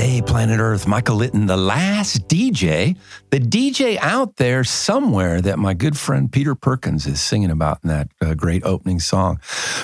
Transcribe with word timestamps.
Good 0.00 0.06
day, 0.06 0.22
planet 0.22 0.60
Earth. 0.60 0.86
Michael 0.86 1.16
Litton, 1.16 1.44
the 1.44 1.58
last 1.58 2.26
DJ, 2.26 2.96
the 3.28 3.38
DJ 3.38 3.98
out 4.00 4.36
there 4.36 4.64
somewhere 4.64 5.42
that 5.42 5.58
my 5.58 5.74
good 5.74 5.98
friend 5.98 6.32
Peter 6.32 6.54
Perkins 6.54 7.06
is 7.06 7.20
singing 7.20 7.50
about 7.50 7.80
in 7.82 7.88
that 7.90 8.08
uh, 8.22 8.32
great 8.32 8.64
opening 8.64 8.98
song. 8.98 9.40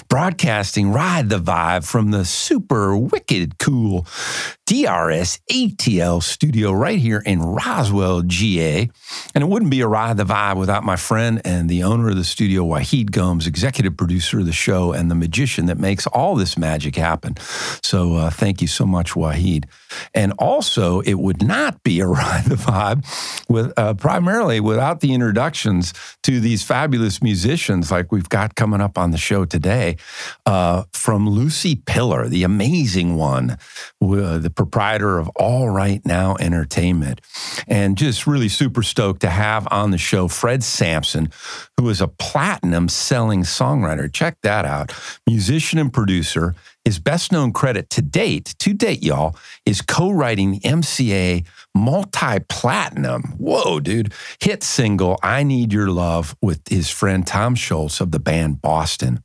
Broadcasting 0.08 0.90
Ride 0.90 1.28
the 1.28 1.38
Vibe 1.38 1.86
from 1.86 2.12
the 2.12 2.24
super 2.24 2.96
wicked 2.96 3.58
cool 3.58 4.06
DRS 4.66 5.38
ATL 5.48 6.20
studio 6.20 6.72
right 6.72 6.98
here 6.98 7.22
in 7.24 7.40
Roswell, 7.40 8.22
GA. 8.22 8.90
And 9.32 9.44
it 9.44 9.46
wouldn't 9.46 9.70
be 9.70 9.80
a 9.80 9.86
Ride 9.86 10.16
the 10.16 10.24
Vibe 10.24 10.56
without 10.56 10.82
my 10.82 10.96
friend 10.96 11.40
and 11.44 11.70
the 11.70 11.84
owner 11.84 12.08
of 12.08 12.16
the 12.16 12.24
studio, 12.24 12.64
Wahid 12.64 13.12
Gomes, 13.12 13.46
executive 13.46 13.96
producer 13.96 14.40
of 14.40 14.46
the 14.46 14.52
show, 14.52 14.92
and 14.92 15.08
the 15.08 15.14
magician 15.14 15.66
that 15.66 15.78
makes 15.78 16.08
all 16.08 16.34
this 16.34 16.58
magic 16.58 16.96
happen. 16.96 17.36
So 17.80 18.16
uh, 18.16 18.30
thank 18.30 18.60
you 18.60 18.66
so 18.66 18.84
much, 18.84 19.12
Wahid. 19.12 19.66
And 20.14 20.32
also, 20.40 20.98
it 21.00 21.14
would 21.14 21.42
not 21.44 21.84
be 21.84 22.00
a 22.00 22.06
Ride 22.16 22.46
the 22.46 22.56
Vibe 22.56 23.04
with 23.48 23.72
uh, 23.76 23.94
primarily 23.94 24.58
without 24.58 24.98
the 24.98 25.14
introductions 25.14 25.94
to 26.24 26.40
these 26.40 26.64
fabulous 26.64 27.22
musicians 27.22 27.92
like 27.92 28.10
we've 28.10 28.28
got 28.28 28.56
coming 28.56 28.80
up 28.80 28.98
on 28.98 29.12
the 29.12 29.18
show 29.18 29.44
today. 29.44 29.96
Uh, 30.44 30.82
from 30.92 31.28
Lucy 31.28 31.76
Piller, 31.76 32.28
the 32.28 32.42
amazing 32.42 33.14
one, 33.16 33.58
uh, 34.02 34.38
the 34.38 34.52
proprietor 34.56 35.18
of 35.18 35.28
All 35.36 35.70
Right 35.70 36.04
Now 36.04 36.36
Entertainment. 36.40 37.20
And 37.68 37.96
just 37.96 38.26
really 38.26 38.48
super 38.48 38.82
stoked 38.82 39.20
to 39.20 39.30
have 39.30 39.68
on 39.70 39.90
the 39.90 39.98
show 39.98 40.26
Fred 40.26 40.64
Sampson, 40.64 41.30
who 41.76 41.88
is 41.88 42.00
a 42.00 42.08
platinum 42.08 42.88
selling 42.88 43.42
songwriter. 43.42 44.12
Check 44.12 44.38
that 44.42 44.64
out. 44.64 44.92
Musician 45.26 45.78
and 45.78 45.92
producer. 45.92 46.54
His 46.84 47.00
best 47.00 47.32
known 47.32 47.52
credit 47.52 47.90
to 47.90 48.02
date, 48.02 48.54
to 48.60 48.72
date, 48.72 49.02
y'all, 49.02 49.34
is 49.64 49.82
co 49.82 50.10
writing 50.10 50.52
the 50.52 50.60
MCA 50.60 51.44
multi 51.74 52.38
platinum, 52.48 53.34
whoa, 53.38 53.80
dude, 53.80 54.12
hit 54.40 54.62
single, 54.62 55.18
I 55.22 55.42
Need 55.42 55.72
Your 55.72 55.88
Love 55.88 56.36
with 56.40 56.66
his 56.68 56.88
friend 56.88 57.26
Tom 57.26 57.54
Scholz 57.56 58.00
of 58.00 58.12
the 58.12 58.20
band 58.20 58.62
Boston. 58.62 59.22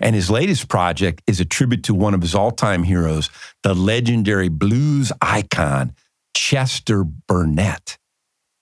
And 0.00 0.14
his 0.14 0.30
latest 0.30 0.68
project 0.68 1.22
is 1.26 1.40
a 1.40 1.44
tribute 1.44 1.84
to 1.84 1.94
one 1.94 2.14
of 2.14 2.22
his 2.22 2.34
all 2.34 2.50
time 2.50 2.82
heroes, 2.82 3.30
the 3.62 3.74
legendary 3.74 4.48
blues 4.48 5.12
icon, 5.20 5.94
Chester 6.34 7.04
Burnett. 7.04 7.98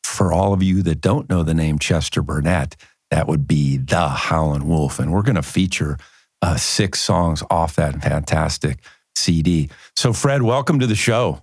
For 0.03 0.33
all 0.33 0.53
of 0.53 0.63
you 0.63 0.83
that 0.83 1.01
don't 1.01 1.29
know 1.29 1.43
the 1.43 1.55
name 1.55 1.79
Chester 1.79 2.23
Burnett, 2.23 2.77
that 3.11 3.27
would 3.29 3.47
be 3.47 3.77
the 3.77 4.09
Howlin' 4.09 4.67
Wolf. 4.67 4.99
And 4.99 5.13
we're 5.13 5.23
going 5.23 5.37
to 5.37 5.43
feature 5.43 5.99
uh, 6.43 6.57
six 6.57 7.01
songs 7.01 7.43
off 7.51 7.77
that 7.77 8.03
fantastic 8.03 8.81
CD. 9.15 9.71
So, 9.97 10.13
Fred, 10.13 10.43
welcome 10.43 10.81
to 10.81 10.87
the 10.87 10.95
show. 10.95 11.43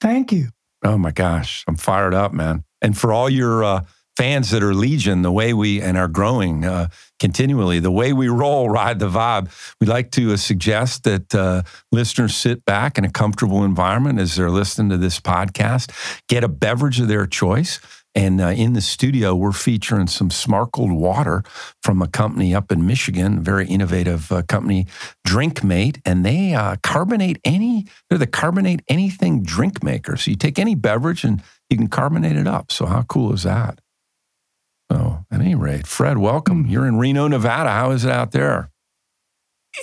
Thank 0.00 0.32
you. 0.32 0.48
Oh 0.84 0.96
my 0.96 1.10
gosh, 1.10 1.64
I'm 1.66 1.76
fired 1.76 2.14
up, 2.14 2.32
man. 2.32 2.64
And 2.80 2.96
for 2.96 3.12
all 3.12 3.28
your 3.28 3.64
uh, 3.64 3.84
fans 4.18 4.50
that 4.50 4.64
are 4.64 4.74
Legion, 4.74 5.22
the 5.22 5.30
way 5.30 5.54
we 5.54 5.80
and 5.80 5.96
are 5.96 6.08
growing 6.08 6.64
uh, 6.64 6.88
continually, 7.20 7.78
the 7.78 7.92
way 7.92 8.12
we 8.12 8.28
roll, 8.28 8.68
ride 8.80 8.98
the 8.98 9.08
vibe, 9.08 9.48
We'd 9.80 9.88
like 9.88 10.10
to 10.12 10.32
uh, 10.32 10.36
suggest 10.36 11.04
that 11.04 11.32
uh, 11.32 11.62
listeners 11.92 12.36
sit 12.36 12.64
back 12.64 12.98
in 12.98 13.04
a 13.04 13.10
comfortable 13.12 13.62
environment 13.62 14.18
as 14.18 14.34
they're 14.34 14.50
listening 14.50 14.88
to 14.90 14.96
this 14.96 15.20
podcast, 15.20 15.92
get 16.28 16.42
a 16.42 16.48
beverage 16.48 16.98
of 16.98 17.06
their 17.06 17.26
choice. 17.26 17.78
And 18.16 18.40
uh, 18.40 18.48
in 18.48 18.72
the 18.72 18.80
studio, 18.80 19.36
we're 19.36 19.52
featuring 19.52 20.08
some 20.08 20.30
sparkled 20.30 20.90
water 20.90 21.44
from 21.84 22.02
a 22.02 22.08
company 22.08 22.52
up 22.52 22.72
in 22.72 22.84
Michigan, 22.84 23.40
very 23.40 23.68
innovative 23.68 24.32
uh, 24.32 24.42
company, 24.42 24.88
Drinkmate, 25.24 26.00
and 26.04 26.26
they 26.26 26.54
uh, 26.54 26.74
carbonate 26.82 27.38
any. 27.44 27.86
They're 28.08 28.18
the 28.18 28.26
carbonate 28.26 28.82
anything 28.88 29.44
drink 29.44 29.84
maker. 29.84 30.16
So 30.16 30.32
you 30.32 30.36
take 30.36 30.58
any 30.58 30.74
beverage 30.74 31.22
and 31.22 31.40
you 31.70 31.76
can 31.76 31.86
carbonate 31.86 32.36
it 32.36 32.48
up. 32.48 32.72
So 32.72 32.86
how 32.86 33.02
cool 33.02 33.32
is 33.32 33.44
that? 33.44 33.78
So 34.90 35.24
at 35.30 35.40
any 35.40 35.54
rate, 35.54 35.86
Fred, 35.86 36.18
welcome. 36.18 36.66
You're 36.66 36.86
in 36.86 36.98
Reno, 36.98 37.28
Nevada. 37.28 37.70
How 37.70 37.90
is 37.90 38.04
it 38.04 38.10
out 38.10 38.32
there? 38.32 38.70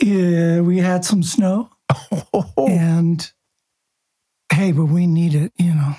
Yeah, 0.01 0.61
we 0.61 0.79
had 0.79 1.05
some 1.05 1.21
snow, 1.23 1.69
and 2.57 3.31
hey, 4.51 4.71
but 4.71 4.85
we 4.85 5.07
need 5.07 5.35
it, 5.35 5.53
you 5.57 5.73
know. 5.73 5.95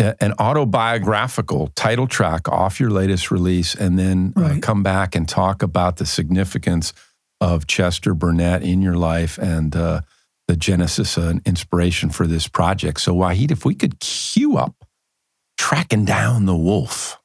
an 0.00 0.32
autobiographical 0.38 1.68
title 1.76 2.06
track 2.06 2.48
off 2.48 2.80
your 2.80 2.90
latest 2.90 3.30
release, 3.30 3.74
and 3.74 3.98
then 3.98 4.32
uh, 4.36 4.56
come 4.60 4.82
back 4.82 5.14
and 5.14 5.28
talk 5.28 5.62
about 5.62 5.98
the 5.98 6.06
significance 6.06 6.92
of 7.40 7.66
Chester 7.66 8.14
Burnett 8.14 8.62
in 8.62 8.82
your 8.82 8.96
life 8.96 9.38
and 9.38 9.74
uh, 9.76 10.00
the 10.48 10.56
genesis 10.56 11.16
and 11.16 11.40
inspiration 11.46 12.10
for 12.10 12.26
this 12.26 12.48
project. 12.48 13.00
So, 13.00 13.14
Wahid, 13.14 13.50
if 13.50 13.64
we 13.64 13.74
could 13.74 14.00
cue 14.00 14.56
up 14.56 14.84
Tracking 15.58 16.04
Down 16.04 16.46
the 16.46 16.56
Wolf. 16.56 17.18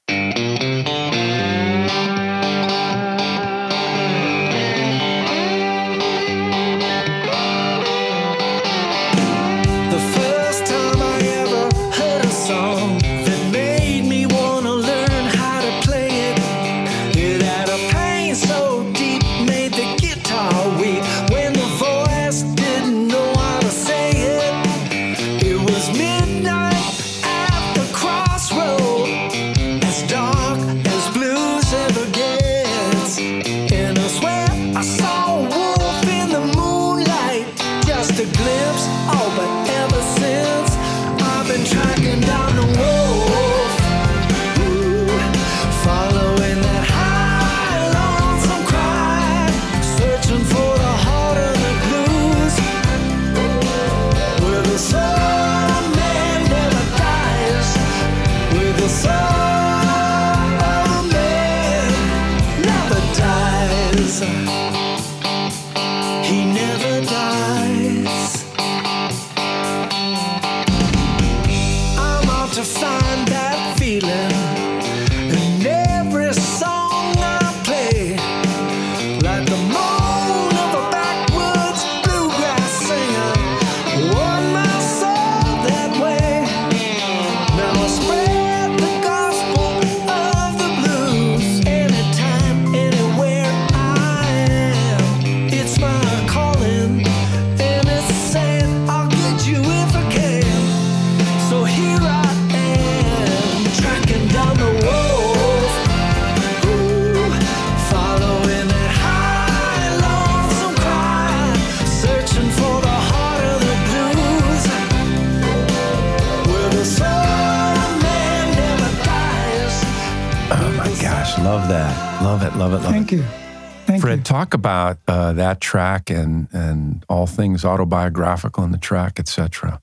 Talk 124.46 124.54
about 124.54 124.98
uh, 125.08 125.34
that 125.34 125.60
track 125.60 126.10
and 126.10 126.48
and 126.52 127.04
all 127.10 127.26
things 127.28 127.66
autobiographical 127.66 128.64
in 128.64 128.72
the 128.72 128.78
track, 128.78 129.20
etc. 129.20 129.82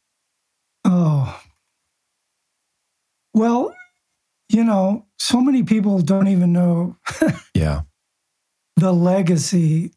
Oh. 0.85 1.41
Well, 3.35 3.75
you 4.49 4.63
know, 4.63 5.07
so 5.19 5.41
many 5.41 5.63
people 5.63 6.01
don't 6.01 6.29
even 6.29 6.53
know 6.53 6.97
Yeah. 7.55 7.83
the 8.77 8.93
legacy 8.93 9.93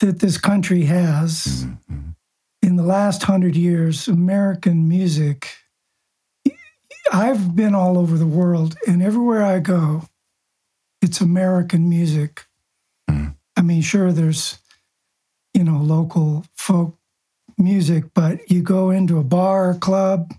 that 0.00 0.20
this 0.20 0.38
country 0.38 0.84
has. 0.84 1.66
Mhm. 1.90 2.14
In 2.62 2.76
the 2.76 2.82
last 2.82 3.22
hundred 3.22 3.56
years, 3.56 4.06
American 4.08 4.86
music, 4.88 5.48
I've 7.12 7.56
been 7.56 7.74
all 7.74 7.96
over 7.98 8.18
the 8.18 8.26
world, 8.26 8.76
and 8.86 9.02
everywhere 9.02 9.42
I 9.42 9.58
go, 9.60 10.02
it's 11.02 11.20
American 11.22 11.88
music. 11.88 12.44
Mm. 13.10 13.34
I 13.56 13.62
mean, 13.62 13.82
sure, 13.82 14.12
there's, 14.12 14.58
you 15.54 15.64
know, 15.64 15.78
local 15.78 16.44
folk 16.56 16.96
music, 17.58 18.04
but 18.14 18.50
you 18.50 18.62
go 18.62 18.90
into 18.90 19.18
a 19.18 19.24
bar 19.24 19.70
or 19.70 19.74
club, 19.74 20.32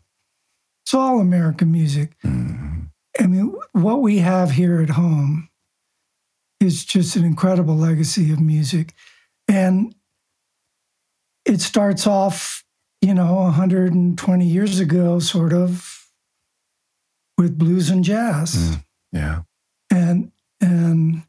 it's 0.83 0.93
all 0.93 1.19
American 1.19 1.71
music. 1.71 2.17
Mhm. 2.23 2.89
I 3.19 3.27
mean, 3.27 3.53
what 3.73 4.01
we 4.01 4.19
have 4.19 4.51
here 4.51 4.81
at 4.81 4.91
home 4.91 5.49
is 6.59 6.85
just 6.85 7.15
an 7.15 7.23
incredible 7.25 7.75
legacy 7.75 8.31
of 8.31 8.39
music. 8.39 8.93
And 9.47 9.93
it 11.45 11.61
starts 11.61 12.07
off, 12.07 12.63
you 13.01 13.13
know, 13.13 13.35
120 13.35 14.45
years 14.47 14.79
ago, 14.79 15.19
sort 15.19 15.53
of, 15.53 16.07
with 17.37 17.57
blues 17.57 17.89
and 17.89 18.03
jazz. 18.03 18.55
Mm. 18.55 18.83
Yeah. 19.11 19.41
And 19.91 20.31
and 20.61 21.23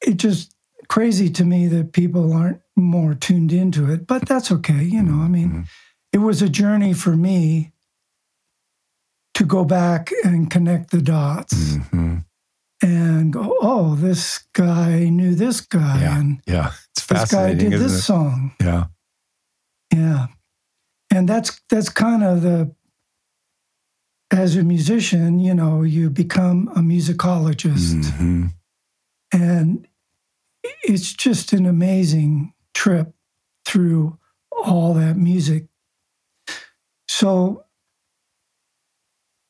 it 0.00 0.16
just 0.16 0.54
crazy 0.88 1.28
to 1.30 1.44
me 1.44 1.66
that 1.68 1.92
people 1.92 2.32
aren't 2.32 2.60
more 2.76 3.14
tuned 3.14 3.52
into 3.52 3.90
it, 3.92 4.06
but 4.06 4.26
that's 4.26 4.50
okay. 4.50 4.82
You 4.84 5.02
know, 5.02 5.22
I 5.22 5.28
mean, 5.28 5.50
Mhm. 5.50 5.66
it 6.12 6.18
was 6.18 6.40
a 6.42 6.48
journey 6.48 6.92
for 6.94 7.16
me 7.16 7.72
to 9.34 9.44
go 9.44 9.64
back 9.64 10.10
and 10.24 10.50
connect 10.50 10.90
the 10.90 11.02
dots 11.02 11.54
Mhm. 11.76 12.24
and 12.82 13.32
go, 13.32 13.56
oh, 13.60 13.94
this 13.96 14.40
guy 14.52 15.08
knew 15.08 15.34
this 15.34 15.60
guy, 15.60 16.00
Yeah. 16.00 16.18
and 16.18 16.40
Yeah. 16.46 16.72
It's 16.96 17.06
this 17.06 17.30
guy 17.30 17.54
did 17.54 17.72
this 17.72 17.92
it? 17.92 18.00
song. 18.02 18.52
Yeah. 18.60 18.86
Yeah. 19.92 20.26
And 21.10 21.28
that's 21.28 21.60
that's 21.70 21.88
kind 21.88 22.22
of 22.22 22.42
the 22.42 22.74
as 24.30 24.56
a 24.56 24.62
musician, 24.62 25.40
you 25.40 25.54
know, 25.54 25.82
you 25.82 26.10
become 26.10 26.68
a 26.76 26.80
musicologist. 26.80 28.02
Mhm. 28.12 28.52
And 29.32 29.87
it's 30.82 31.12
just 31.12 31.52
an 31.52 31.66
amazing 31.66 32.52
trip 32.74 33.12
through 33.66 34.18
all 34.50 34.94
that 34.94 35.16
music. 35.16 35.66
So 37.08 37.64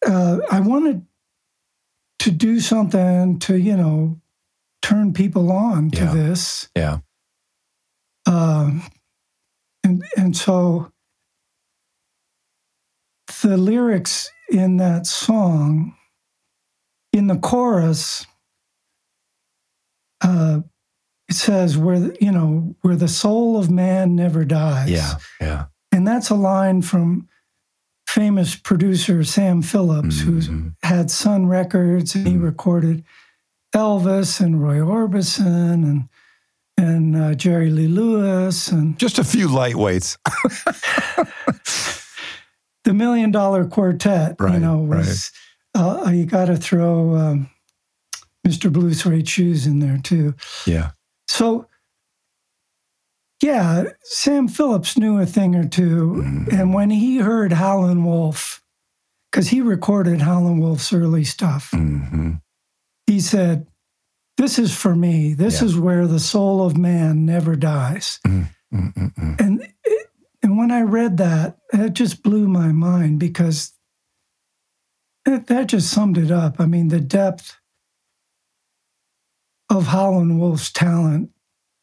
uh, 0.07 0.39
I 0.51 0.61
wanted 0.61 1.05
to 2.21 2.31
do 2.31 2.61
something 2.61 3.39
to, 3.41 3.57
you 3.59 3.77
know, 3.77 4.21
turn 4.83 5.13
people 5.13 5.51
on 5.53 5.91
to 5.93 6.05
Yeah. 6.05 6.15
this. 6.15 6.69
Yeah. 6.77 6.99
Um, 8.27 8.83
and 9.85 10.05
and 10.17 10.37
so 10.37 10.93
the 13.43 13.57
lyrics 13.57 14.31
in 14.51 14.77
that 14.79 15.07
song, 15.07 15.95
in 17.13 17.27
the 17.29 17.39
chorus, 17.39 18.27
uh, 20.21 20.61
it 21.29 21.35
says 21.35 21.77
where 21.77 22.01
the, 22.01 22.17
you 22.21 22.33
know 22.33 22.75
where 22.83 22.97
the 22.97 23.09
soul 23.09 23.59
of 23.59 23.71
man 23.71 24.15
never 24.17 24.45
dies. 24.45 24.91
Yeah. 24.91 25.15
Yeah. 25.41 25.65
and 25.93 26.07
that's 26.07 26.31
a 26.31 26.35
line 26.35 26.83
from 26.83 27.29
famous 28.07 28.57
producer 28.57 29.23
Sam 29.25 29.63
Phillips, 29.63 30.21
who's 30.21 30.49
Mhm. 30.49 30.75
had 30.83 31.11
Sun 31.11 31.47
Records, 31.47 32.15
and 32.15 32.27
he 32.27 32.35
Mhm. 32.35 32.43
recorded 32.43 33.05
Elvis 33.75 34.41
and 34.41 34.63
Roy 34.63 34.79
Orbison 34.79 35.85
and 35.85 36.09
and 36.79 37.17
uh, 37.17 37.35
Jerry 37.35 37.71
Lee 37.71 37.89
Lewis 37.89 38.69
and 38.69 38.97
Just 39.01 39.19
a 39.19 39.25
few 39.25 39.49
lightweights. 39.49 40.17
the 42.85 42.95
Million 42.95 43.33
Dollar 43.33 43.67
Quartet. 43.67 44.37
Right, 44.39 44.55
you 44.55 44.61
know, 44.61 44.79
was 44.79 45.33
uh, 45.75 46.09
you 46.13 46.25
got 46.25 46.47
to 46.47 46.57
throw 46.57 47.17
um, 47.17 47.51
Mr. 48.47 48.73
Blue 48.73 48.95
Suede 48.95 49.29
Shoes 49.29 49.67
in 49.67 49.81
there 49.81 49.99
too. 49.99 50.35
Yeah. 50.67 50.91
So, 51.29 51.67
yeah, 53.43 53.85
Sam 54.03 54.49
Phillips 54.49 54.99
knew 54.99 55.19
a 55.19 55.27
thing 55.27 55.55
or 55.55 55.67
2 55.69 56.23
Mhm. 56.25 56.53
and 56.53 56.75
when 56.75 56.91
he 56.91 57.19
heard 57.19 57.53
Howlin' 57.53 58.05
Wolf, 58.05 58.63
because 59.31 59.49
he 59.49 59.61
recorded 59.61 60.23
Howlin' 60.23 60.59
Wolf's 60.59 60.93
early 60.93 61.25
stuff, 61.25 61.71
hmm 61.71 62.35
he 63.07 63.21
said, 63.21 63.67
"This 64.37 64.59
is 64.59 64.75
for 64.75 64.95
me. 64.95 65.33
This 65.33 65.61
Yeah. 65.63 65.67
is 65.69 65.79
where 65.79 66.07
the 66.07 66.21
soul 66.21 66.63
of 66.63 66.77
man 66.77 67.25
never 67.25 67.57
dies." 67.57 68.21
Mm-mm-mm. 68.27 69.41
And 69.41 69.63
it, 69.85 70.11
and 70.43 70.59
when 70.59 70.71
I 70.71 70.83
read 70.83 71.17
that, 71.19 71.59
it 71.73 71.95
just 71.95 72.23
blew 72.23 72.49
my 72.49 72.71
mind 72.73 73.19
because 73.19 73.73
that, 75.25 75.47
that 75.47 75.69
just 75.69 75.91
summed 75.91 76.19
it 76.19 76.31
up. 76.31 76.61
I 76.61 76.67
mean, 76.67 76.89
the 76.89 77.01
depth 77.01 77.57
of 79.71 79.89
Howlin' 79.89 80.39
Wolf's 80.39 80.71
talent. 80.73 81.31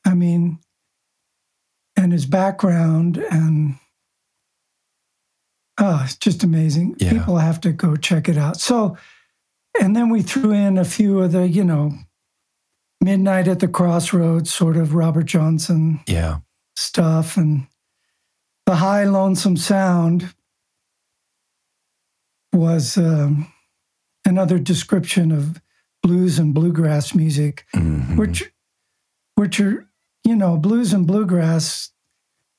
I 0.05 0.13
mean, 0.13 0.59
and 1.95 2.11
his 2.11 2.25
background 2.25 3.17
and 3.17 3.75
oh, 5.79 6.01
it's 6.03 6.15
just 6.17 6.43
amazing. 6.43 6.95
Yeah. 6.99 7.11
People 7.13 7.37
have 7.37 7.59
to 7.61 7.71
go 7.71 7.95
check 7.95 8.27
it 8.29 8.37
out. 8.37 8.57
So, 8.59 8.97
and 9.81 9.95
then 9.95 10.09
we 10.09 10.21
threw 10.21 10.51
in 10.51 10.77
a 10.77 10.85
few 10.85 11.19
of 11.19 11.31
the, 11.31 11.47
you 11.47 11.63
know, 11.63 11.91
Midnight 13.01 13.47
at 13.47 13.59
the 13.59 13.67
Crossroads, 13.67 14.53
sort 14.53 14.77
of 14.77 14.95
Robert 14.95 15.25
Johnson 15.25 15.99
Yeah. 16.07 16.39
stuff 16.75 17.37
and 17.37 17.67
the 18.65 18.75
high 18.75 19.03
lonesome 19.03 19.57
sound 19.57 20.33
was 22.51 22.97
um, 22.97 23.51
another 24.25 24.57
description 24.57 25.31
of 25.31 25.61
blues 26.05 26.37
and 26.39 26.53
bluegrass 26.53 27.15
music 27.15 27.65
Mhm. 27.73 28.15
which 28.15 28.51
which 29.35 29.59
are 29.59 29.87
you 30.23 30.35
know 30.35 30.55
blues 30.57 30.93
and 30.93 31.07
bluegrass 31.07 31.91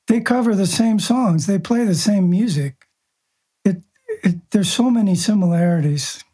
they 0.08 0.20
cover 0.20 0.52
the 0.56 0.66
same 0.80 0.98
songs 0.98 1.46
they 1.46 1.58
play 1.58 1.84
the 1.84 1.94
same 1.94 2.28
music 2.28 2.74
it, 3.64 3.76
it 4.24 4.34
there's 4.50 4.72
so 4.72 4.90
many 4.90 5.14
similarities 5.14 6.24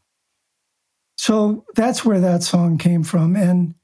so 1.17 1.65
that's 1.75 2.05
where 2.05 2.21
that 2.21 2.43
song 2.43 2.79
came 2.79 3.03
from 3.03 3.37
and 3.37 3.75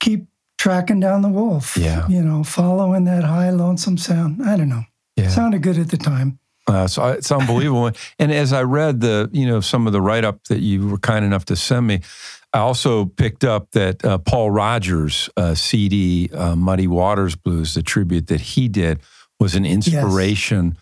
keep 0.00 0.26
tracking 0.58 1.00
down 1.00 1.20
the 1.22 1.28
wolf 1.28 1.76
Yeah. 1.76 2.08
you 2.08 2.22
know 2.22 2.42
following 2.44 3.04
that 3.04 3.24
high 3.24 3.50
lonesome 3.50 3.98
sound 3.98 4.42
i 4.42 4.56
don't 4.56 4.68
know 4.70 4.84
Yeah. 5.16 5.28
sounded 5.28 5.62
good 5.62 5.78
at 5.78 5.90
the 5.90 5.98
time 5.98 6.38
Uh, 6.66 6.86
so 6.88 7.06
it's 7.08 7.30
unbelievable. 7.30 7.90
and 8.18 8.32
as 8.32 8.50
I 8.54 8.62
read 8.62 9.02
the, 9.02 9.28
you 9.32 9.46
know, 9.46 9.60
some 9.60 9.86
of 9.86 9.92
the 9.92 10.00
write 10.00 10.24
up 10.24 10.44
that 10.48 10.60
you 10.60 10.88
were 10.88 10.98
kind 10.98 11.22
enough 11.22 11.44
to 11.52 11.56
send 11.56 11.86
me, 11.86 12.00
I 12.54 12.58
also 12.60 13.06
picked 13.06 13.42
up 13.42 13.72
that 13.72 14.04
uh, 14.04 14.18
Paul 14.18 14.50
Rodgers' 14.50 15.28
uh, 15.36 15.56
CD, 15.56 16.30
uh, 16.32 16.54
Muddy 16.54 16.86
Waters 16.86 17.34
Blues, 17.34 17.74
the 17.74 17.82
tribute 17.82 18.28
that 18.28 18.40
he 18.40 18.68
did, 18.68 19.00
was 19.40 19.56
an 19.56 19.66
inspiration 19.66 20.78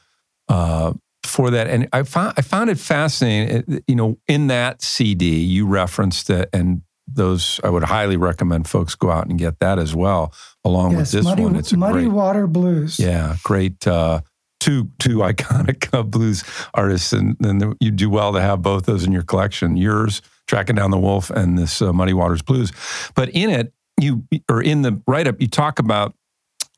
uh, 0.49 0.93
for 1.25 1.51
that. 1.51 1.69
And 1.69 1.89
I 1.93 2.03
found 2.03 2.35
I 2.37 2.43
found 2.43 2.69
it 2.69 2.79
fascinating. 2.79 3.83
You 3.89 3.97
know, 3.97 4.19
in 4.29 4.49
that 4.49 4.83
CD, 4.83 5.41
you 5.41 5.67
referenced 5.67 6.29
it, 6.29 6.51
and 6.53 6.83
those 7.09 7.59
I 7.65 7.71
would 7.71 7.85
highly 7.85 8.19
recommend 8.19 8.69
folks 8.69 8.95
go 8.95 9.11
out 9.11 9.27
and 9.27 9.39
get 9.39 9.59
that 9.61 9.79
as 9.79 9.95
well, 9.95 10.35
along 10.67 10.97
with 10.97 11.11
this 11.11 11.25
muddy, 11.25 11.43
one. 11.43 11.57
It's 11.57 11.73
muddy 11.73 12.05
great, 12.05 12.09
water 12.09 12.47
blues 12.47 12.99
yeah, 12.99 13.37
great. 13.43 13.87
Uh, 13.87 14.21
two 14.61 14.91
two 14.99 15.17
iconic 15.31 15.89
uh, 15.95 16.03
blues 16.03 16.45
artists, 16.75 17.15
and, 17.15 17.35
and 17.45 17.77
you 17.81 17.91
do 17.91 18.11
well 18.11 18.35
to 18.35 18.43
have 18.43 18.61
both 18.61 18.85
those 18.85 19.05
in 19.05 19.13
your 19.13 19.23
collection. 19.23 19.77
Yours, 19.77 20.21
tracking 20.47 20.77
down 20.77 20.91
the 20.91 20.99
wolf, 20.99 21.31
and 21.31 21.59
this 21.59 21.83
uh, 21.83 21.93
Muddy 21.93 22.13
Waters 22.13 22.43
Blues. 22.43 22.73
But 23.15 23.31
in 23.31 23.51
it, 23.51 23.73
you 24.01 24.25
or 24.49 24.63
in 24.63 24.83
the 24.83 25.01
write 25.07 25.27
up, 25.27 25.41
you 25.41 25.49
talk 25.49 25.79
about 25.79 26.15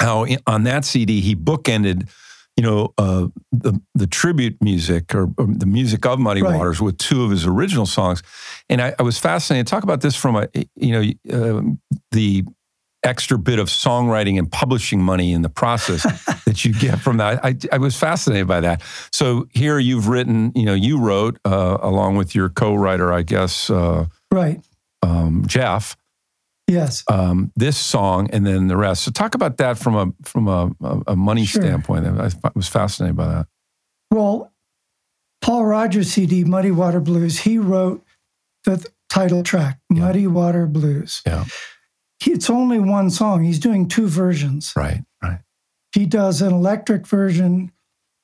how 0.01 0.25
in, 0.25 0.39
on 0.47 0.65
that 0.65 0.85
CD 0.85 1.21
he 1.21 1.35
bookended. 1.35 2.09
You 2.57 2.63
know 2.63 2.95
uh, 2.99 3.27
the 3.51 3.81
the 3.97 4.07
tribute 4.07 4.63
music 4.63 5.13
or, 5.13 5.29
or 5.39 5.47
the 5.49 5.67
music 5.67 6.07
of 6.07 6.21
Muddy 6.21 6.41
Right. 6.41 6.57
Waters 6.57 6.81
with 6.81 6.99
two 6.99 7.25
of 7.25 7.33
his 7.33 7.47
original 7.47 7.85
songs, 7.85 8.23
and 8.69 8.81
I, 8.81 8.95
I 8.97 9.03
was 9.03 9.19
fascinated. 9.19 9.67
Talk 9.67 9.83
about 9.83 10.03
this 10.03 10.15
from 10.15 10.37
a 10.37 10.49
you 10.77 10.93
know 10.93 11.57
um 11.57 11.81
the 12.13 12.45
extra 13.05 13.39
bit 13.39 13.59
of 13.59 13.69
songwriting 13.69 14.39
and 14.39 14.51
publishing 14.51 15.01
money 15.03 15.33
in 15.33 15.43
the 15.43 15.49
process 15.49 16.03
that 16.47 16.65
you 16.65 16.73
get 16.73 16.99
from 17.01 17.19
that. 17.19 17.45
I, 17.45 17.57
I 17.71 17.79
was 17.79 17.97
fascinated 17.97 18.49
by 18.49 18.61
that. 18.63 18.83
So 19.13 19.47
here 19.53 19.79
you've 19.79 20.09
written, 20.09 20.53
you 20.55 20.65
know, 20.65 20.75
you 20.75 20.99
wrote 20.99 21.39
uh, 21.45 21.79
along 21.81 22.17
with 22.17 22.35
your 22.35 22.49
co-writer, 22.49 23.13
I 23.13 23.23
guess, 23.23 23.69
uh, 23.71 24.07
right 24.33 24.61
um, 25.03 25.45
Jeff 25.47 25.97
Yes. 26.67 27.05
um, 27.11 27.53
this 27.57 27.77
song 27.77 28.31
and 28.33 28.47
then 28.47 28.69
the 28.69 28.77
rest. 28.77 29.05
So 29.05 29.11
talk 29.11 29.35
about 29.35 29.59
that 29.59 29.77
from 29.77 29.95
a 29.95 30.13
from 30.27 30.49
a, 30.49 30.71
a, 31.07 31.15
money 31.15 31.45
Sure. 31.45 31.61
standpoint. 31.61 32.07
I, 32.07 32.27
I 32.43 32.51
was 32.55 32.69
fascinated 32.69 33.15
by 33.17 33.27
that. 33.29 33.47
Well, 34.11 34.51
Paul 35.43 35.67
Rodgers' 35.67 36.11
CD, 36.13 36.43
Muddy 36.45 36.71
Water 36.71 37.01
Blues, 37.01 37.41
he 37.41 37.59
wrote 37.59 38.03
the 38.65 38.83
title 39.11 39.43
track, 39.43 39.79
Yeah. 39.93 40.01
Muddy 40.07 40.27
Water 40.27 40.67
Blues. 40.67 41.21
Yeah. 41.27 41.45
It's 42.27 42.49
only 42.51 42.79
one 42.81 43.11
song. 43.11 43.45
He's 43.45 43.59
doing 43.59 43.89
two 43.89 44.07
versions. 44.09 44.73
Right, 44.77 45.03
right. 45.23 45.41
He 45.93 46.07
does 46.07 46.43
an 46.43 46.53
electric 46.53 47.07
version 47.07 47.71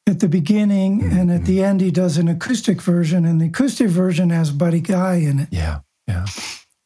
at 0.08 0.20
the 0.20 0.28
beginning, 0.28 1.02
and 1.04 1.30
at 1.30 1.44
the 1.44 1.62
end, 1.62 1.80
he 1.80 1.90
does 1.90 2.16
an 2.18 2.26
acoustic 2.28 2.80
version. 2.82 3.24
And 3.24 3.40
the 3.40 3.46
acoustic 3.46 3.88
version 3.88 4.30
has 4.30 4.50
Buddy 4.50 4.80
Guy 4.80 5.14
in 5.16 5.38
it, 5.40 5.48
Yeah, 5.52 5.80
yeah, 6.08 6.26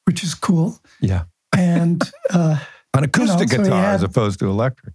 which 0.04 0.22
is 0.22 0.34
cool. 0.34 0.78
yeah. 1.00 1.24
And 1.56 2.02
uh, 2.30 2.58
An 2.92 3.04
acoustic 3.04 3.48
so 3.48 3.56
he 3.58 3.62
guitar 3.64 3.80
had- 3.82 3.94
as 3.94 4.02
opposed 4.02 4.40
to 4.40 4.46
electric. 4.48 4.94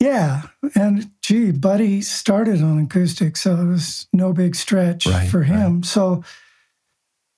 yeah, 0.00 0.42
and 0.74 1.10
gee, 1.22 1.52
Buddy 1.52 2.00
started 2.02 2.60
on 2.62 2.78
acoustic, 2.80 3.36
so 3.36 3.54
it 3.54 3.66
was 3.66 4.08
no 4.12 4.32
big 4.32 4.56
stretch 4.56 5.06
Right, 5.06 5.28
for 5.30 5.42
him. 5.44 5.82
So, 5.84 6.24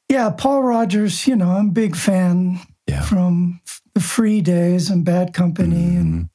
yeah, 0.09 0.31
Paul 0.31 0.63
Rodgers, 0.63 1.27
you 1.27 1.37
know, 1.37 1.51
I'm 1.51 1.69
a 1.69 1.73
big 1.73 1.95
fan 1.97 2.61
Yeah. 2.87 3.03
from 3.03 3.61
the 3.97 4.03
Free 4.03 4.43
Days 4.43 4.91
and 4.91 5.07
Bad 5.07 5.33
Company 5.33 5.97
and 5.97 6.15
Mhm. 6.25 6.29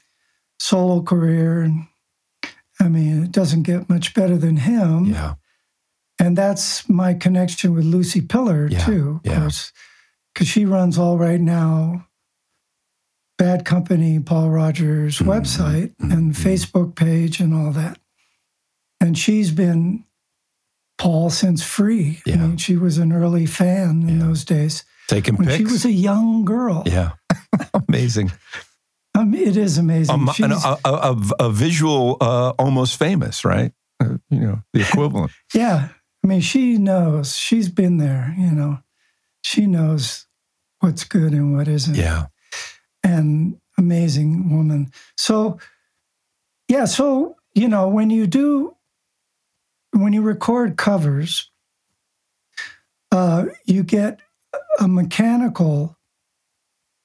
solo 0.60 1.04
career. 1.04 1.62
And 1.62 1.86
I 2.80 2.88
mean, 2.88 3.24
it 3.24 3.32
doesn't 3.32 3.62
get 3.62 3.88
much 3.88 4.16
better 4.16 4.36
than 4.36 4.58
him. 4.58 5.06
Yeah, 5.06 5.36
And 6.18 6.36
that's 6.36 6.90
my 6.90 7.14
connection 7.14 7.76
with 7.76 7.86
Lucy 7.86 8.20
Piller, 8.22 8.68
Yeah, 8.68 8.84
too, 8.86 9.22
of 9.24 9.32
yeah. 9.32 9.40
course, 9.42 9.72
because 10.34 10.48
she 10.48 10.66
runs 10.66 10.98
all 10.98 11.20
right 11.20 11.40
now. 11.42 12.08
Bad 13.38 13.64
Company, 13.64 14.20
Paul 14.20 14.50
Rodgers' 14.50 15.20
Mhm, 15.20 15.28
website 15.28 15.94
and 16.00 16.34
mhm. 16.34 16.36
Facebook 16.36 16.96
page 16.96 17.40
and 17.40 17.54
all 17.54 17.72
that. 17.74 18.00
And 19.00 19.16
she's 19.16 19.52
been 19.52 20.04
Paul 20.98 21.30
since 21.30 21.62
free. 21.62 22.22
Yeah. 22.26 22.34
I 22.36 22.38
mean, 22.48 22.58
she 22.58 22.76
was 22.76 22.98
an 22.98 23.12
early 23.12 23.46
fan 23.46 24.10
in 24.10 24.18
those 24.18 24.44
days 24.46 24.84
taking 25.12 25.36
when 25.36 25.48
pics. 25.48 25.58
she 25.58 25.64
was 25.66 25.86
a 25.86 25.92
young 25.92 26.46
girl. 26.46 26.84
yeah, 26.86 27.12
amazing. 27.88 28.32
Mean, 29.16 29.36
it 29.48 29.56
is 29.58 29.78
amazing. 29.78 30.16
Um, 30.16 30.28
an- 30.30 30.34
She's- 30.34 30.66
a, 30.66 30.78
a, 30.86 30.92
a, 31.14 31.46
a 31.48 31.50
visual, 31.52 32.18
uh, 32.22 32.50
almost 32.58 32.98
famous, 32.98 33.46
right? 33.46 33.72
Uh, 34.00 34.18
you 34.32 34.40
know, 34.40 34.62
the 34.74 34.82
equivalent. 34.82 35.32
Yeah. 35.54 35.90
I 36.24 36.28
mean, 36.28 36.42
she 36.42 36.78
knows. 36.78 37.36
She's 37.36 37.68
been 37.70 37.98
there, 37.98 38.34
you 38.38 38.52
know. 38.52 38.80
She 39.44 39.66
knows 39.68 40.28
what's 40.80 41.04
good 41.04 41.34
and 41.34 41.56
what 41.56 41.68
isn't. 41.68 41.96
yeah, 41.96 42.28
And 43.04 43.60
amazing 43.78 44.56
woman. 44.56 44.92
So, 45.18 45.60
yeah. 46.68 46.86
So, 46.86 47.36
you 47.56 47.68
know, 47.68 47.88
when 47.90 48.10
you 48.12 48.28
do, 48.28 48.76
when 49.94 50.14
you 50.14 50.22
record 50.22 50.78
covers, 50.78 51.50
uh, 53.12 53.46
you 53.66 53.84
get 53.84 54.20
a 54.80 54.88
mechanical 54.88 55.98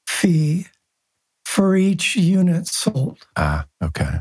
fee 0.07 0.67
for 1.45 1.77
each 1.77 2.17
unit 2.17 2.67
sold. 2.67 3.27
ah, 3.37 3.67
okay, 3.83 4.21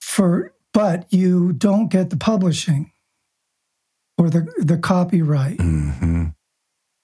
For 0.00 0.54
but 0.72 1.06
you 1.12 1.52
don't 1.52 1.88
get 1.90 2.10
the 2.10 2.16
publishing 2.16 2.92
or 4.18 4.30
the 4.30 4.46
the 4.58 4.78
copyright. 4.78 5.60
hmm 5.60 6.26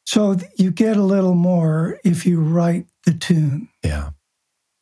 So 0.07 0.37
you 0.57 0.71
get 0.71 0.97
a 0.97 1.03
little 1.03 1.35
more 1.35 1.99
if 2.05 2.25
you 2.27 2.41
write 2.41 2.87
the 3.05 3.13
tune. 3.15 3.69
yeah, 3.85 4.11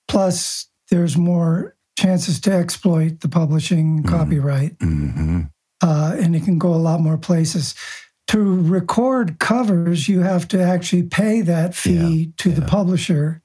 Plus, 0.08 0.68
there's 0.90 1.16
more 1.16 1.74
chances 1.98 2.40
to 2.40 2.52
exploit 2.52 3.20
the 3.20 3.28
publishing 3.28 4.02
Mhm. 4.02 4.08
copyright, 4.08 4.76
hmm 4.80 5.42
uh, 5.82 6.16
and 6.18 6.34
it 6.36 6.44
can 6.44 6.58
go 6.58 6.72
a 6.74 6.76
lot 6.88 7.00
more 7.00 7.18
places. 7.18 7.74
To 8.28 8.60
record 8.62 9.38
covers, 9.38 10.08
you 10.08 10.20
have 10.20 10.48
to 10.48 10.60
actually 10.60 11.04
pay 11.04 11.42
that 11.42 11.74
fee 11.76 12.32
to 12.38 12.50
the 12.50 12.62
publisher, 12.62 13.40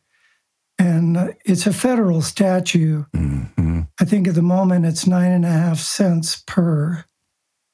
and 0.80 1.16
uh, 1.18 1.28
it's 1.46 1.68
a 1.68 1.74
federal 1.74 2.22
statute. 2.24 3.06
hmm 3.14 3.82
I 4.00 4.06
think 4.06 4.28
at 4.28 4.34
the 4.34 4.42
moment 4.42 4.86
it's 4.88 5.06
nine 5.06 5.32
and 5.32 5.46
a 5.46 5.50
half 5.52 5.78
cents 5.80 6.42
per. 6.48 7.06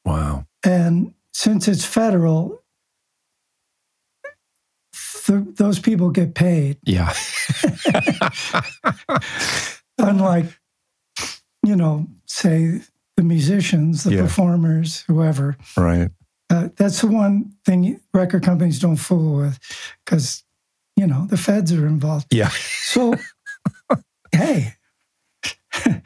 wow, 0.03 0.45
And 0.65 1.13
since 1.31 1.69
it's 1.69 1.85
federal, 1.85 2.61
th- 5.25 5.45
those 5.55 5.79
people 5.79 6.09
get 6.09 6.35
paid. 6.35 6.77
yeah, 6.83 7.13
Unlike, 9.97 10.59
you 11.63 11.75
know, 11.77 12.07
say 12.25 12.81
the 13.15 13.23
musicians, 13.23 14.03
the 14.03 14.15
Yeah. 14.15 14.21
performers, 14.23 15.01
whoever. 15.07 15.55
right, 15.77 16.11
Uh, 16.49 16.69
that's 16.77 17.01
the 17.01 17.07
one 17.07 17.53
thing 17.65 17.99
record 18.13 18.43
companies 18.43 18.79
don't 18.79 18.95
fool 18.95 19.37
with 19.37 19.59
because, 20.05 20.43
you 20.95 21.05
know, 21.05 21.25
the 21.27 21.37
feds 21.37 21.73
are 21.73 21.85
involved. 21.85 22.33
yeah, 22.33 22.49
So, 22.81 23.15
hey, 24.31 24.73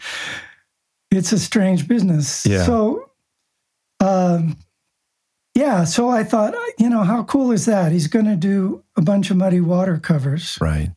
it's 1.11 1.31
a 1.31 1.39
strange 1.39 1.87
business. 1.87 2.45
Yeah. 2.45 2.65
So, 2.65 3.11
um, 3.99 4.57
yeah. 5.53 5.83
So 5.83 6.09
I 6.09 6.23
thought, 6.23 6.55
you 6.79 6.89
know, 6.89 7.03
how 7.03 7.23
cool 7.23 7.51
is 7.51 7.65
that? 7.65 7.91
He's 7.91 8.07
going 8.07 8.25
to 8.25 8.35
do 8.35 8.83
a 8.95 9.01
bunch 9.01 9.29
of 9.29 9.37
Muddy 9.37 9.61
Water 9.61 9.97
covers, 9.97 10.57
right, 10.59 10.91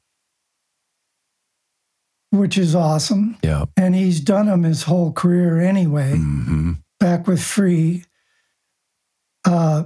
which 2.30 2.56
is 2.56 2.74
awesome. 2.74 3.36
yeah, 3.42 3.64
And 3.76 3.94
he's 3.94 4.20
done 4.20 4.46
them 4.46 4.62
his 4.62 4.84
whole 4.84 5.12
career 5.12 5.60
anyway, 5.60 6.14
mm-hmm. 6.14 6.72
back 6.98 7.26
with 7.26 7.42
Free. 7.42 8.04
Uh, 9.44 9.84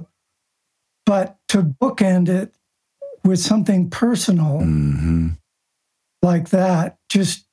but 1.05 1.37
to 1.49 1.63
bookend 1.63 2.29
it 2.29 2.53
with 3.23 3.39
something 3.39 3.89
personal 3.89 4.59
hmm 4.59 5.29
like 6.21 6.49
that 6.49 6.97
just 7.09 7.45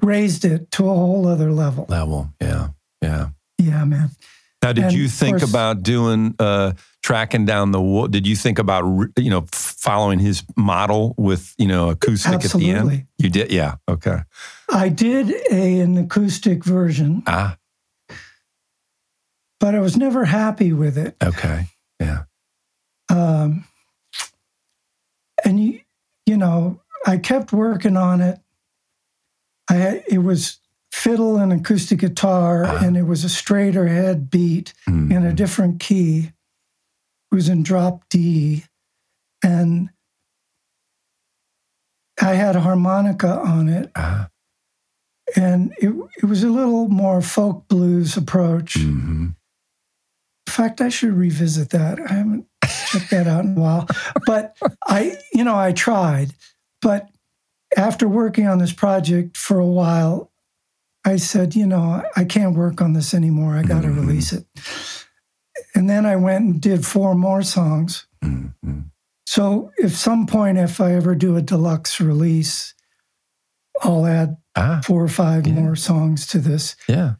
raised 0.00 0.44
it 0.44 0.70
to 0.70 0.84
a 0.84 0.94
whole 0.94 1.26
other 1.26 1.50
level. 1.50 1.86
level, 1.88 2.30
yeah, 2.40 2.68
yeah. 3.02 3.28
Yeah, 3.58 3.84
man. 3.84 4.10
Now, 4.62 4.72
did 4.72 4.84
And 4.84 4.92
you 4.94 5.08
think 5.08 5.38
course- 5.38 5.50
about 5.50 5.82
doing 5.82 6.34
uh, 6.38 6.72
tracking 7.02 7.46
down 7.46 7.72
the? 7.72 8.06
Did 8.10 8.26
you 8.26 8.36
think 8.36 8.58
about 8.60 8.84
you 9.18 9.30
know 9.30 9.46
following 9.52 10.18
his 10.20 10.44
model 10.56 11.14
with 11.18 11.52
you 11.58 11.66
know 11.66 11.90
acoustic 11.90 12.44
at 12.44 12.50
the 12.52 12.70
end? 12.70 13.06
You 13.18 13.28
did, 13.30 13.50
yeah. 13.50 13.74
Okay. 13.88 14.18
I 14.70 14.88
did 14.88 15.30
a, 15.50 15.80
an 15.80 15.98
acoustic 15.98 16.64
version, 16.64 17.22
Ah, 17.26 17.56
but 19.60 19.74
I 19.74 19.78
was 19.80 19.96
never 19.96 20.24
happy 20.24 20.72
with 20.72 20.98
it. 20.98 21.14
okay. 21.22 21.66
Yeah. 22.00 22.22
Um, 23.10 23.64
and 25.44 25.62
you, 25.62 25.80
you 26.26 26.36
know, 26.36 26.80
I 27.06 27.18
kept 27.18 27.52
working 27.52 27.96
on 27.96 28.20
it. 28.20 28.40
I 29.68 30.02
it 30.08 30.18
was 30.18 30.58
fiddle 30.92 31.36
and 31.36 31.52
acoustic 31.52 32.00
guitar, 32.00 32.64
Ah. 32.66 32.84
and 32.84 32.96
it 32.96 33.04
was 33.04 33.22
a 33.24 33.28
straighter 33.28 33.86
head 33.86 34.30
beat 34.30 34.72
in 34.86 35.24
a 35.24 35.32
different 35.32 35.78
key. 35.80 36.32
It 37.30 37.34
was 37.34 37.48
in 37.48 37.62
drop 37.62 38.02
D, 38.10 38.64
and 39.44 39.90
I 42.20 42.34
had 42.34 42.56
a 42.56 42.60
harmonica 42.60 43.38
on 43.40 43.68
it, 43.68 43.90
Ah, 43.96 44.28
and 45.36 45.72
it 45.78 45.92
it 46.18 46.24
was 46.26 46.42
a 46.42 46.50
little 46.50 46.88
more 46.88 47.22
folk 47.22 47.66
blues 47.68 48.16
approach. 48.16 48.74
mhm. 48.74 49.34
In 50.60 50.66
fact, 50.68 50.82
I 50.82 50.90
should 50.90 51.14
revisit 51.14 51.70
that. 51.70 51.98
I 51.98 52.12
haven't 52.12 52.44
checked 52.90 53.10
that 53.12 53.26
out 53.26 53.46
in 53.46 53.56
a 53.56 53.60
while. 53.60 53.86
But 54.26 54.54
I, 54.86 55.16
you 55.32 55.42
know, 55.42 55.56
I 55.56 55.72
tried. 55.72 56.34
But 56.82 57.08
after 57.78 58.06
working 58.06 58.46
on 58.46 58.58
this 58.58 58.72
project 58.74 59.38
for 59.38 59.58
a 59.58 59.64
while, 59.66 60.30
I 61.02 61.16
said, 61.16 61.54
you 61.56 61.66
know, 61.66 62.02
I 62.14 62.24
can't 62.24 62.54
work 62.54 62.82
on 62.82 62.92
this 62.92 63.14
anymore. 63.14 63.54
I 63.56 63.62
got 63.62 63.80
to 63.84 63.88
Mhm. 63.88 63.96
release 64.06 64.34
it. 64.34 64.44
And 65.74 65.88
then 65.88 66.04
I 66.04 66.16
went 66.16 66.44
and 66.44 66.60
did 66.60 66.84
four 66.84 67.14
more 67.14 67.40
songs. 67.40 68.06
Mhm. 68.22 68.90
So 69.24 69.70
if 69.78 69.96
some 69.96 70.26
point, 70.26 70.58
if 70.58 70.78
I 70.78 70.92
ever 70.92 71.14
do 71.14 71.36
a 71.36 71.42
deluxe 71.42 72.02
release, 72.02 72.74
I'll 73.82 74.04
add 74.06 74.36
Ah, 74.56 74.82
four 74.84 75.02
or 75.02 75.08
five 75.08 75.46
Yeah. 75.46 75.54
more 75.54 75.74
songs 75.76 76.26
to 76.26 76.38
this. 76.38 76.76
yeah, 76.86 77.14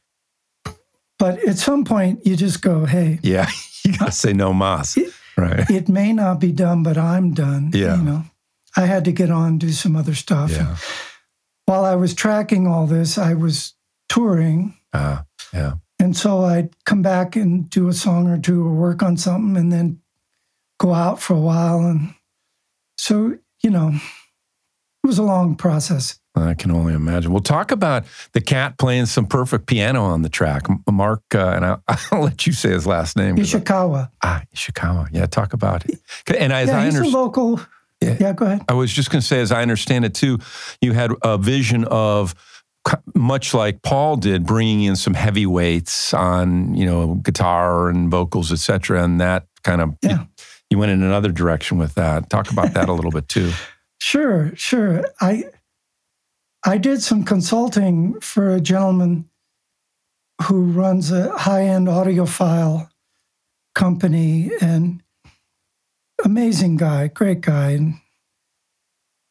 But 1.21 1.39
at 1.47 1.59
some 1.59 1.85
point, 1.85 2.27
you 2.27 2.35
just 2.35 2.63
go, 2.63 2.87
hey, 2.87 3.19
yeah. 3.23 3.47
you 3.85 3.97
gotta 3.97 4.11
say 4.11 4.33
no 4.33 4.55
mas, 4.55 4.99
right? 5.37 5.69
it 5.71 5.87
may 5.87 6.15
not 6.15 6.41
be 6.41 6.51
done, 6.51 6.83
but 6.83 6.97
I'm 6.97 7.35
done. 7.35 7.73
Yeah. 7.75 7.99
You 7.99 8.03
know, 8.03 8.25
I 8.75 8.87
had 8.87 9.05
to 9.05 9.13
get 9.13 9.31
on 9.31 9.59
do 9.59 9.69
some 9.71 9.97
other 9.97 10.15
stuff. 10.15 10.51
Yeah. 10.51 10.77
While 11.67 11.85
I 11.85 11.95
was 11.95 12.15
tracking 12.15 12.67
all 12.67 12.87
this, 12.87 13.19
I 13.19 13.35
was 13.35 13.75
touring. 14.09 14.75
Ah, 14.95 15.27
yeah. 15.53 15.75
And 15.99 16.17
so 16.17 16.45
I'd 16.45 16.71
come 16.87 17.03
back 17.03 17.37
and 17.37 17.69
do 17.69 17.89
a 17.89 17.93
song 17.93 18.27
or 18.27 18.39
two 18.39 18.67
or 18.67 18.73
work 18.73 19.03
on 19.03 19.19
something 19.19 19.59
and 19.59 19.71
then 19.71 20.01
go 20.79 20.95
out 20.95 21.21
for 21.21 21.35
a 21.35 21.41
while. 21.41 21.81
And 21.81 22.15
so, 22.97 23.37
you 23.63 23.69
know, 23.69 23.93
it 25.03 25.07
was 25.07 25.19
a 25.19 25.23
long 25.23 25.57
process. 25.57 26.21
I 26.37 26.55
can 26.55 26.71
only 26.71 26.95
imagine. 26.95 27.33
We'll 27.33 27.41
talk 27.41 27.73
about 27.73 28.05
the 28.33 28.41
cat 28.41 28.79
playing 28.79 29.07
some 29.07 29.27
perfect 29.27 29.67
piano 29.67 30.03
on 30.03 30.23
the 30.23 30.29
track. 30.29 30.67
Mark, 30.91 31.23
uh, 31.35 31.53
and 31.57 31.65
I'll, 31.65 31.83
I'll, 32.13 32.23
let 32.23 32.47
you 32.47 32.53
say 32.53 32.71
his 32.71 32.87
last 32.87 33.17
name. 33.17 33.37
Ishikawa. 33.37 34.11
Ah, 34.23 34.43
Ishikawa. 34.55 35.09
Yeah, 35.13 35.27
talk 35.27 35.53
about 35.53 35.87
it. 35.87 35.99
And 36.39 36.53
as 36.53 36.69
yeah, 36.69 36.79
I 36.79 36.87
a 36.87 37.09
local. 37.09 37.61
Yeah. 38.01 38.17
yeah, 38.19 38.33
go 38.33 38.47
ahead. 38.47 38.63
I 38.69 38.73
was 38.73 38.93
just 38.93 39.11
going 39.11 39.21
to 39.21 39.27
say, 39.27 39.41
as 39.41 39.53
I 39.53 39.61
understand 39.61 40.05
it 40.07 40.15
too, 40.15 40.39
you 40.81 40.93
had 40.93 41.11
a 41.23 41.37
vision 41.37 41.85
of 41.85 42.35
much 43.15 43.53
like 43.53 43.83
Paul 43.83 44.17
did, 44.17 44.47
bringing 44.47 44.85
in 44.85 44.97
some 44.97 45.13
heavyweights 45.13 46.15
on, 46.15 46.75
you 46.75 46.87
know, 46.87 47.17
guitar 47.17 47.91
and 47.91 48.11
vocals, 48.11 48.53
etc., 48.53 49.05
and 49.05 49.21
that 49.21 49.47
kind 49.65 49.83
of 49.83 49.97
yeah. 50.01 50.21
you, 50.21 50.27
you 50.71 50.79
went 50.79 50.93
in 50.93 51.03
another 51.03 51.31
direction 51.31 51.77
with 51.77 51.95
that. 51.97 52.31
Talk 52.31 52.51
about 52.51 52.73
that 52.73 52.89
a 52.89 52.93
little 52.93 53.11
bit 53.11 53.29
too. 53.29 53.53
Sure, 54.01 54.53
sure. 54.57 55.05
I 55.21 55.45
I 56.65 56.79
did 56.79 57.03
some 57.03 57.25
consulting 57.25 58.19
for 58.21 58.51
a 58.51 58.61
gentleman 58.61 59.29
who 60.43 60.65
runs 60.65 61.11
a 61.11 61.37
high-end 61.37 61.87
audiophile 61.87 62.89
company 63.75 64.51
and 64.61 65.03
amazing 66.25 66.77
guy, 66.77 67.09
great 67.09 67.43
guy. 67.43 67.73
And 67.73 67.95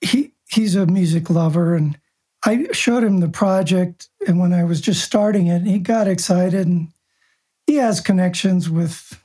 he 0.01 0.33
he's 0.49 0.75
a 0.75 0.85
music 0.85 1.29
lover 1.29 1.75
and 1.75 1.97
I 2.45 2.67
showed 2.71 3.03
him 3.03 3.19
the 3.19 3.27
project 3.29 4.09
and 4.25 4.39
when 4.39 4.53
I 4.53 4.63
was 4.63 4.81
just 4.81 5.03
starting 5.03 5.47
it, 5.47 5.63
he 5.63 5.79
got 5.79 6.07
excited 6.07 6.67
and 6.67 6.89
he 7.67 7.75
has 7.75 8.01
connections 8.01 8.69
with 8.69 9.19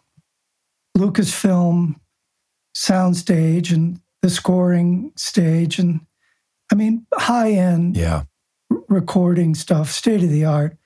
Lucasfilm 0.96 1.96
soundstage 2.76 3.72
and 3.72 4.00
the 4.24 4.30
scoring 4.30 5.12
stage 5.16 5.78
and 5.78 6.00
I 6.72 6.76
mean 6.76 7.04
high 7.12 7.50
end 7.50 7.94
yeah. 7.94 8.22
recording 8.88 9.54
stuff, 9.54 9.90
state 9.90 10.22
of 10.22 10.30
the 10.30 10.46
art. 10.46 10.78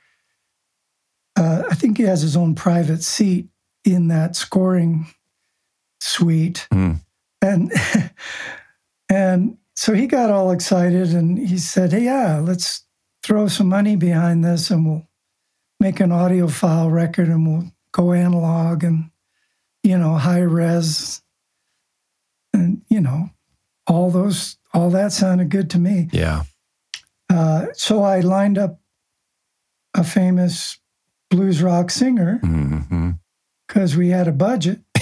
Uh, 1.37 1.63
I 1.71 1.77
think 1.77 1.99
he 1.99 2.03
has 2.03 2.21
his 2.21 2.37
own 2.37 2.57
private 2.57 3.05
seat 3.05 3.47
in 3.85 4.09
that 4.09 4.35
scoring 4.35 5.07
suite, 6.01 6.67
mm. 6.73 6.99
and 7.41 7.73
and 9.09 9.57
so 9.77 9.95
he 9.95 10.09
got 10.09 10.33
all 10.33 10.51
excited 10.51 11.15
and 11.15 11.39
he 11.39 11.59
said, 11.59 11.93
"Hey, 11.93 12.07
yeah, 12.07 12.41
let's 12.41 12.83
throw 13.23 13.47
some 13.47 13.69
money 13.69 13.95
behind 13.95 14.45
this 14.45 14.69
and 14.69 14.85
we'll 14.85 15.07
make 15.79 16.01
an 16.01 16.11
audiophile 16.11 16.91
record 16.91 17.29
and 17.29 17.47
we'll 17.47 17.71
go 17.93 18.13
analog 18.13 18.83
and 18.83 19.11
you 19.85 19.97
know 19.97 20.15
high 20.15 20.41
res 20.41 21.23
and 22.59 22.83
you 22.89 23.01
know 23.01 23.31
all 23.87 24.11
those 24.11 24.59
all 24.75 24.91
that 24.91 25.13
sounded 25.13 25.51
good 25.51 25.71
to 25.71 25.79
me. 25.79 26.09
Yeah. 26.13 26.45
Uh, 27.31 27.67
so 27.75 28.03
I 28.03 28.21
lined 28.21 28.59
up 28.59 28.81
a 29.95 30.05
famous 30.05 30.79
blues 31.31 31.63
rock 31.63 31.91
singer 31.91 32.39
because 32.41 33.93
mm-hmm. 33.93 33.99
we 33.99 34.09
had 34.09 34.29
a 34.29 34.33
budget. 34.33 34.81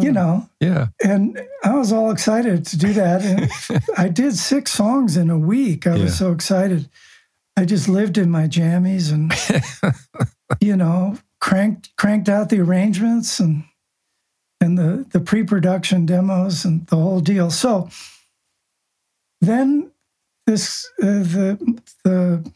you 0.00 0.12
know. 0.12 0.48
Yeah. 0.60 0.88
And 1.04 1.40
I 1.64 1.74
was 1.74 1.92
all 1.92 2.10
excited 2.10 2.66
to 2.66 2.78
do 2.78 2.92
that. 2.94 3.22
And 3.22 3.82
I 3.96 4.08
did 4.08 4.36
six 4.36 4.72
songs 4.72 5.16
in 5.16 5.30
a 5.30 5.38
week. 5.38 5.86
I 5.86 5.96
Yeah. 5.96 6.04
was 6.04 6.18
so 6.18 6.32
excited. 6.32 6.88
I 7.56 7.64
just 7.64 7.88
lived 7.88 8.18
in 8.18 8.30
my 8.30 8.48
jammies 8.48 9.12
and, 9.12 9.32
you 10.60 10.76
know, 10.76 11.18
cranked 11.40 11.90
cranked 11.96 12.28
out 12.28 12.48
the 12.48 12.60
arrangements 12.60 13.38
and 13.40 13.64
and 14.60 14.78
the 14.78 15.06
the 15.10 15.20
pre-production 15.20 16.06
demos 16.06 16.64
and 16.64 16.86
the 16.86 16.96
whole 16.96 17.20
deal. 17.20 17.50
So 17.50 17.88
then 19.40 19.90
this 20.46 20.88
uh, 21.02 21.06
the 21.06 21.80
the 22.04 22.52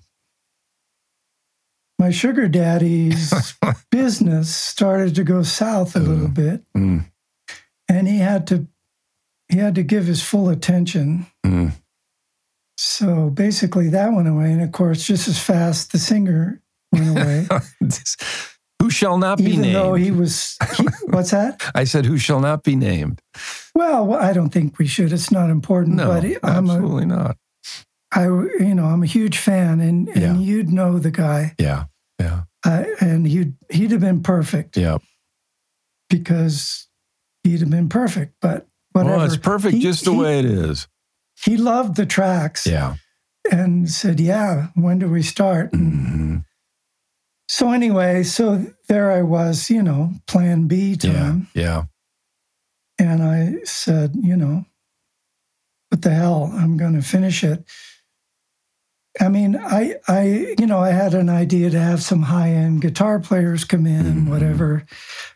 my 1.98 2.10
sugar 2.10 2.48
daddy's 2.48 3.54
business 3.90 4.54
started 4.54 5.14
to 5.16 5.24
go 5.24 5.42
south 5.42 5.96
a 5.96 6.00
little 6.00 6.28
bit. 6.28 6.62
Mm, 6.74 7.04
and 7.88 8.08
he 8.08 8.18
had 8.18 8.46
to 8.48 8.66
he 9.48 9.58
had 9.58 9.74
to 9.74 9.82
give 9.82 10.06
his 10.06 10.22
full 10.22 10.48
attention. 10.48 11.26
Mm. 11.44 11.72
so 12.78 13.30
basically 13.30 13.88
that 13.90 14.12
went 14.12 14.28
away. 14.28 14.52
And 14.52 14.62
of 14.62 14.72
course 14.72 15.04
just 15.04 15.28
as 15.28 15.38
fast 15.38 15.92
the 15.92 15.98
singer 15.98 16.62
went 16.92 17.08
away 17.08 17.46
who 18.90 18.94
shall 18.94 19.18
not 19.18 19.38
be 19.38 19.44
even 19.44 19.60
named? 19.62 19.76
though 19.76 19.94
he 19.94 20.10
was 20.10 20.56
he, 20.76 20.84
what's 21.06 21.30
that 21.30 21.62
I 21.74 21.84
said, 21.84 22.04
who 22.06 22.18
shall 22.18 22.40
not 22.40 22.64
be 22.64 22.74
named? 22.74 23.20
well 23.74 24.14
i 24.14 24.32
don't 24.32 24.50
think 24.50 24.78
we 24.78 24.86
should 24.86 25.12
it's 25.12 25.30
not 25.30 25.48
important 25.50 25.96
No, 25.96 26.08
but 26.08 26.24
i'm 26.42 26.68
a 26.68 26.72
absolutely 26.74 27.06
not. 27.06 27.36
i 28.12 28.24
you 28.24 28.74
know 28.74 28.86
i'm 28.86 29.02
a 29.02 29.06
huge 29.06 29.38
fan 29.38 29.80
and, 29.80 30.08
and 30.08 30.20
Yeah. 30.20 30.34
you'd 30.36 30.72
know 30.72 30.98
the 30.98 31.10
guy 31.12 31.54
Yeah. 31.58 31.84
Yeah. 32.18 32.42
uh, 32.66 32.84
and 33.00 33.26
he'd 33.28 33.54
he'd 33.70 33.92
have 33.92 34.00
been 34.00 34.22
perfect 34.22 34.76
Yeah. 34.76 34.98
because 36.08 36.88
he'd 37.44 37.60
have 37.60 37.70
been 37.70 37.88
perfect 37.88 38.34
but 38.40 38.66
whatever 38.92 39.16
Well, 39.18 39.24
it's 39.26 39.36
perfect 39.36 39.74
He- 39.74 39.80
just 39.82 40.04
the 40.04 40.12
he- 40.12 40.18
way 40.18 40.38
it 40.40 40.44
is. 40.44 40.88
he 41.44 41.56
loved 41.56 41.96
the 41.96 42.06
tracks 42.06 42.66
Yeah. 42.66 42.96
and 43.50 43.88
said 43.90 44.20
yeah 44.20 44.68
when 44.74 44.98
do 44.98 45.08
we 45.08 45.22
start 45.22 45.72
And 45.72 45.92
hmm 45.92 46.36
So 47.52 47.72
anyway, 47.72 48.22
so 48.22 48.64
there 48.86 49.10
I 49.10 49.22
was, 49.22 49.70
you 49.70 49.82
know, 49.82 50.12
plan 50.28 50.68
B 50.68 50.90
Yeah. 51.02 51.12
time. 51.12 51.48
Yeah. 51.52 51.82
And 52.96 53.24
I 53.24 53.56
said, 53.64 54.14
you 54.14 54.36
know, 54.36 54.64
what 55.88 56.02
the 56.02 56.10
hell? 56.10 56.52
I'm 56.54 56.76
going 56.76 56.92
to 56.94 57.02
finish 57.02 57.42
it. 57.42 57.64
I 59.20 59.28
mean, 59.28 59.56
I, 59.56 59.96
I, 60.06 60.54
you 60.60 60.66
know, 60.68 60.78
I 60.78 60.90
had 60.92 61.12
an 61.14 61.28
idea 61.28 61.70
to 61.70 61.80
have 61.80 62.04
some 62.04 62.22
high 62.22 62.50
end 62.50 62.82
guitar 62.82 63.18
players 63.18 63.64
come 63.64 63.84
in 63.84 64.06
and 64.06 64.28
Mhm. 64.28 64.30
whatever, 64.30 64.84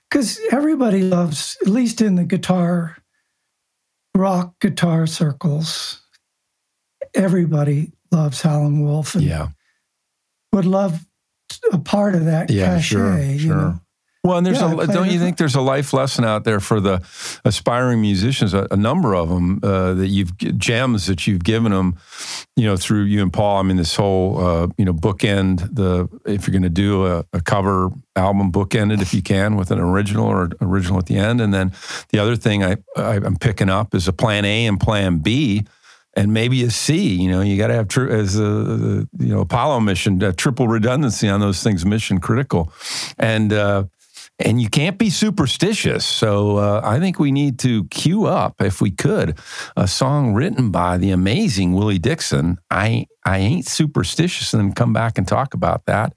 because 0.08 0.38
everybody 0.52 1.02
loves, 1.02 1.56
at 1.62 1.68
least 1.68 2.00
in 2.00 2.14
the 2.14 2.22
guitar, 2.24 2.96
rock 4.14 4.54
guitar 4.60 5.08
circles, 5.08 6.00
everybody 7.12 7.90
loves 8.12 8.40
Howlin' 8.42 8.84
Wolf 8.84 9.16
and 9.16 9.24
Yeah. 9.24 9.48
would 10.52 10.64
love 10.64 11.04
a 11.72 11.78
part 11.78 12.14
of 12.14 12.24
that 12.26 12.50
Yeah, 12.50 12.74
cachet. 12.76 12.80
sure, 12.82 13.18
You 13.22 13.38
sure. 13.38 13.54
know? 13.56 13.80
Well, 14.26 14.38
and 14.38 14.46
there's 14.46 14.58
Yeah, 14.62 14.72
a 14.72 14.86
don't 14.86 15.10
you 15.10 15.18
think 15.18 15.36
there's 15.36 15.54
a 15.54 15.60
life 15.60 15.92
lesson 15.92 16.24
out 16.24 16.44
there 16.44 16.58
for 16.58 16.80
the 16.80 17.02
aspiring 17.44 18.00
musicians? 18.00 18.54
A, 18.54 18.66
a 18.70 18.76
number 18.76 19.14
of 19.14 19.28
them 19.28 19.60
uh, 19.62 19.92
that 19.92 20.06
you've 20.06 20.34
gems 20.38 21.06
that 21.08 21.26
you've 21.26 21.44
given 21.44 21.72
them, 21.72 21.96
you 22.56 22.64
know, 22.64 22.74
through 22.78 23.02
you 23.02 23.20
and 23.20 23.30
Paul. 23.30 23.58
I 23.58 23.62
mean, 23.64 23.76
this 23.76 23.94
whole 23.96 24.38
uh, 24.42 24.68
you 24.78 24.86
know 24.86 24.94
bookend 24.94 25.74
the 25.74 26.08
if 26.24 26.46
you're 26.46 26.52
going 26.52 26.62
to 26.62 26.70
do 26.70 27.04
a, 27.04 27.26
a 27.34 27.42
cover 27.42 27.90
album, 28.16 28.50
bookend 28.50 28.94
it 28.94 29.02
if 29.02 29.12
you 29.12 29.20
can 29.20 29.56
with 29.56 29.70
an 29.70 29.78
original 29.78 30.26
or 30.26 30.48
original 30.62 30.98
at 30.98 31.04
the 31.04 31.16
end, 31.16 31.42
and 31.42 31.52
then 31.52 31.72
the 32.08 32.18
other 32.18 32.34
thing 32.34 32.64
I, 32.64 32.76
I 32.96 33.16
I'm 33.16 33.36
picking 33.36 33.68
up 33.68 33.94
is 33.94 34.08
a 34.08 34.12
plan 34.14 34.46
A 34.46 34.64
and 34.66 34.80
plan 34.80 35.18
B. 35.18 35.66
And 36.16 36.32
maybe 36.32 36.62
a 36.62 36.70
C, 36.70 37.16
you 37.16 37.28
know, 37.28 37.40
you 37.40 37.56
got 37.56 37.68
to 37.68 37.74
have 37.74 37.88
tri- 37.88 38.08
as 38.08 38.38
a, 38.38 38.42
you 38.42 39.08
know 39.18 39.40
Apollo 39.40 39.80
mission, 39.80 40.20
triple 40.36 40.68
redundancy 40.68 41.28
on 41.28 41.40
those 41.40 41.62
things, 41.62 41.84
mission 41.84 42.20
critical, 42.20 42.72
and 43.18 43.52
uh, 43.52 43.84
and 44.38 44.60
you 44.60 44.68
can't 44.68 44.98
be 44.98 45.10
superstitious. 45.10 46.04
So 46.04 46.58
uh, 46.58 46.80
I 46.84 46.98
think 46.98 47.18
we 47.18 47.32
need 47.32 47.58
to 47.60 47.84
cue 47.84 48.26
up, 48.26 48.60
if 48.60 48.80
we 48.80 48.90
could, 48.90 49.38
a 49.76 49.88
song 49.88 50.34
written 50.34 50.70
by 50.70 50.98
the 50.98 51.10
amazing 51.10 51.72
Willie 51.72 51.98
Dixon. 51.98 52.58
I 52.70 53.06
I 53.24 53.38
ain't 53.38 53.66
superstitious, 53.66 54.54
and 54.54 54.62
then 54.62 54.72
come 54.72 54.92
back 54.92 55.18
and 55.18 55.26
talk 55.26 55.54
about 55.54 55.86
that. 55.86 56.14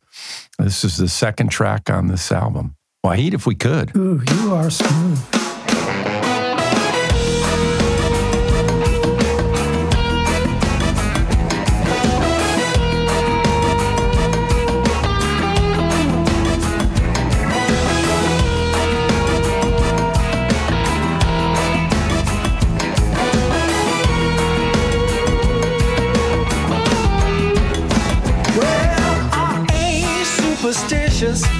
This 0.59 0.83
is 0.83 0.97
the 0.97 1.07
second 1.07 1.49
track 1.49 1.89
on 1.89 2.07
this 2.07 2.31
album. 2.31 2.75
Why, 3.01 3.17
Wahid, 3.17 3.33
if 3.33 3.45
we 3.45 3.55
could. 3.55 3.95
Ooh, 3.95 4.21
you 4.29 4.53
are 4.53 4.69
smooth. 4.69 5.46
Superstitious, 31.17 31.56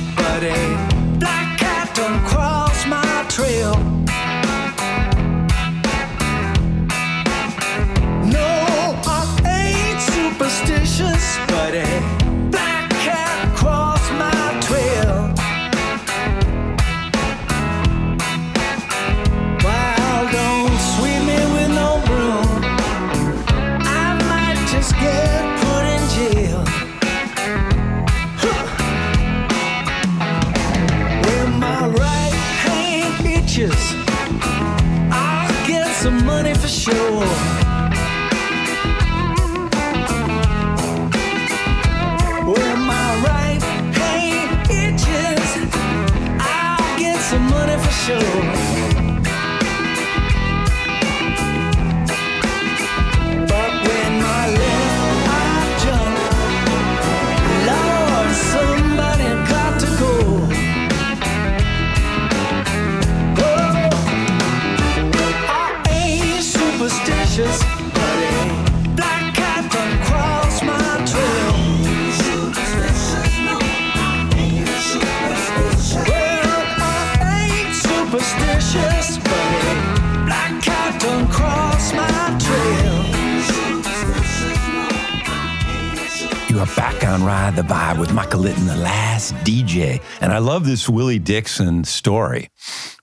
this 90.67 90.87
Willie 90.89 91.17
Dixon 91.17 91.83
story. 91.85 92.49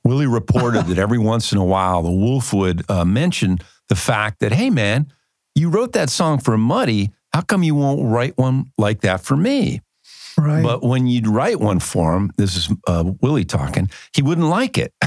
Willie 0.04 0.26
reported 0.26 0.86
that 0.86 0.98
every 0.98 1.18
once 1.18 1.50
in 1.50 1.58
a 1.58 1.64
while 1.64 2.02
the 2.02 2.10
Wolf 2.10 2.52
would 2.52 2.88
uh, 2.90 3.04
mention 3.04 3.58
the 3.88 3.96
fact 3.96 4.40
that, 4.40 4.52
hey, 4.52 4.70
man, 4.70 5.12
you 5.54 5.70
wrote 5.70 5.92
that 5.94 6.10
song 6.10 6.38
for 6.38 6.56
Muddy. 6.56 7.10
How 7.32 7.40
come 7.40 7.62
you 7.62 7.74
won't 7.74 8.04
write 8.04 8.36
one 8.36 8.70
like 8.78 9.00
that 9.00 9.22
for 9.22 9.36
me? 9.36 9.80
Right. 10.38 10.62
But 10.62 10.82
when 10.82 11.06
you'd 11.06 11.26
write 11.26 11.58
one 11.58 11.80
for 11.80 12.14
him, 12.14 12.32
this 12.36 12.56
is 12.56 12.68
uh, 12.86 13.04
Willie 13.20 13.44
talking, 13.44 13.88
he 14.12 14.20
wouldn't 14.22 14.48
like 14.48 14.76
it. 14.78 14.92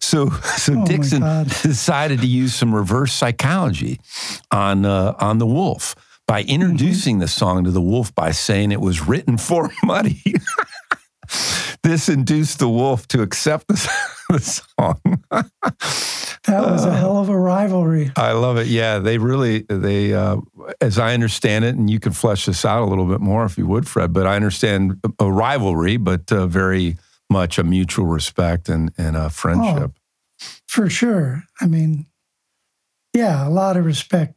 so, 0.00 0.30
so 0.30 0.74
Oh, 0.78 0.86
Dixon 0.86 1.22
decided 1.62 2.20
to 2.20 2.26
use 2.26 2.54
some 2.54 2.74
reverse 2.74 3.12
psychology 3.12 4.00
on 4.50 4.84
uh, 4.84 5.14
on 5.18 5.38
the 5.38 5.46
Wolf 5.46 5.94
by 6.26 6.42
introducing 6.42 7.18
the 7.18 7.28
song 7.28 7.64
to 7.64 7.70
the 7.70 7.80
Wolf 7.80 8.14
by 8.14 8.30
saying 8.30 8.72
it 8.72 8.80
was 8.80 9.06
written 9.06 9.36
for 9.48 9.70
Muddy. 9.84 10.22
this 11.82 12.08
induced 12.08 12.58
the 12.58 12.68
Wolf 12.68 13.06
to 13.08 13.22
accept 13.22 13.68
the, 13.68 13.74
the 14.28 14.38
song. 14.40 15.00
that 15.30 16.60
was 16.70 16.84
a 16.84 16.96
hell 16.96 17.18
of 17.18 17.28
a 17.28 17.38
rivalry. 17.38 18.10
I 18.16 18.32
love 18.32 18.56
it. 18.56 18.66
Yeah, 18.66 18.98
they 18.98 19.18
really 19.18 19.60
they 19.68 20.12
uh, 20.14 20.36
as 20.80 20.98
I 20.98 21.14
understand 21.14 21.64
it, 21.64 21.74
and 21.76 21.88
you 21.90 22.00
can 22.00 22.12
flesh 22.12 22.46
this 22.46 22.64
out 22.64 22.82
a 22.82 22.86
little 22.86 23.06
bit 23.06 23.20
more 23.20 23.44
if 23.44 23.56
you 23.58 23.66
would, 23.66 23.88
Fred. 23.88 24.12
But 24.12 24.26
I 24.26 24.36
understand 24.36 24.98
a- 25.18 25.30
rivalry, 25.30 25.96
but 25.96 26.30
uh, 26.32 26.46
very 26.46 26.96
much 27.28 27.58
a 27.58 27.64
mutual 27.64 28.06
respect 28.06 28.68
and 28.68 28.92
and 28.98 29.16
a 29.16 29.30
friendship. 29.30 29.92
For 30.66 30.88
sure. 30.88 31.44
I 31.60 31.66
mean, 31.66 32.06
yeah, 33.14 33.46
a 33.46 33.50
lot 33.50 33.76
of 33.76 33.84
respect 33.84 34.34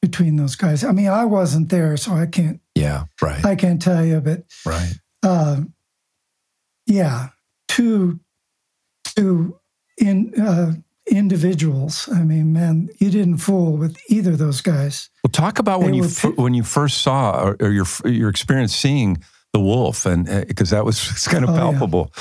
between 0.00 0.36
those 0.36 0.54
guys. 0.54 0.84
I 0.84 0.92
mean, 0.92 1.08
I 1.08 1.24
wasn't 1.24 1.68
there, 1.68 1.96
so 1.96 2.12
I 2.12 2.26
can't 2.26 2.60
Yeah, 2.74 3.04
right, 3.20 3.44
I 3.44 3.56
can't 3.56 3.82
tell 3.82 4.04
you, 4.04 4.20
but 4.20 4.44
right. 4.64 4.94
uh, 5.22 5.62
yeah, 6.90 7.28
two 7.68 8.20
two 9.16 9.58
in 9.98 10.32
uh, 10.40 10.72
individuals. 11.10 12.08
I 12.12 12.22
mean, 12.24 12.52
man, 12.52 12.88
you 12.98 13.10
didn't 13.10 13.38
fool 13.38 13.76
with 13.76 13.96
either 14.08 14.32
of 14.32 14.38
those 14.38 14.60
guys. 14.60 15.08
Well, 15.24 15.30
talk 15.30 15.58
about 15.58 15.80
when 15.82 15.94
you 15.94 16.04
when 16.36 16.54
you 16.54 16.62
first 16.64 17.02
saw 17.02 17.40
or, 17.42 17.56
or 17.60 17.70
your 17.70 17.86
your 18.04 18.28
experience 18.28 18.74
seeing 18.74 19.18
the 19.52 19.60
wolf, 19.60 20.06
and 20.06 20.26
because 20.46 20.70
that 20.70 20.84
was 20.84 20.98
it's 21.10 21.28
kind 21.28 21.44
of 21.44 21.50
Oh, 21.50 21.54
yeah. 21.54 21.60
palpable. 21.60 22.12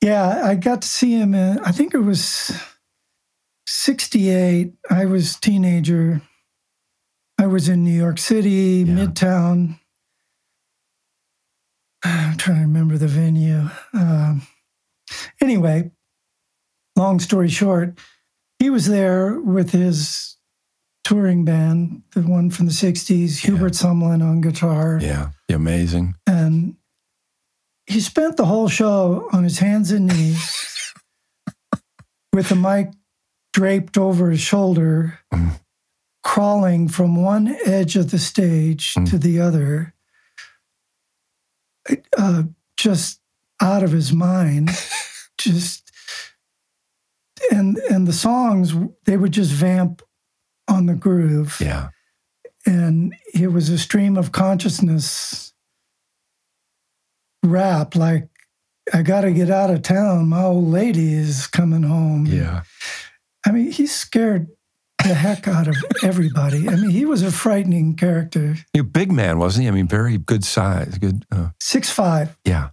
Yeah, 0.00 0.42
I 0.44 0.54
got 0.54 0.82
to 0.82 0.88
see 0.88 1.12
him. 1.14 1.34
In, 1.34 1.58
I 1.60 1.72
think 1.72 1.92
it 1.94 1.98
was 2.00 2.52
'68. 3.66 4.72
I 4.90 5.04
was 5.06 5.36
teenager. 5.36 6.22
I 7.40 7.46
was 7.46 7.68
in 7.68 7.84
New 7.84 7.96
York 7.96 8.18
City, 8.18 8.84
Yeah. 8.86 8.94
Midtown. 8.94 9.78
I'm 12.04 12.36
trying 12.36 12.58
to 12.58 12.62
remember 12.62 12.96
the 12.98 13.08
venue. 13.08 13.68
Um, 13.92 14.42
anyway, 15.40 15.90
long 16.96 17.18
story 17.20 17.48
short, 17.48 17.98
he 18.58 18.70
was 18.70 18.86
there 18.86 19.40
with 19.40 19.70
his 19.70 20.36
touring 21.04 21.44
band, 21.44 22.02
the 22.14 22.22
one 22.22 22.50
from 22.50 22.66
the 22.66 22.72
'60s, 22.72 23.42
Yeah. 23.44 23.50
Hubert 23.50 23.72
Sumlin 23.72 24.22
on 24.22 24.40
guitar, 24.40 24.98
Yeah, 25.02 25.30
amazing. 25.48 26.14
and 26.26 26.76
he 27.86 28.00
spent 28.00 28.36
the 28.36 28.44
whole 28.46 28.68
show 28.68 29.28
on 29.32 29.44
his 29.44 29.58
hands 29.58 29.90
and 29.90 30.06
knees 30.06 30.92
with 32.32 32.48
the 32.50 32.56
mic 32.56 32.92
draped 33.54 33.96
over 33.98 34.30
his 34.30 34.40
shoulder, 34.40 35.18
Mm. 35.32 35.58
crawling 36.22 36.88
from 36.88 37.16
one 37.16 37.56
edge 37.64 37.96
of 37.96 38.10
the 38.10 38.18
stage 38.18 38.94
Mm. 38.94 39.08
to 39.10 39.18
the 39.18 39.40
other, 39.40 39.94
uh, 42.16 42.42
just 42.76 43.20
out 43.60 43.82
of 43.82 43.92
his 43.92 44.12
mind. 44.12 44.70
just 45.38 45.90
and 47.50 47.76
and 47.90 48.06
the 48.06 48.12
songs 48.12 48.74
they 49.04 49.16
would 49.16 49.32
just 49.32 49.52
vamp 49.52 50.02
on 50.68 50.86
the 50.86 50.94
groove. 50.94 51.56
Yeah, 51.60 51.90
and 52.66 53.14
it 53.34 53.48
was 53.48 53.68
a 53.68 53.78
stream 53.78 54.16
of 54.16 54.32
consciousness 54.32 55.52
rap 57.44 57.94
like 57.94 58.28
i 58.92 59.00
gotta 59.00 59.30
get 59.30 59.50
out 59.50 59.70
of 59.70 59.82
town. 59.82 60.28
My 60.28 60.42
old 60.42 60.68
lady 60.68 61.14
is 61.14 61.46
coming 61.46 61.84
home. 61.84 62.26
Yeah, 62.26 62.62
i 63.46 63.52
mean 63.52 63.70
he 63.70 63.86
scared 63.86 64.48
the 65.04 65.14
heck 65.14 65.46
out 65.48 65.68
of 65.68 65.76
everybody 66.02 66.68
i 66.68 66.74
mean 66.76 66.90
he 66.90 67.04
was 67.06 67.22
a 67.22 67.30
frightening 67.30 67.94
character 67.96 68.56
He 68.72 68.80
a 68.80 68.84
big 68.84 69.10
man, 69.12 69.38
wasn't 69.38 69.62
he? 69.62 69.68
I 69.68 69.70
mean, 69.72 69.86
very 69.88 70.18
good 70.18 70.44
size. 70.44 70.98
Good. 70.98 71.24
Uh, 71.30 71.50
six 71.60 71.90
five 71.90 72.36
yeah, 72.44 72.70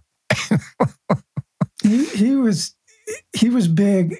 he, 1.82 2.04
he 2.06 2.34
was 2.36 2.74
he 3.36 3.48
was 3.50 3.68
big 3.68 4.16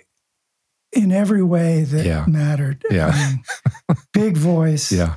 in 0.92 1.10
every 1.12 1.42
way 1.42 1.82
that 1.82 2.06
Yeah. 2.06 2.24
mattered 2.26 2.84
Yeah. 2.90 3.08
I 3.12 3.32
mean, 3.88 3.96
big 4.12 4.36
voice 4.36 4.92
yeah, 4.92 5.16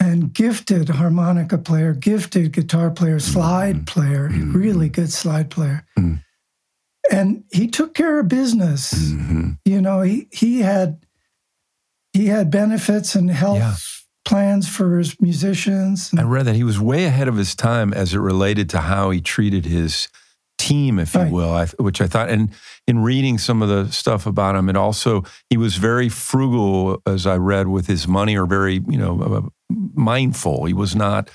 and 0.00 0.32
gifted 0.32 0.88
harmonica 0.88 1.58
player, 1.58 1.92
gifted 1.94 2.52
guitar 2.52 2.90
player, 2.90 3.20
slide 3.20 3.76
Mhm. 3.82 3.86
player, 3.86 4.28
Mhm. 4.30 4.54
really 4.54 4.88
good 4.88 5.12
slide 5.12 5.50
player. 5.50 5.84
Mm. 5.98 6.22
And 7.10 7.44
he 7.52 7.66
took 7.68 7.94
care 7.94 8.18
of 8.18 8.28
business. 8.28 8.92
hmm 8.92 9.50
You 9.64 9.80
know, 9.80 10.00
he 10.00 10.28
he 10.32 10.60
had 10.62 11.04
he 12.12 12.26
had 12.26 12.50
benefits 12.50 13.14
and 13.14 13.30
health 13.30 13.58
Yeah. 13.58 13.74
plans 14.24 14.68
for 14.68 14.98
his 14.98 15.20
musicians. 15.20 16.10
I 16.16 16.22
read 16.22 16.46
that 16.46 16.54
he 16.56 16.64
was 16.64 16.78
way 16.80 17.04
ahead 17.06 17.28
of 17.28 17.36
his 17.36 17.54
time 17.54 17.92
as 17.92 18.14
it 18.14 18.18
related 18.18 18.68
to 18.70 18.80
how 18.80 19.10
he 19.10 19.20
treated 19.20 19.64
his 19.66 20.08
team, 20.58 20.98
if 21.00 21.14
you 21.14 21.20
Right. 21.22 21.32
will, 21.32 21.52
I, 21.52 21.66
which 21.80 22.00
I 22.00 22.06
thought, 22.06 22.30
and 22.30 22.50
in 22.86 23.00
reading 23.00 23.36
some 23.38 23.62
of 23.62 23.68
the 23.68 23.90
stuff 23.92 24.26
about 24.26 24.54
him, 24.54 24.68
it 24.68 24.76
also, 24.76 25.24
he 25.50 25.56
was 25.56 25.76
very 25.76 26.08
frugal, 26.08 27.02
as 27.04 27.26
I 27.26 27.36
read, 27.36 27.66
with 27.66 27.88
his 27.88 28.06
money 28.06 28.36
or 28.36 28.46
very, 28.46 28.74
you 28.88 28.96
know, 28.98 29.20
uh, 29.20 29.74
mindful. 29.94 30.66
He 30.66 30.74
was 30.74 30.94
not 30.94 31.30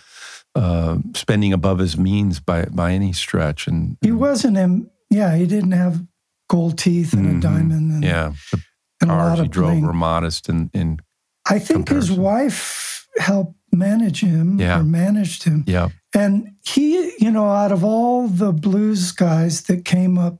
uh, 0.55 0.97
spending 1.13 1.53
above 1.53 1.77
his 1.77 1.97
means 1.97 2.39
by, 2.39 2.65
by 2.65 2.91
any 2.93 3.13
stretch. 3.13 3.67
And 3.67 3.95
he 4.01 4.11
wasn't 4.11 4.57
him. 4.57 4.89
Yeah, 5.09 5.35
he 5.35 5.45
didn't 5.45 5.73
have 5.73 6.03
gold 6.49 6.79
teeth 6.79 7.13
and 7.13 7.27
Mhm. 7.27 7.37
a 7.37 7.41
diamond 7.41 7.91
and, 7.91 8.03
yeah, 8.03 8.31
the 8.51 8.57
and 8.57 8.61
cars 9.05 9.39
he 9.39 9.47
drove 9.47 9.81
were 9.81 9.93
modest 9.93 10.49
and, 10.49 10.69
and 10.73 11.01
I 11.49 11.59
think 11.59 11.89
his 11.89 12.11
wife 12.11 13.07
helped 13.19 13.55
manage 13.71 14.21
him 14.21 14.59
Yeah. 14.59 14.79
or 14.79 14.83
managed 14.83 15.43
him. 15.43 15.63
yeah, 15.67 15.89
And 16.15 16.55
he, 16.65 17.13
you 17.19 17.31
know, 17.31 17.45
out 17.49 17.71
of 17.71 17.83
all 17.83 18.27
the 18.27 18.51
blues 18.51 19.11
guys 19.11 19.61
that 19.63 19.85
came 19.85 20.17
up 20.17 20.39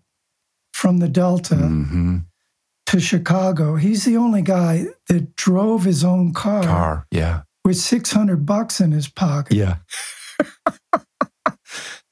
from 0.73 0.97
the 0.99 1.07
Delta 1.09 1.55
hmm 1.55 2.17
to 2.87 2.99
Chicago, 3.01 3.75
he's 3.75 4.05
the 4.05 4.15
only 4.15 4.41
guy 4.41 4.85
that 5.09 5.35
drove 5.35 5.83
his 5.83 6.05
own 6.05 6.31
car, 6.33 6.63
car, 6.63 7.05
yeah, 7.11 7.41
with 7.65 7.75
600 7.75 8.45
bucks 8.45 8.79
in 8.79 8.91
his 8.93 9.09
pocket. 9.09 9.57
yeah. 9.57 9.75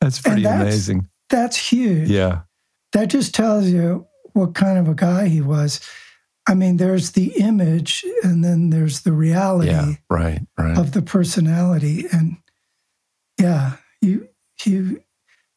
That's 0.01 0.21
pretty 0.21 0.43
that's- 0.43 0.61
amazing. 0.61 1.07
That's 1.29 1.57
huge. 1.57 2.09
Yeah, 2.09 2.41
That 2.93 3.05
just 3.07 3.33
tells 3.33 3.67
you 3.67 4.05
what 4.33 4.53
kind 4.53 4.77
of 4.77 4.87
a 4.87 4.93
guy 4.93 5.27
he 5.27 5.41
was. 5.41 5.79
I 6.47 6.53
mean, 6.53 6.77
there's 6.77 7.11
the 7.11 7.33
image 7.37 8.05
and 8.23 8.43
then 8.43 8.69
there's 8.69 9.01
the 9.01 9.11
reality 9.11 9.71
yeah, 9.71 9.93
right, 10.09 10.41
right. 10.57 10.77
of 10.77 10.91
the 10.91 11.01
personality. 11.01 12.05
And 12.11 12.37
yeah, 13.39 13.77
you 14.01 14.29
you 14.63 15.01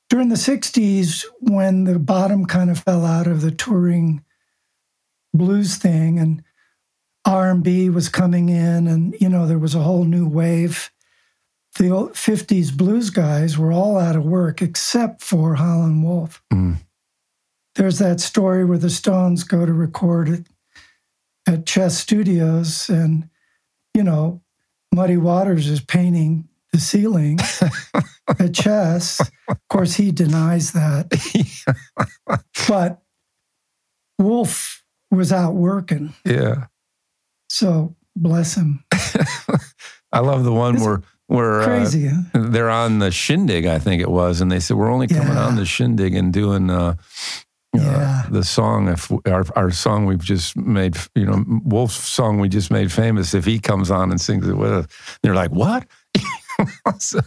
during 0.09 0.31
the 0.31 0.37
'60s 0.37 1.25
when 1.41 1.85
the 1.85 1.99
bottom 1.99 2.47
kind 2.47 2.71
of 2.71 2.79
fell 2.81 3.05
out 3.05 3.27
of 3.27 3.43
the 3.43 3.51
touring 3.51 4.25
blues 5.35 5.77
thing, 5.77 6.19
and 6.19 6.43
R&B 7.27 7.91
was 7.91 8.09
coming 8.09 8.49
in, 8.49 8.87
and 8.87 9.15
you 9.21 9.29
know 9.29 9.47
there 9.47 9.59
was 9.59 9.75
a 9.75 9.83
whole 9.83 10.05
new 10.05 10.27
wave. 10.27 10.91
The 11.79 11.91
old 11.91 12.15
'50s 12.15 12.75
blues 12.75 13.11
guys 13.11 13.59
were 13.59 13.73
all 13.73 13.99
out 13.99 14.17
of 14.17 14.25
work 14.25 14.63
except 14.63 15.21
for 15.21 15.57
Howlin' 15.57 16.03
Wolf. 16.03 16.43
Mm. 16.51 16.79
There's 17.75 17.99
that 17.99 18.21
story 18.21 18.65
where 18.65 18.79
the 18.79 18.91
Stones 18.91 19.45
go 19.45 19.67
to 19.67 19.73
record 19.73 20.29
it 20.31 20.47
at 21.49 21.65
Chess 21.67 21.97
Studios, 21.99 22.89
and 22.91 23.29
you 23.95 24.03
know 24.05 24.43
Muddy 24.95 25.17
Waters 25.17 25.67
is 25.69 25.81
painting 25.81 26.49
the 26.73 26.79
ceiling 26.79 27.39
at 28.39 28.55
Chess. 28.55 29.21
Of 29.49 29.57
course, 29.71 29.95
he 29.95 30.13
denies 30.13 30.73
that, 30.73 31.11
but 32.69 33.01
Wolf 34.19 34.85
was 35.11 35.33
out 35.33 35.55
working, 35.55 36.13
yeah. 36.25 36.67
so 37.49 37.97
bless 38.15 38.55
him. 38.57 38.85
I 40.13 40.21
love 40.21 40.45
the 40.45 40.53
one 40.53 40.77
It's 40.77 40.85
where 40.85 41.03
where 41.29 41.61
uh, 41.61 41.65
Crazy, 41.65 42.09
huh? 42.09 42.23
they're 42.35 42.71
on 42.71 42.99
the 43.01 43.11
shindig, 43.11 43.67
I 43.67 43.79
think 43.79 44.01
it 44.03 44.11
was, 44.11 44.41
and 44.41 44.51
they 44.53 44.61
said 44.61 44.77
we're 44.77 44.91
only 44.93 45.09
coming 45.09 45.29
Yeah. 45.29 45.47
on 45.47 45.57
the 45.57 45.67
shindig 45.67 46.15
and 46.15 46.33
doing 46.33 46.71
uh, 46.71 46.77
uh. 46.79 46.95
The 48.33 48.45
song. 48.45 48.89
If 48.89 49.11
our 49.27 49.45
our 49.57 49.71
song 49.71 50.07
we've 50.07 50.23
just 50.23 50.57
made, 50.57 50.97
you 51.15 51.27
know, 51.27 51.45
Wolf's 51.65 51.97
song 51.97 52.39
we 52.41 52.49
just 52.49 52.71
made 52.71 52.91
famous. 52.93 53.35
If 53.35 53.45
he 53.45 53.59
comes 53.59 53.91
on 53.91 54.11
and 54.11 54.21
sings 54.21 54.47
it 54.49 54.57
with 54.57 54.73
us, 54.73 54.87
they're 55.23 55.35
like, 55.35 55.51
"What?" 55.51 55.87
So- 56.99 57.21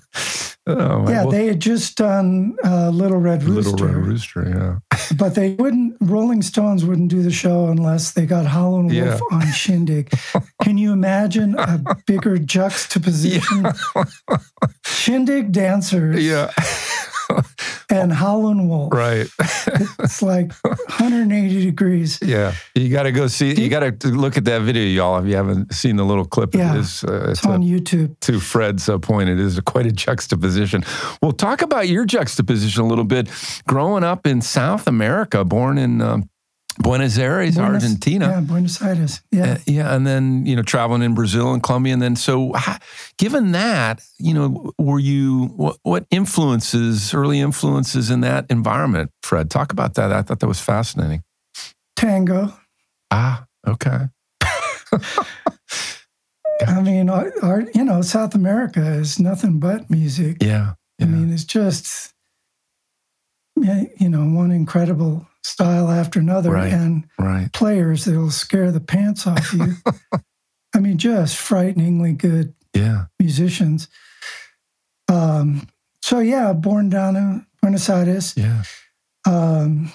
oh, 0.67 1.09
yeah, 1.09 1.23
they 1.25 1.47
had 1.47 1.61
just 1.61 1.95
done 1.95 2.53
uh, 2.65 2.89
Little 2.89 3.17
Red 3.19 3.43
Rooster, 3.43 3.71
Little 3.71 3.87
Red 3.87 3.95
Rooster, 3.95 4.49
yeah. 4.93 4.99
but 5.17 5.35
they 5.35 5.51
wouldn't. 5.53 5.95
Rolling 6.01 6.41
Stones 6.41 6.83
wouldn't 6.83 7.09
do 7.09 7.23
the 7.23 7.31
show 7.31 7.67
unless 7.67 8.11
they 8.11 8.25
got 8.25 8.45
Howlin' 8.45 8.87
Wolf 8.87 8.93
Yeah. 8.93 9.19
on 9.31 9.49
Shindig. 9.53 10.11
Can 10.63 10.77
you 10.77 10.91
imagine 10.91 11.55
a 11.57 11.79
bigger 12.07 12.37
juxtaposition? 12.37 13.67
Shindig 14.85 15.53
dancers 15.53 16.21
Yeah, 16.25 16.51
and 17.91 18.11
Howlin' 18.13 18.67
Wolf. 18.67 18.93
right. 18.93 19.27
It's 19.99 20.21
like 20.33 20.53
180 20.63 21.65
degrees. 21.65 22.19
Yeah, 22.21 22.53
you 22.75 22.89
got 22.89 23.03
to 23.03 23.11
go 23.11 23.27
see. 23.27 23.53
You 23.61 23.69
got 23.69 23.99
to 23.99 24.07
look 24.09 24.37
at 24.37 24.45
that 24.45 24.61
video, 24.61 24.83
y'all. 24.83 25.19
If 25.19 25.25
you 25.27 25.35
haven't 25.35 25.73
seen 25.73 25.95
the 25.97 26.05
little 26.05 26.25
clip, 26.25 26.53
Yeah, 26.55 26.75
it 26.75 26.79
is. 26.79 27.03
Uh, 27.03 27.29
It's 27.29 27.39
it's 27.39 27.45
a, 27.45 27.49
on 27.49 27.61
YouTube. 27.63 28.19
to 28.21 28.39
Fred's 28.39 28.89
point, 29.01 29.29
it 29.29 29.39
is 29.39 29.59
quite 29.61 29.85
a 29.85 29.91
juxtaposition. 29.91 30.83
Well, 31.21 31.31
talk 31.31 31.61
about 31.61 31.87
your 31.87 32.05
juxtaposition 32.05 32.83
a 32.83 32.87
little 32.87 33.03
bit. 33.05 33.29
Growing 33.67 34.03
up 34.03 34.25
in 34.27 34.41
South 34.41 34.87
America, 34.87 35.43
born 35.45 35.77
in 35.77 36.01
um, 36.01 36.29
Buenos 36.79 37.17
Aires, 37.17 37.55
Buenos- 37.55 37.83
Argentina. 37.83 38.27
Yeah, 38.29 38.39
Buenos 38.41 38.81
Aires. 38.81 39.21
Yeah. 39.31 39.53
Uh, 39.53 39.57
yeah, 39.65 39.93
and 39.95 40.07
then 40.07 40.45
you 40.45 40.55
know 40.55 40.61
traveling 40.63 41.01
in 41.01 41.13
Brazil 41.13 41.53
and 41.53 41.61
Colombia, 41.61 41.93
and 41.93 42.01
then 42.01 42.15
so 42.15 42.53
ha- 42.53 42.79
given 43.17 43.51
that, 43.51 44.01
you 44.19 44.33
know, 44.33 44.71
were 44.79 44.99
you 44.99 45.47
what, 45.57 45.77
what 45.83 46.05
influences, 46.11 47.13
early 47.13 47.39
influences 47.41 48.09
in 48.09 48.21
that 48.21 48.45
environment, 48.49 49.11
Fred? 49.23 49.49
Talk 49.49 49.71
about 49.73 49.95
that. 49.95 50.11
I 50.13 50.21
thought 50.21 50.39
that 50.39 50.47
was 50.47 50.61
fascinating. 50.61 51.23
Tango. 51.95 52.53
Ah, 53.11 53.45
okay, 53.67 54.07
I 56.67 56.81
mean, 56.81 57.09
our, 57.09 57.33
our, 57.43 57.63
you 57.73 57.83
know, 57.83 58.01
South 58.01 58.35
America 58.35 58.81
is 58.93 59.19
nothing 59.19 59.59
but 59.59 59.89
music. 59.89 60.37
yeah, 60.41 60.73
yeah, 60.99 61.05
I 61.05 61.09
mean, 61.09 61.33
it's 61.33 61.43
just, 61.43 62.13
you 63.57 64.09
know, 64.09 64.23
one 64.25 64.51
incredible 64.51 65.27
style 65.43 65.89
after 65.89 66.19
another, 66.19 66.51
Right. 66.51 66.71
and 66.73 67.07
right, 67.19 67.51
players 67.53 68.05
that'll 68.05 68.31
scare 68.31 68.71
the 68.71 68.79
pants 68.79 69.25
off 69.27 69.53
you. 69.53 69.75
I 70.75 70.79
mean, 70.79 70.97
just 70.97 71.35
frighteningly 71.37 72.13
good 72.13 72.53
yeah, 72.73 73.05
musicians. 73.19 73.87
Um, 75.09 75.67
so 76.01 76.19
yeah, 76.19 76.53
born 76.53 76.89
down 76.89 77.15
in 77.15 77.45
Buenos 77.61 77.89
Aires. 77.89 78.33
yeah, 78.37 78.63
Um, 79.27 79.91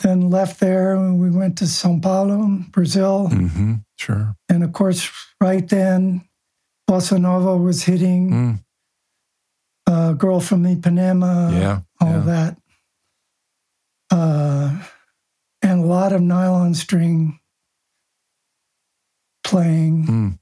then 0.00 0.28
left 0.30 0.60
there, 0.60 0.94
and 0.96 1.20
we 1.20 1.30
went 1.30 1.56
to 1.58 1.64
São 1.64 2.02
Paulo, 2.02 2.46
Brazil, 2.70 3.28
mm-hmm, 3.30 3.74
sure, 3.96 4.34
and 4.48 4.64
of 4.64 4.72
course, 4.72 5.08
right 5.40 5.66
then, 5.68 6.22
bossa 6.90 7.18
nova 7.20 7.56
was 7.56 7.84
hitting. 7.84 8.30
Mm. 8.30 8.60
Uh, 9.86 10.12
girl 10.14 10.40
from 10.40 10.64
Ipanema, 10.64 11.52
yeah, 11.52 11.80
all 12.00 12.08
yeah. 12.12 12.20
that, 12.20 12.58
uh, 14.14 14.70
and 15.62 15.80
a 15.80 15.86
lot 15.86 16.12
of 16.12 16.20
nylon 16.20 16.74
string 16.74 17.38
playing, 19.42 20.06
Mm, 20.06 20.38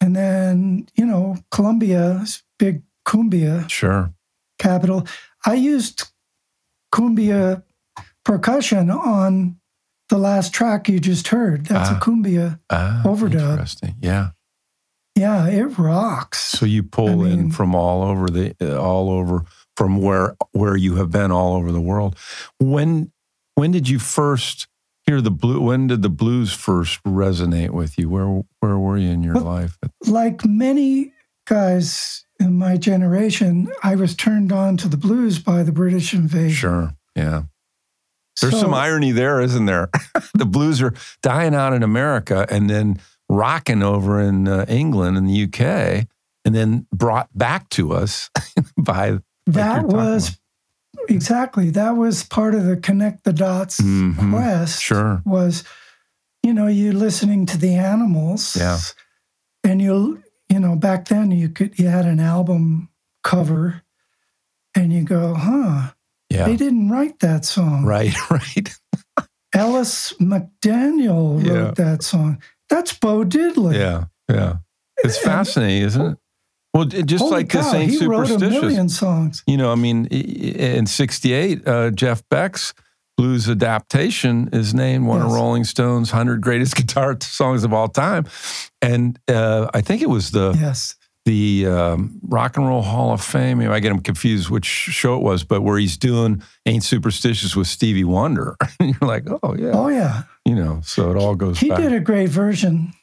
and 0.00 0.16
then 0.16 0.86
you 0.94 1.04
know, 1.06 1.36
Colombia's 1.50 2.42
big 2.58 2.82
cumbia 3.06 3.68
sure, 3.68 4.12
capital. 4.58 5.06
I 5.44 5.54
used 5.54 6.08
cumbia 6.94 7.62
percussion 8.24 8.90
on 8.90 9.56
the 10.08 10.18
last 10.18 10.52
track 10.54 10.88
you 10.88 11.00
just 11.00 11.28
heard. 11.28 11.66
That's 11.66 11.90
Ah. 11.90 11.96
a 11.96 12.00
cumbia. 12.00 12.60
ah, 12.70 13.02
Overdub. 13.04 13.50
Interesting, 13.52 13.96
yeah. 14.00 14.30
Yeah, 15.16 15.46
it 15.48 15.78
rocks. 15.78 16.38
So 16.42 16.64
you 16.64 16.82
pull 16.82 17.22
I 17.26 17.30
in 17.30 17.36
mean- 17.40 17.50
from 17.50 17.74
all 17.74 18.02
over 18.02 18.28
the 18.28 18.54
uh, 18.60 18.80
all 18.80 19.10
over 19.10 19.44
from 19.82 19.96
where 20.00 20.36
where 20.52 20.76
you 20.76 20.94
have 20.94 21.10
been 21.10 21.32
all 21.32 21.56
over 21.56 21.72
the 21.72 21.80
world. 21.80 22.16
When 22.60 23.10
when 23.56 23.72
did 23.72 23.88
you 23.88 23.98
first 23.98 24.68
hear 25.06 25.20
the 25.20 25.30
blue? 25.32 25.60
When 25.60 25.88
did 25.88 26.02
the 26.02 26.08
blues 26.08 26.52
first 26.52 27.02
resonate 27.02 27.70
with 27.70 27.98
you? 27.98 28.08
Where 28.08 28.42
where 28.60 28.78
were 28.78 28.96
you 28.96 29.10
in 29.10 29.24
your 29.24 29.34
Well, 29.34 29.42
life? 29.44 29.78
Like 30.06 30.44
many 30.44 31.12
guys 31.48 32.24
in 32.38 32.52
my 32.58 32.76
generation, 32.76 33.72
I 33.82 33.96
was 33.96 34.14
turned 34.14 34.52
on 34.52 34.76
to 34.76 34.88
the 34.88 34.96
blues 34.96 35.40
by 35.40 35.64
the 35.64 35.72
British 35.72 36.14
invasion. 36.14 36.54
Sure, 36.54 36.90
yeah. 37.16 37.42
There's 38.40 38.52
So- 38.54 38.60
some 38.60 38.74
irony 38.74 39.10
there, 39.10 39.40
isn't 39.40 39.66
there? 39.66 39.88
the 40.34 40.46
blues 40.46 40.80
are 40.80 40.94
dying 41.22 41.56
out 41.56 41.72
in 41.72 41.82
America 41.82 42.46
and 42.48 42.70
then 42.70 43.00
rocking 43.28 43.82
over 43.82 44.20
in 44.20 44.46
uh, 44.46 44.64
England 44.68 45.16
and 45.18 45.28
the 45.28 45.42
UK, 45.42 46.06
and 46.44 46.54
then 46.54 46.86
brought 46.92 47.28
back 47.36 47.68
to 47.70 47.92
us 47.92 48.30
by 48.76 49.18
that 49.46 49.82
you're 49.82 49.90
talking 49.90 49.96
was 49.96 50.38
exactly 51.08 51.70
that 51.70 51.90
was 51.96 52.24
part 52.24 52.54
of 52.54 52.64
the 52.64 52.76
connect 52.76 53.24
the 53.24 53.32
dots 53.32 53.80
Mhm. 53.80 54.30
quest. 54.30 54.82
Sure. 54.82 55.22
was 55.24 55.64
you 56.42 56.52
know 56.52 56.66
you 56.66 56.92
listening 56.92 57.46
to 57.46 57.58
the 57.58 57.74
animals. 57.74 58.56
Yeah. 58.56 58.78
and 59.64 59.80
you 59.80 60.22
you 60.48 60.58
know 60.60 60.76
back 60.76 61.08
then 61.08 61.30
you 61.30 61.48
could 61.48 61.78
you 61.78 61.88
had 61.88 62.04
an 62.04 62.20
album 62.20 62.88
cover, 63.24 63.82
and 64.74 64.92
you 64.92 65.02
go, 65.04 65.34
huh? 65.34 65.92
yeah. 66.28 66.46
They 66.46 66.56
didn't 66.56 66.88
write 66.90 67.20
that 67.20 67.44
song. 67.44 67.84
Right, 67.84 68.14
right. 68.30 68.74
Ellas 69.54 70.12
McDaniel 70.20 71.44
Yeah. 71.44 71.52
wrote 71.52 71.76
that 71.76 72.02
song. 72.02 72.38
That's 72.68 72.92
Bo 72.92 73.24
Diddley. 73.24 73.74
Yeah, 73.76 74.04
yeah. 74.28 74.56
It's 75.04 75.18
fascinating, 75.18 75.82
isn't 75.82 76.02
it? 76.12 76.18
Well, 76.74 76.84
just 76.86 77.20
Holy 77.22 77.32
like 77.36 77.50
this 77.50 77.66
cow, 77.66 77.74
ain't 77.76 77.90
he 77.90 78.06
wrote 78.06 78.22
a 78.24 78.26
superstitious. 78.28 78.62
million 78.62 78.88
songs. 78.88 79.42
You 79.46 79.56
know, 79.58 79.70
I 79.70 79.74
mean, 79.74 80.06
in 80.06 80.86
'68, 80.86 81.68
uh, 81.68 81.90
Jeff 81.90 82.22
Beck's 82.30 82.72
blues 83.18 83.48
adaptation 83.48 84.48
is 84.54 84.72
named 84.72 85.06
one 85.06 85.20
of 85.20 85.30
Rolling 85.30 85.64
Stone's 85.64 86.10
100 86.12 86.40
greatest 86.40 86.74
guitar 86.76 87.16
songs 87.20 87.62
of 87.62 87.72
all 87.74 87.88
time, 87.88 88.24
and 88.80 89.18
uh, 89.28 89.68
I 89.74 89.82
think 89.82 90.00
it 90.00 90.08
was 90.08 90.30
the 90.30 90.56
Yes. 90.58 90.94
the 91.26 91.66
um, 91.66 92.18
Rock 92.22 92.56
and 92.56 92.66
Roll 92.66 92.80
Hall 92.80 93.12
of 93.12 93.22
Fame. 93.22 93.60
I 93.60 93.78
get 93.80 93.92
him 93.92 94.00
confused 94.00 94.48
which 94.48 94.64
show 94.64 95.14
it 95.16 95.22
was, 95.22 95.44
but 95.44 95.60
where 95.60 95.76
he's 95.78 95.98
doing 95.98 96.42
"Ain't 96.64 96.84
Superstitious" 96.84 97.54
with 97.54 97.66
Stevie 97.66 98.04
Wonder, 98.04 98.56
and 98.80 98.96
you're 98.98 99.08
like, 99.08 99.24
oh 99.42 99.54
yeah, 99.58 99.72
Oh 99.74 99.88
yeah. 99.88 100.22
you 100.46 100.54
know. 100.54 100.80
So 100.82 101.10
it 101.10 101.18
all 101.18 101.34
goes 101.34 101.58
He 101.58 101.68
back. 101.68 101.80
did 101.80 101.92
a 101.92 102.00
great 102.00 102.30
version. 102.30 102.94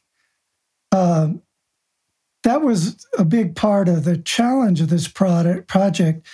Um, 0.92 1.44
that 2.44 2.62
was 2.62 3.06
a 3.18 3.26
big 3.26 3.56
part 3.56 3.88
of 3.90 4.04
the 4.06 4.18
challenge 4.18 4.82
of 4.82 4.90
this 4.90 5.08
product 5.08 5.68
project. 5.68 6.26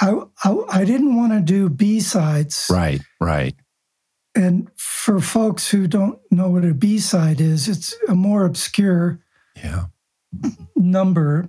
I, 0.00 0.14
I, 0.44 0.56
I 0.70 0.84
didn't 0.84 1.16
want 1.16 1.32
to 1.32 1.40
do 1.40 1.68
B 1.70 2.00
sides. 2.00 2.68
Right, 2.70 3.00
right. 3.20 3.54
And 4.34 4.68
for 4.76 5.20
folks 5.20 5.70
who 5.70 5.86
don't 5.86 6.18
know 6.30 6.50
what 6.50 6.64
a 6.64 6.74
B 6.74 6.98
side 6.98 7.40
is, 7.40 7.68
it's 7.68 7.94
a 8.08 8.14
more 8.14 8.44
obscure 8.44 9.18
Yeah, 9.62 9.86
number 10.74 11.48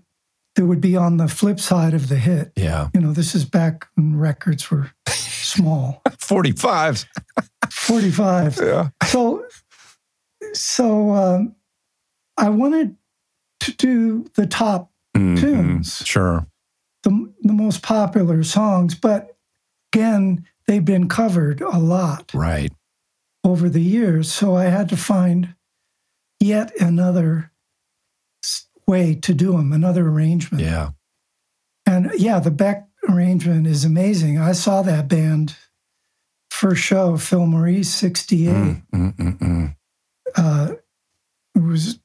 that 0.55 0.65
would 0.65 0.79
be 0.79 0.95
on 0.95 1.17
the 1.17 1.27
flip 1.27 1.59
side 1.59 1.93
of 1.93 2.07
the 2.07 2.15
hit. 2.15 2.51
yeah. 2.55 2.87
You 2.93 3.01
know, 3.01 3.11
this 3.11 3.35
is 3.35 3.43
back 3.45 3.87
when 3.95 4.17
records 4.17 4.71
were 4.71 4.91
small, 5.09 6.01
45s. 6.07 7.05
45. 7.69 8.59
Yeah. 8.63 8.89
So, 9.05 9.45
so 10.53 11.11
um, 11.11 11.55
I 12.37 12.49
wanted 12.49 12.95
to 13.67 13.75
do 13.75 14.25
the 14.35 14.45
top, 14.47 14.91
Mhm. 15.15 15.39
Tunes. 15.39 16.03
Sure. 16.05 16.45
the, 17.03 17.33
the 17.41 17.53
most 17.53 17.81
popular 17.83 18.43
songs, 18.43 18.93
but 18.95 19.37
again, 19.93 20.45
they've 20.65 20.83
been 20.83 21.07
covered 21.07 21.61
a 21.61 21.77
lot 21.77 22.31
Right. 22.33 22.73
over 23.45 23.69
the 23.69 23.81
years. 23.81 24.29
So 24.33 24.55
I 24.57 24.65
had 24.65 24.89
to 24.89 24.97
find 24.97 25.55
yet 26.41 26.71
another 26.81 27.51
way 28.87 29.15
to 29.15 29.33
do 29.33 29.53
them, 29.53 29.71
another 29.71 30.07
arrangement. 30.09 30.63
Yeah. 30.63 30.89
And 31.85 32.11
yeah, 32.17 32.39
the 32.39 32.51
Beck 32.51 32.87
arrangement 33.07 33.67
is 33.67 33.85
amazing. 33.85 34.37
I 34.37 34.51
saw 34.51 34.81
that 34.81 35.07
band 35.07 35.55
first 36.51 36.81
show, 36.81 37.15
Fillmore 37.17 37.67
East, 37.69 37.95
68. 37.97 38.49
Mm, 38.53 38.83
mm, 38.93 39.15
mm, 39.15 39.37
mm. 39.39 39.75
Uh, 40.35 40.73
it 41.55 41.59
was 41.61 41.99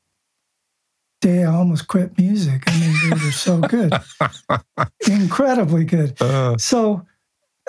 day 1.22 1.44
I 1.44 1.52
almost 1.54 1.88
quit 1.88 2.18
music. 2.18 2.62
I 2.66 2.78
mean, 2.78 2.94
they 3.02 3.10
were 3.24 3.32
so 3.32 3.60
good, 3.60 3.94
incredibly 5.08 5.84
good. 5.84 6.20
Uh, 6.20 6.58
So, 6.58 7.06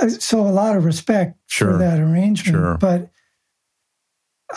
uh, 0.01 0.09
so 0.09 0.41
a 0.41 0.51
lot 0.51 0.75
of 0.75 0.83
respect 0.85 1.37
Sure. 1.47 1.71
for 1.73 1.77
that 1.77 1.99
arrangement. 1.99 2.55
Sure. 2.57 2.77
But 2.77 3.09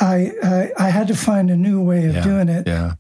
I, 0.01 0.33
I, 0.43 0.73
I 0.79 0.89
had 0.91 1.09
to 1.09 1.15
find 1.15 1.51
a 1.51 1.57
new 1.57 1.81
way 1.83 2.07
of 2.07 2.15
Yeah. 2.17 2.23
doing 2.23 2.49
it. 2.49 2.67
yeah. 2.67 2.95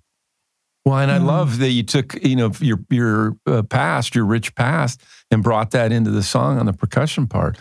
Well, 0.84 0.98
and 0.98 1.10
I 1.10 1.16
Um, 1.16 1.26
love 1.26 1.58
that 1.58 1.70
you 1.70 1.82
took, 1.82 2.14
you 2.22 2.36
know, 2.36 2.52
your 2.60 2.78
your 2.90 3.36
uh, 3.44 3.62
past, 3.62 4.14
your 4.14 4.24
rich 4.24 4.54
past, 4.54 5.02
and 5.32 5.42
brought 5.42 5.72
that 5.72 5.90
into 5.90 6.12
the 6.12 6.22
song 6.22 6.58
on 6.60 6.66
the 6.66 6.72
percussion 6.72 7.26
part. 7.26 7.58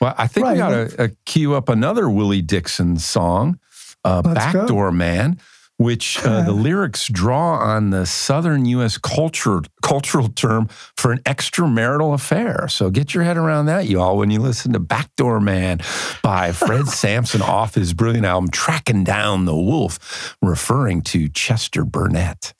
Well, 0.00 0.14
I 0.16 0.26
think 0.26 0.46
we 0.46 0.52
Right, 0.52 0.56
got 0.58 0.70
to 0.96 1.04
uh, 1.04 1.08
cue 1.26 1.52
up 1.54 1.68
another 1.68 2.08
Willie 2.08 2.40
Dixon 2.40 2.96
song, 2.98 3.58
uh, 4.06 4.22
Let's 4.24 4.52
go. 4.54 4.60
"Backdoor 4.60 4.90
Man." 4.90 5.38
Which 5.78 6.24
uh, 6.24 6.42
the 6.42 6.52
lyrics 6.52 7.08
draw 7.08 7.58
on 7.58 7.90
the 7.90 8.06
Southern 8.06 8.64
U.S. 8.66 8.98
culture 8.98 9.60
cultural 9.82 10.28
term 10.28 10.68
for 10.96 11.12
an 11.12 11.18
extramarital 11.20 12.14
affair. 12.14 12.68
So 12.68 12.90
get 12.90 13.14
your 13.14 13.24
head 13.24 13.36
around 13.36 13.66
that, 13.66 13.86
y'all, 13.86 14.16
when 14.16 14.30
you 14.30 14.40
listen 14.40 14.72
to 14.74 14.78
"Backdoor 14.78 15.40
Man" 15.40 15.80
by 16.22 16.52
Fred 16.52 16.86
Sampson 16.88 17.42
off 17.42 17.74
his 17.74 17.94
brilliant 17.94 18.26
album 18.26 18.50
"Tracking 18.50 19.04
Down 19.04 19.44
the 19.44 19.56
Wolf," 19.56 20.36
referring 20.40 21.02
to 21.02 21.28
Chester 21.28 21.84
Burnett. 21.84 22.54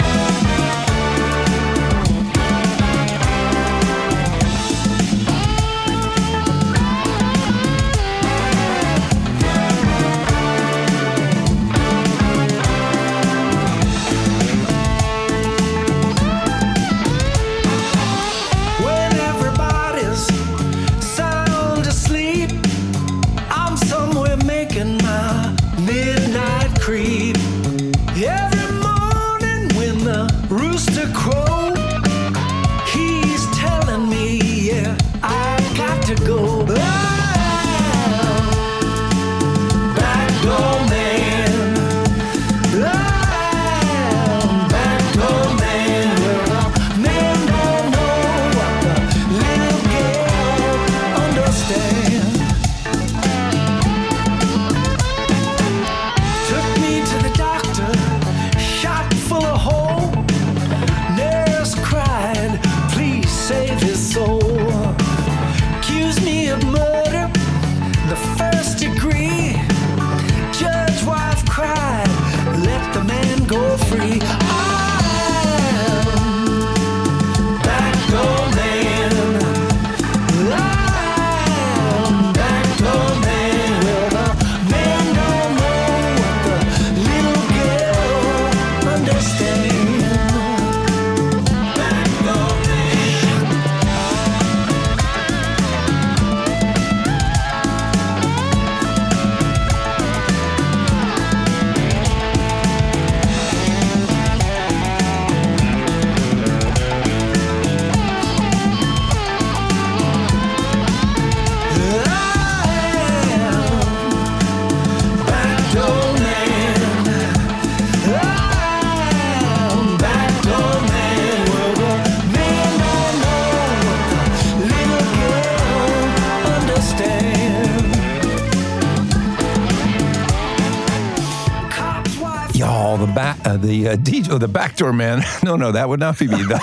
Uh, 133.93 133.97
the 133.97 134.03
DJ, 134.03 134.31
oh, 134.31 134.39
the 134.39 134.49
backdoor 134.49 134.93
man. 134.93 135.23
No, 135.45 135.57
no, 135.57 135.73
that 135.73 135.89
would 135.89 136.01
not 136.01 136.19
be 136.19 136.29
me. 136.29 136.37
The, 136.37 136.61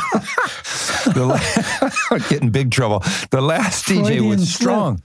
the 1.13 1.25
la- 1.25 2.19
get 2.29 2.41
in 2.41 2.49
big 2.49 2.71
trouble. 2.71 2.99
The 3.29 3.41
last 3.41 3.85
DJ 3.85 4.05
Freudian 4.05 4.29
was 4.29 4.49
slip. 4.53 4.61
strong. 4.61 5.03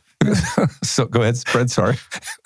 so 0.82 1.06
go 1.06 1.22
ahead, 1.22 1.36
Fred. 1.46 1.70
Sorry. 1.70 1.96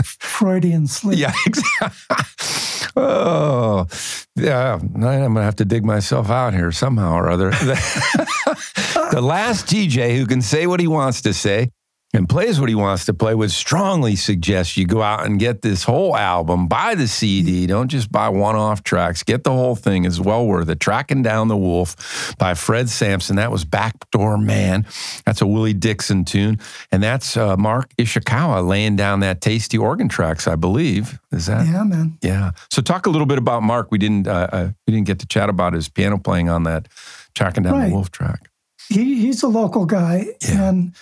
Freudian 0.02 0.86
slip. 0.86 1.18
Yeah, 1.18 1.32
exactly. 1.46 2.94
Oh, 2.96 3.86
yeah. 4.34 4.74
I'm 4.74 4.92
gonna 4.92 5.42
have 5.42 5.56
to 5.56 5.64
dig 5.64 5.84
myself 5.84 6.30
out 6.30 6.54
here 6.54 6.72
somehow 6.72 7.12
or 7.14 7.28
other. 7.28 7.50
the 7.50 9.20
last 9.22 9.66
DJ 9.66 10.16
who 10.16 10.26
can 10.26 10.42
say 10.42 10.66
what 10.66 10.80
he 10.80 10.88
wants 10.88 11.22
to 11.22 11.32
say 11.34 11.70
and 12.14 12.26
plays 12.26 12.58
what 12.58 12.70
he 12.70 12.74
wants 12.74 13.04
to 13.04 13.12
play 13.12 13.34
would 13.34 13.50
strongly 13.50 14.16
suggest 14.16 14.78
you 14.78 14.86
go 14.86 15.02
out 15.02 15.26
and 15.26 15.38
get 15.38 15.60
this 15.60 15.84
whole 15.84 16.16
album, 16.16 16.66
buy 16.66 16.94
the 16.94 17.06
CD. 17.06 17.66
Don't 17.66 17.88
just 17.88 18.10
buy 18.10 18.30
one-off 18.30 18.82
tracks. 18.82 19.22
Get 19.22 19.44
the 19.44 19.50
whole 19.50 19.76
thing. 19.76 20.06
is 20.06 20.18
well 20.18 20.46
worth 20.46 20.70
it. 20.70 20.80
Tracking 20.80 21.22
Down 21.22 21.48
the 21.48 21.56
Wolf 21.56 22.34
by 22.38 22.54
Fred 22.54 22.88
Sampson. 22.88 23.36
That 23.36 23.50
was 23.52 23.66
Backdoor 23.66 24.38
Man. 24.38 24.86
That's 25.26 25.42
a 25.42 25.46
Willie 25.46 25.74
Dixon 25.74 26.24
tune, 26.24 26.60
and 26.90 27.02
that's 27.02 27.36
uh, 27.36 27.56
Mark 27.58 27.90
Ishikawa 27.98 28.66
laying 28.66 28.96
down 28.96 29.20
that 29.20 29.42
tasty 29.42 29.76
organ 29.76 30.08
tracks, 30.08 30.48
I 30.48 30.56
believe. 30.56 31.18
Is 31.30 31.44
that? 31.46 31.66
Yeah, 31.66 31.84
man. 31.84 32.16
Yeah. 32.22 32.52
So 32.70 32.80
talk 32.80 33.06
a 33.06 33.10
little 33.10 33.26
bit 33.26 33.36
about 33.38 33.62
Mark. 33.62 33.88
We 33.90 33.98
didn't 33.98 34.26
uh, 34.26 34.48
uh, 34.50 34.68
we 34.86 34.94
didn't 34.94 35.06
get 35.06 35.18
to 35.18 35.26
chat 35.26 35.50
about 35.50 35.74
his 35.74 35.90
piano 35.90 36.16
playing 36.16 36.48
on 36.48 36.62
that 36.62 36.88
tracking 37.34 37.64
down 37.64 37.74
Right. 37.74 37.88
the 37.88 37.94
wolf 37.94 38.10
track. 38.10 38.48
He 38.88 39.20
he's 39.20 39.42
a 39.42 39.48
local 39.48 39.84
guy, 39.84 40.28
Yeah. 40.42 40.68
and 40.70 40.94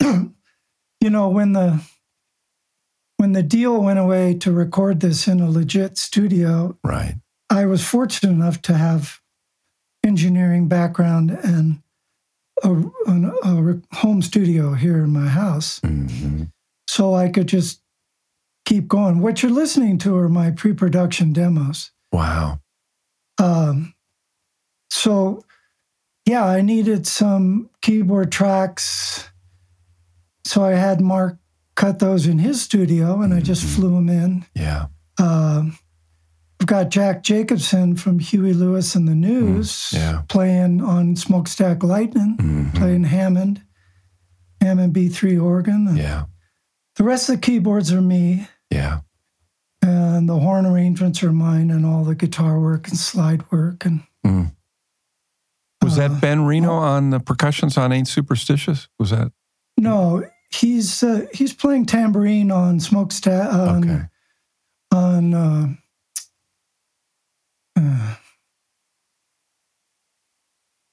you 0.00 1.10
know 1.10 1.28
when 1.28 1.52
the 1.52 1.82
when 3.16 3.32
the 3.32 3.42
deal 3.42 3.82
went 3.82 3.98
away 3.98 4.34
to 4.34 4.50
record 4.52 5.00
this 5.00 5.28
in 5.28 5.40
a 5.40 5.50
legit 5.50 5.98
studio, 5.98 6.78
Right. 6.82 7.16
I 7.50 7.66
was 7.66 7.84
fortunate 7.84 8.32
enough 8.32 8.62
to 8.62 8.74
have 8.74 9.20
engineering 10.04 10.68
background 10.68 11.30
and 11.30 11.82
a, 12.62 12.70
an- 13.06 13.32
a 13.42 13.96
home 13.96 14.22
studio 14.22 14.72
here 14.74 15.04
in 15.04 15.10
my 15.12 15.28
house, 15.28 15.80
hmm 15.80 16.44
so 16.88 17.14
I 17.14 17.28
could 17.28 17.46
just 17.46 17.82
keep 18.64 18.88
going. 18.88 19.20
What 19.20 19.42
you're 19.42 19.52
listening 19.52 19.96
to 19.98 20.16
are 20.16 20.28
my 20.28 20.50
pre-production 20.50 21.32
demos. 21.32 21.92
Wow. 22.12 22.58
Um, 23.38 23.94
so, 24.90 25.44
yeah, 26.26 26.44
I 26.44 26.62
needed 26.62 27.06
some 27.06 27.70
keyboard 27.80 28.32
tracks. 28.32 29.29
So 30.50 30.64
I 30.64 30.72
had 30.72 31.00
Mark 31.00 31.38
cut 31.76 32.00
those 32.00 32.26
in 32.26 32.40
his 32.40 32.60
studio 32.60 33.22
and 33.22 33.32
I 33.32 33.38
just 33.38 33.62
Mhm. 33.64 33.74
flew 33.76 33.90
them 33.94 34.08
in. 34.08 34.44
Yeah. 34.56 34.86
Um, 35.16 35.78
I've 36.60 36.66
got 36.66 36.90
Jack 36.90 37.22
Jacobson 37.22 37.94
from 37.94 38.18
Huey 38.18 38.52
Lewis 38.52 38.96
and 38.96 39.06
the 39.06 39.14
News 39.14 39.70
Mm, 39.70 39.92
yeah. 39.94 40.22
playing 40.28 40.80
on 40.80 41.14
Smokestack 41.14 41.84
Lightning, 41.84 42.36
Mhm. 42.36 42.74
playing 42.74 43.04
Hammond, 43.04 43.62
Hammond 44.60 44.92
B3 44.92 45.38
organ. 45.38 45.96
Yeah. 45.96 46.24
The 46.96 47.04
rest 47.04 47.28
of 47.28 47.36
the 47.36 47.40
keyboards 47.42 47.92
are 47.92 48.02
me, 48.02 48.48
Yeah. 48.72 49.02
and 49.82 50.28
the 50.28 50.40
horn 50.40 50.66
arrangements 50.66 51.22
are 51.22 51.32
mine, 51.32 51.70
and 51.70 51.86
all 51.86 52.02
the 52.02 52.16
guitar 52.16 52.58
work 52.58 52.88
and 52.88 52.98
slide 52.98 53.44
work. 53.52 53.86
And 53.86 54.00
Mm. 54.26 54.50
Was 55.80 55.96
Uh, 55.96 56.08
that 56.08 56.20
Ben 56.20 56.44
Reno 56.44 56.72
on 56.72 57.10
the 57.10 57.20
percussions 57.20 57.78
on 57.78 57.92
Ain't 57.92 58.08
Superstitious? 58.08 58.88
Was 58.98 59.10
that 59.10 59.30
No, 59.78 60.22
he's 60.50 61.02
uh, 61.02 61.26
he's 61.32 61.52
playing 61.52 61.86
tambourine 61.86 62.50
on 62.50 62.80
Smokestack 62.80 63.52
on 63.52 63.84
okay? 63.90 64.04
on 64.92 65.34
uh, 65.34 65.66
uh, 67.78 68.14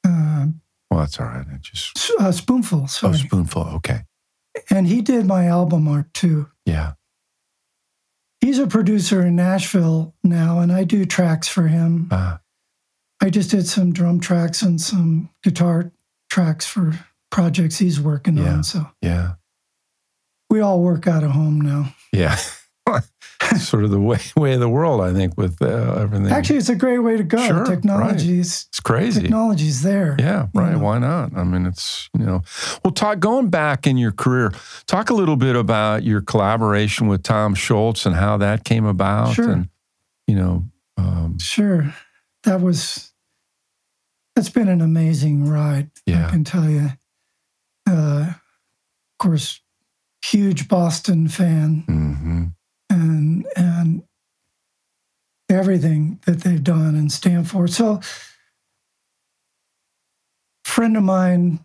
uh, 0.06 0.46
Well, 0.90 1.00
that's 1.02 1.20
all 1.20 1.26
right. 1.28 1.46
It 1.48 1.62
just 1.62 2.12
uh, 2.20 2.32
spoonful. 2.32 2.88
oh, 3.04 3.14
spoonful. 3.14 3.64
Okay. 3.76 4.02
and 4.70 4.88
he 4.88 5.02
did 5.02 5.26
my 5.26 5.46
album 5.48 5.88
art 5.88 6.14
too. 6.14 6.50
Yeah. 6.66 6.94
He's 8.42 8.60
a 8.60 8.68
producer 8.68 9.26
in 9.26 9.36
Nashville 9.36 10.14
now, 10.24 10.60
and 10.60 10.72
I 10.72 10.84
do 10.84 11.06
tracks 11.06 11.48
for 11.48 11.68
him. 11.68 12.08
Uh, 12.12 12.38
I 13.22 13.30
just 13.32 13.50
did 13.52 13.68
some 13.68 13.92
drum 13.92 14.20
tracks 14.20 14.62
and 14.62 14.80
some 14.80 15.30
guitar 15.44 15.92
tracks 16.30 16.66
for 16.66 16.94
projects 17.32 17.80
he's 17.80 18.00
working 18.00 18.38
Yeah. 18.38 18.54
on. 18.54 18.64
So 18.64 18.86
yeah. 19.02 19.34
We 20.50 20.62
all 20.62 20.82
work 20.82 21.08
out 21.08 21.24
of 21.24 21.32
home 21.32 21.60
now. 21.62 21.94
Yeah. 22.12 22.38
sort 23.60 23.84
of 23.84 23.92
the 23.92 24.00
way 24.00 24.20
way 24.36 24.54
of 24.54 24.60
the 24.60 24.70
world. 24.70 25.02
I 25.02 25.14
think 25.14 25.38
with 25.38 25.62
uh, 25.62 25.96
everything. 26.00 26.28
Actually, 26.28 26.58
it's 26.58 26.70
a 26.70 26.76
great 26.76 27.00
way 27.00 27.18
to 27.18 27.24
go. 27.24 27.46
Sure, 27.46 27.66
technology's 27.66 28.66
it's 28.70 28.80
crazy. 28.80 29.22
technology's 29.22 29.84
there. 29.84 30.16
Yeah, 30.20 30.48
right. 30.54 30.74
know. 30.74 30.80
Why 30.80 30.98
not? 30.98 31.36
I 31.36 31.44
mean, 31.44 31.66
it's 31.66 32.10
you 32.18 32.26
know. 32.26 32.42
Well, 32.84 32.94
talk 32.94 33.20
going 33.20 33.50
back 33.50 33.88
in 33.88 33.98
your 33.98 34.12
career. 34.12 34.54
Talk 34.86 35.10
a 35.10 35.14
little 35.14 35.36
bit 35.36 35.56
about 35.56 36.04
your 36.04 36.22
collaboration 36.22 37.08
with 37.08 37.24
Tom 37.24 37.56
Scholz 37.56 38.06
and 38.06 38.16
how 38.16 38.38
that 38.38 38.64
came 38.64 38.86
about. 38.86 39.34
Sure. 39.34 39.52
And 39.52 39.70
you 40.28 40.36
know, 40.36 40.64
um, 40.98 41.38
Sure. 41.40 41.94
That 42.44 42.62
was, 42.62 43.12
that's 44.36 44.50
been 44.50 44.70
an 44.70 44.82
amazing 44.82 45.50
ride. 45.50 45.90
Yeah. 46.06 46.28
I 46.28 46.32
can 46.32 46.44
tell 46.44 46.70
you. 46.70 46.92
Uh, 47.90 48.28
of 48.30 49.18
course, 49.20 49.62
huge 50.32 50.68
Boston 50.68 51.28
fan 51.28 51.84
mhm. 51.88 52.54
and, 52.90 53.46
and 53.56 54.04
everything 55.50 56.20
that 56.26 56.42
they've 56.42 56.64
done 56.64 56.96
and 56.96 57.12
stand 57.12 57.50
for. 57.50 57.68
So, 57.68 58.02
friend 60.66 60.98
of 60.98 61.04
mine 61.04 61.60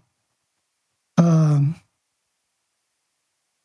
um, 1.18 1.76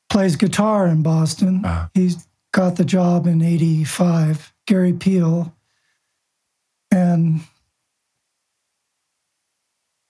plays 0.09 0.35
guitar 0.35 0.87
in 0.87 1.03
Boston. 1.03 1.61
Ah. 1.63 1.89
He's 1.93 2.27
got 2.51 2.75
the 2.75 2.85
job 2.85 3.27
in 3.27 3.41
85, 3.41 4.53
Gary 4.65 4.93
Peel. 4.93 5.53
And 6.91 7.41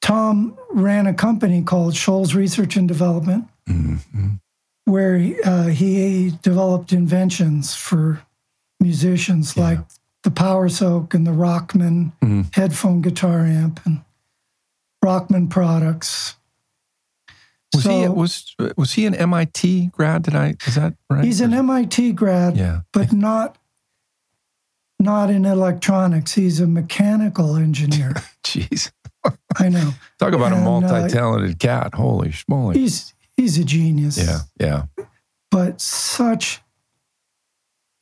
Tom 0.02 0.58
ran 0.72 1.08
a 1.08 1.14
company 1.14 1.64
called 1.64 1.94
Scholz 1.94 2.34
Research 2.34 2.78
and 2.78 2.88
Development, 2.88 3.48
Mhm. 3.68 4.40
Where 4.88 5.16
uh, 5.44 5.66
he 5.68 6.32
developed 6.42 6.94
inventions 6.94 7.76
for 7.76 8.22
musicians 8.80 9.56
Yeah. 9.58 9.64
like 9.64 9.80
the 10.24 10.32
Power 10.32 10.70
Soak 10.70 11.14
and 11.14 11.28
the 11.28 11.32
Rockman 11.32 12.14
Mhm. 12.24 12.54
headphone 12.56 13.02
guitar 13.02 13.40
amp 13.46 13.82
and 13.86 14.02
Rockman 15.04 15.50
products. 15.50 16.36
Was 17.74 17.84
he 17.84 18.08
was 18.08 18.56
was 18.78 18.94
he 18.94 19.06
an 19.06 19.14
MIT 19.14 19.88
grad? 19.88 20.24
Did 20.24 20.36
I 20.36 20.56
is 20.66 20.76
that 20.76 20.94
right? 21.10 21.24
He's 21.26 21.42
an 21.42 21.54
MIT 21.54 22.14
grad, 22.14 22.56
yeah. 22.58 22.82
but 22.94 23.12
not 23.12 23.58
not 25.00 25.30
in 25.30 25.46
electronics. 25.46 26.34
He's 26.34 26.60
a 26.62 26.66
mechanical 26.68 27.56
engineer. 27.58 28.14
Jeez, 28.44 28.92
I 29.58 29.68
know. 29.70 29.92
talk 30.18 30.34
about 30.34 30.54
a 30.54 30.56
And, 30.56 30.66
uh, 30.66 30.80
multi-talented 30.80 31.60
cat. 31.60 31.94
Holy 31.94 32.30
schmoly! 32.30 32.76
He's 32.76 33.14
he's 33.38 33.58
a 33.58 33.64
genius. 33.64 34.18
Yeah, 34.18 34.40
yeah. 34.60 34.84
But 35.52 35.80
such 35.80 36.62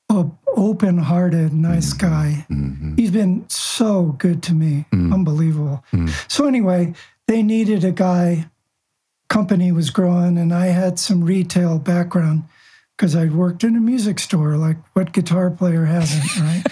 a 0.10 0.26
open-hearted, 0.48 1.54
nice 1.54 1.94
Mhm. 1.94 1.98
guy. 2.00 2.46
hmm 2.48 2.96
He's 2.96 3.12
been 3.12 3.46
so 3.50 4.16
good 4.18 4.42
to 4.44 4.54
me. 4.54 4.86
Mm. 4.94 5.14
Unbelievable. 5.14 5.84
Mm. 5.94 6.10
So 6.32 6.48
anyway, 6.48 6.94
they 7.28 7.44
needed 7.44 7.84
a 7.84 7.92
guy. 7.92 8.50
Company 9.30 9.72
was 9.72 9.90
growing, 9.90 10.38
and 10.38 10.54
I 10.54 10.68
had 10.68 10.98
some 11.00 11.24
retail 11.24 11.80
background 11.80 12.44
because 12.96 13.16
I'd 13.16 13.34
worked 13.34 13.64
in 13.64 13.76
a 13.76 13.80
music 13.82 14.20
store. 14.20 14.56
Like, 14.56 14.78
what 14.94 15.12
guitar 15.12 15.50
player 15.50 15.86
hasn't, 15.86 16.40
right? 16.40 16.64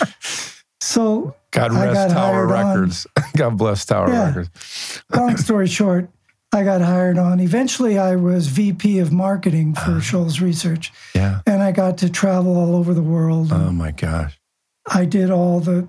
so, 0.80 1.34
God 1.50 1.72
rest 1.72 2.14
Tower 2.14 2.46
hired 2.48 2.50
on- 2.50 2.68
Records. 2.74 3.06
God 3.36 3.58
bless 3.58 3.84
Tower 3.84 4.08
Yeah. 4.10 4.26
Records. 4.28 5.02
long 5.14 5.36
story 5.36 5.66
short, 5.68 6.08
I 6.54 6.62
got 6.62 6.80
hired 6.80 7.18
on. 7.18 7.40
Eventually, 7.40 7.98
I 7.98 8.14
was 8.14 8.46
VP 8.46 9.00
of 9.00 9.12
marketing 9.12 9.74
for 9.74 9.96
ah. 9.96 10.00
Scholz 10.00 10.40
Research, 10.40 10.92
Yeah. 11.14 11.40
and 11.46 11.62
I 11.62 11.72
got 11.72 11.98
to 11.98 12.08
travel 12.08 12.56
all 12.56 12.76
over 12.76 12.94
the 12.94 13.02
world. 13.02 13.50
Oh 13.52 13.72
my 13.72 13.90
gosh. 13.90 14.38
I 14.86 15.04
did 15.04 15.30
all 15.30 15.58
the 15.58 15.88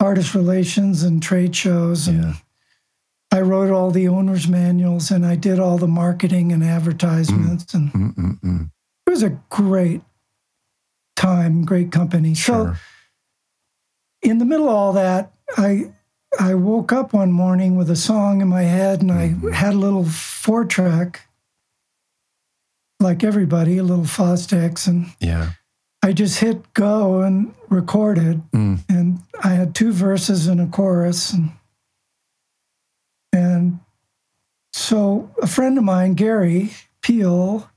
artist 0.00 0.34
relations 0.34 1.04
and 1.04 1.22
trade 1.22 1.54
shows, 1.54 2.08
and 2.08 2.22
Yeah. 2.24 2.34
I 3.30 3.40
wrote 3.42 3.70
all 3.70 3.92
the 3.92 4.08
owners' 4.08 4.48
manuals, 4.48 5.10
and 5.12 5.24
I 5.24 5.36
did 5.36 5.60
all 5.60 5.78
the 5.78 5.86
marketing 5.86 6.50
and 6.52 6.64
advertisements, 6.64 7.66
mm. 7.66 7.74
and 7.74 7.92
Mm-mm-mm. 8.42 8.70
it 9.06 9.10
was 9.10 9.22
a 9.22 9.38
great 9.50 10.02
time, 11.14 11.64
great 11.64 11.92
company. 11.92 12.34
So, 12.34 12.52
Sure. 12.52 12.76
in 14.20 14.38
the 14.38 14.44
middle 14.44 14.68
of 14.68 14.74
all 14.74 14.92
that, 14.94 15.32
I 15.56 15.92
I 16.40 16.54
woke 16.54 16.92
up 16.92 17.12
one 17.12 17.30
morning 17.32 17.76
with 17.76 17.90
a 17.90 17.96
song 17.96 18.40
in 18.40 18.48
my 18.48 18.62
head, 18.62 19.02
and. 19.02 19.12
I 19.12 19.34
had 19.54 19.74
a 19.74 19.78
little 19.78 20.04
four 20.04 20.64
track, 20.64 21.28
like 23.00 23.22
everybody, 23.22 23.78
a 23.78 23.82
little 23.84 24.04
Fostex, 24.04 24.86
and 24.86 25.12
Yeah. 25.20 25.52
I 26.02 26.12
just 26.12 26.38
hit 26.40 26.72
go 26.74 27.20
and 27.20 27.54
recorded, 27.68 28.42
Mm. 28.52 28.80
and 28.88 29.20
I 29.44 29.50
had 29.50 29.74
two 29.74 29.92
verses 29.92 30.46
and 30.48 30.60
a 30.60 30.66
chorus, 30.66 31.32
and 31.32 31.50
and 33.34 33.80
so 34.72 35.30
a 35.40 35.46
friend 35.46 35.78
of 35.78 35.84
mine, 35.84 36.14
Gary 36.14 36.72
Peel, 37.02 37.68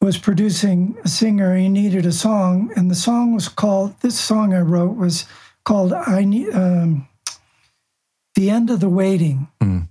was 0.00 0.16
producing 0.16 0.96
a 1.04 1.08
singer. 1.08 1.54
He 1.56 1.68
needed 1.68 2.06
a 2.06 2.12
song, 2.12 2.72
and 2.76 2.90
the 2.90 2.94
song 2.94 3.34
was 3.34 3.48
called. 3.48 3.94
This 4.00 4.18
song 4.18 4.54
I 4.54 4.60
wrote 4.60 4.96
was 4.96 5.26
called 5.64 5.92
"I 5.92 6.24
Need." 6.24 6.54
Um, 6.54 7.06
the 8.40 8.48
end 8.50 8.70
of 8.70 8.80
the 8.80 8.88
waiting. 8.88 9.48
Mm. 9.62 9.88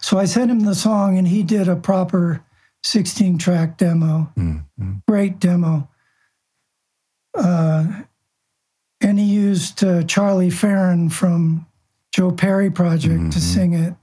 So 0.00 0.18
I 0.18 0.24
sent 0.24 0.50
him 0.50 0.60
the 0.60 0.74
song, 0.74 1.18
and 1.18 1.28
he 1.28 1.42
did 1.42 1.68
a 1.68 1.76
proper 1.76 2.42
16 2.82 3.36
track 3.36 3.76
demo 3.76 4.32
Mm. 4.38 4.64
Mm. 4.80 5.02
great 5.06 5.38
demo. 5.38 5.88
Uh, 7.36 8.02
and 9.02 9.18
he 9.18 9.24
used 9.26 9.84
uh, 9.84 10.02
Charlie 10.04 10.50
Farren 10.50 11.10
from 11.10 11.66
Joe 12.12 12.32
Perry 12.32 12.70
Project 12.70 13.32
to 13.32 13.38
Mhm. 13.38 13.42
sing 13.54 13.74
it 13.74 13.94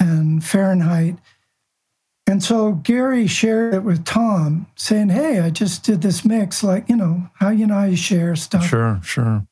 and 0.00 0.42
Farrenheit. 0.44 1.18
And 2.26 2.42
so 2.42 2.72
Gary 2.72 3.26
shared 3.26 3.74
it 3.74 3.82
with 3.84 4.04
Tom, 4.04 4.66
saying, 4.76 5.08
Hey, 5.08 5.40
I 5.40 5.50
just 5.50 5.82
did 5.82 6.02
this 6.02 6.24
mix, 6.24 6.62
like, 6.62 6.88
you 6.88 6.96
know, 6.96 7.28
how 7.34 7.48
you 7.50 7.66
know 7.66 7.74
how 7.74 7.84
you 7.84 7.96
share 7.96 8.36
stuff. 8.36 8.66
Sure. 8.66 9.00
Sure. 9.02 9.46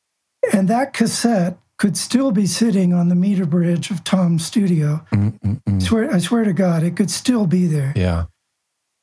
And 0.52 0.68
that 0.68 0.92
cassette 0.92 1.58
could 1.78 1.96
still 1.96 2.32
be 2.32 2.46
sitting 2.46 2.94
on 2.94 3.08
the 3.08 3.14
meter 3.14 3.44
bridge 3.44 3.90
of 3.90 4.02
Tom's 4.02 4.44
studio. 4.44 5.04
Mm-mm-mm. 5.12 5.82
swear, 5.82 6.12
I 6.12 6.18
swear 6.18 6.44
to 6.44 6.52
God, 6.52 6.82
it 6.82 6.96
could 6.96 7.10
still 7.10 7.46
be 7.46 7.66
there. 7.66 7.92
Yeah. 7.94 8.26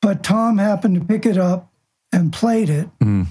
But 0.02 0.22
Tom 0.22 0.58
happened 0.58 0.96
to 0.96 1.04
pick 1.04 1.24
it 1.24 1.38
up 1.38 1.72
and 2.12 2.32
played 2.32 2.68
it. 2.68 2.88
Mm. 2.98 3.28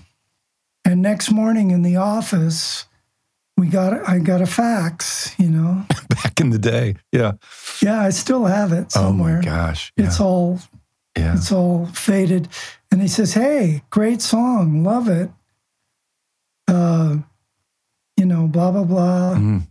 And 0.85 1.01
next 1.01 1.31
morning 1.31 1.71
in 1.71 1.81
the 1.81 1.97
office, 1.97 2.87
we 3.57 3.67
got 3.67 4.07
I 4.09 4.19
got 4.19 4.41
a 4.41 4.45
fax, 4.45 5.35
you 5.37 5.49
know. 5.49 5.85
Back 6.09 6.39
in 6.39 6.49
the 6.49 6.57
day. 6.57 6.95
Yeah. 7.11 7.33
Yeah, 7.81 8.01
I 8.01 8.09
still 8.09 8.45
have 8.45 8.71
it 8.71 8.91
somewhere. 8.91 9.35
Oh 9.35 9.37
my 9.37 9.45
gosh. 9.45 9.93
Yeah. 9.95 10.05
It's 10.05 10.19
all 10.19 10.59
yeah. 11.17 11.35
it's 11.35 11.51
all 11.51 11.85
faded. 11.87 12.49
And 12.91 13.01
he 13.01 13.07
says, 13.07 13.33
Hey, 13.33 13.83
great 13.89 14.21
song, 14.21 14.83
love 14.83 15.07
it. 15.07 15.29
Uh, 16.67 17.17
you 18.18 18.26
know, 18.26 18.47
blah 18.47 18.72
blah 18.72 18.84
blah. 18.84 19.36
Mm. 19.36 19.68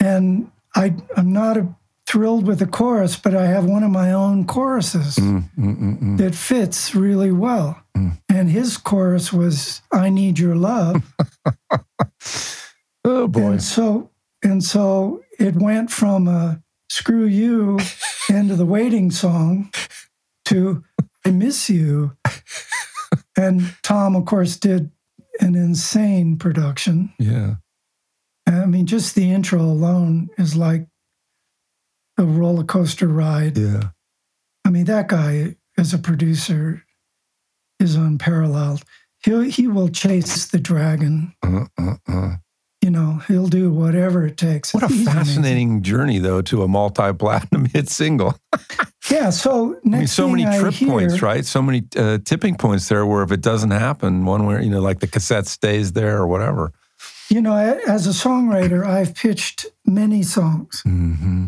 And 0.00 0.50
I 0.74 0.94
I'm 1.16 1.32
not 1.32 1.56
a, 1.56 1.68
thrilled 2.06 2.46
with 2.46 2.60
the 2.60 2.66
chorus, 2.66 3.16
but 3.16 3.34
I 3.34 3.46
have 3.46 3.64
one 3.64 3.82
of 3.82 3.90
my 3.90 4.12
own 4.12 4.44
choruses 4.46 5.16
Mm. 5.16 5.50
Mm-mm-mm. 5.58 6.18
that 6.18 6.34
fits 6.34 6.94
really 6.94 7.32
well. 7.32 7.82
Mm. 7.96 8.18
And 8.28 8.50
his 8.50 8.76
chorus 8.76 9.32
was 9.32 9.82
I 9.90 10.10
need 10.10 10.38
your 10.38 10.56
love. 10.56 11.02
Oh 13.08 13.28
boy. 13.28 13.52
And 13.52 13.62
so 13.62 14.10
and 14.42 14.64
so 14.64 15.22
it 15.38 15.54
went 15.54 15.92
from 15.92 16.26
a 16.26 16.60
screw 16.88 17.24
you 17.24 17.78
end 18.30 18.50
of 18.50 18.58
the 18.58 18.66
waiting 18.66 19.12
song 19.12 19.70
to 20.46 20.82
I 21.24 21.30
miss 21.30 21.70
you. 21.70 22.16
And 23.38 23.76
Tom, 23.82 24.16
of 24.16 24.24
course, 24.24 24.56
did 24.56 24.90
an 25.40 25.54
insane 25.54 26.36
production. 26.36 27.12
Yeah. 27.18 27.56
I 28.46 28.66
mean, 28.66 28.86
just 28.86 29.14
the 29.14 29.30
intro 29.30 29.60
alone 29.60 30.28
is 30.38 30.56
like 30.56 30.86
a 32.18 32.24
roller 32.24 32.64
coaster 32.64 33.08
ride. 33.08 33.58
Yeah. 33.58 33.90
I 34.64 34.70
mean, 34.70 34.84
that 34.84 35.08
guy 35.08 35.56
as 35.76 35.92
a 35.92 35.98
producer 35.98 36.84
is 37.78 37.94
unparalleled. 37.94 38.84
He 39.24 39.50
he 39.50 39.66
will 39.66 39.88
chase 39.88 40.46
the 40.46 40.58
dragon. 40.58 41.34
Uh, 41.42 41.66
uh, 41.78 41.94
uh. 42.08 42.36
You 42.86 42.92
know, 42.92 43.20
he'll 43.26 43.48
do 43.48 43.72
whatever 43.72 44.24
it 44.28 44.36
takes. 44.36 44.72
What 44.72 44.84
a 44.84 44.86
He's 44.86 44.98
amazing. 45.08 45.12
fascinating 45.24 45.82
journey, 45.82 46.20
though, 46.20 46.40
to 46.42 46.62
a 46.62 46.68
multi-platinum 46.68 47.64
hit 47.72 47.88
single. 47.88 48.38
Yeah. 49.10 49.30
So 49.30 49.78
next 49.84 49.94
I 49.94 49.98
mean, 49.98 50.06
so 50.08 50.28
many 50.28 50.60
trip 50.60 50.74
hear, 50.74 50.88
points, 50.88 51.22
right? 51.22 51.44
So 51.44 51.62
many 51.62 51.82
uh, 51.96 52.18
tipping 52.24 52.56
points 52.56 52.88
there, 52.88 53.04
where 53.06 53.22
if 53.22 53.30
it 53.32 53.40
doesn't 53.40 53.70
happen, 53.70 54.24
one 54.24 54.46
where 54.46 54.60
you 54.60 54.68
know, 54.70 54.80
like 54.80 54.98
the 55.00 55.06
cassette 55.06 55.46
stays 55.46 55.92
there 55.92 56.16
or 56.16 56.26
whatever. 56.28 56.72
You 57.28 57.40
know, 57.40 57.56
as 57.88 58.06
a 58.08 58.10
songwriter, 58.10 58.84
I've 58.86 59.14
pitched 59.14 59.66
many 59.84 60.22
songs. 60.24 60.80
hmm 60.82 61.46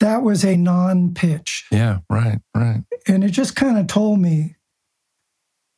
That 0.00 0.22
was 0.22 0.44
a 0.44 0.56
non-pitch, 0.56 1.66
Yeah. 1.70 1.98
Right. 2.10 2.40
Right. 2.54 2.82
and 3.06 3.24
it 3.24 3.30
just 3.30 3.56
kind 3.56 3.78
of 3.78 3.86
told 3.86 4.20
me, 4.20 4.56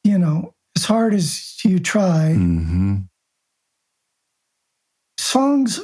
you 0.05 0.19
know, 0.19 0.55
as 0.77 0.85
hard 0.85 1.15
as 1.15 1.59
you 1.65 1.79
try, 1.79 2.33
hmm 2.35 2.97
songs 5.31 5.81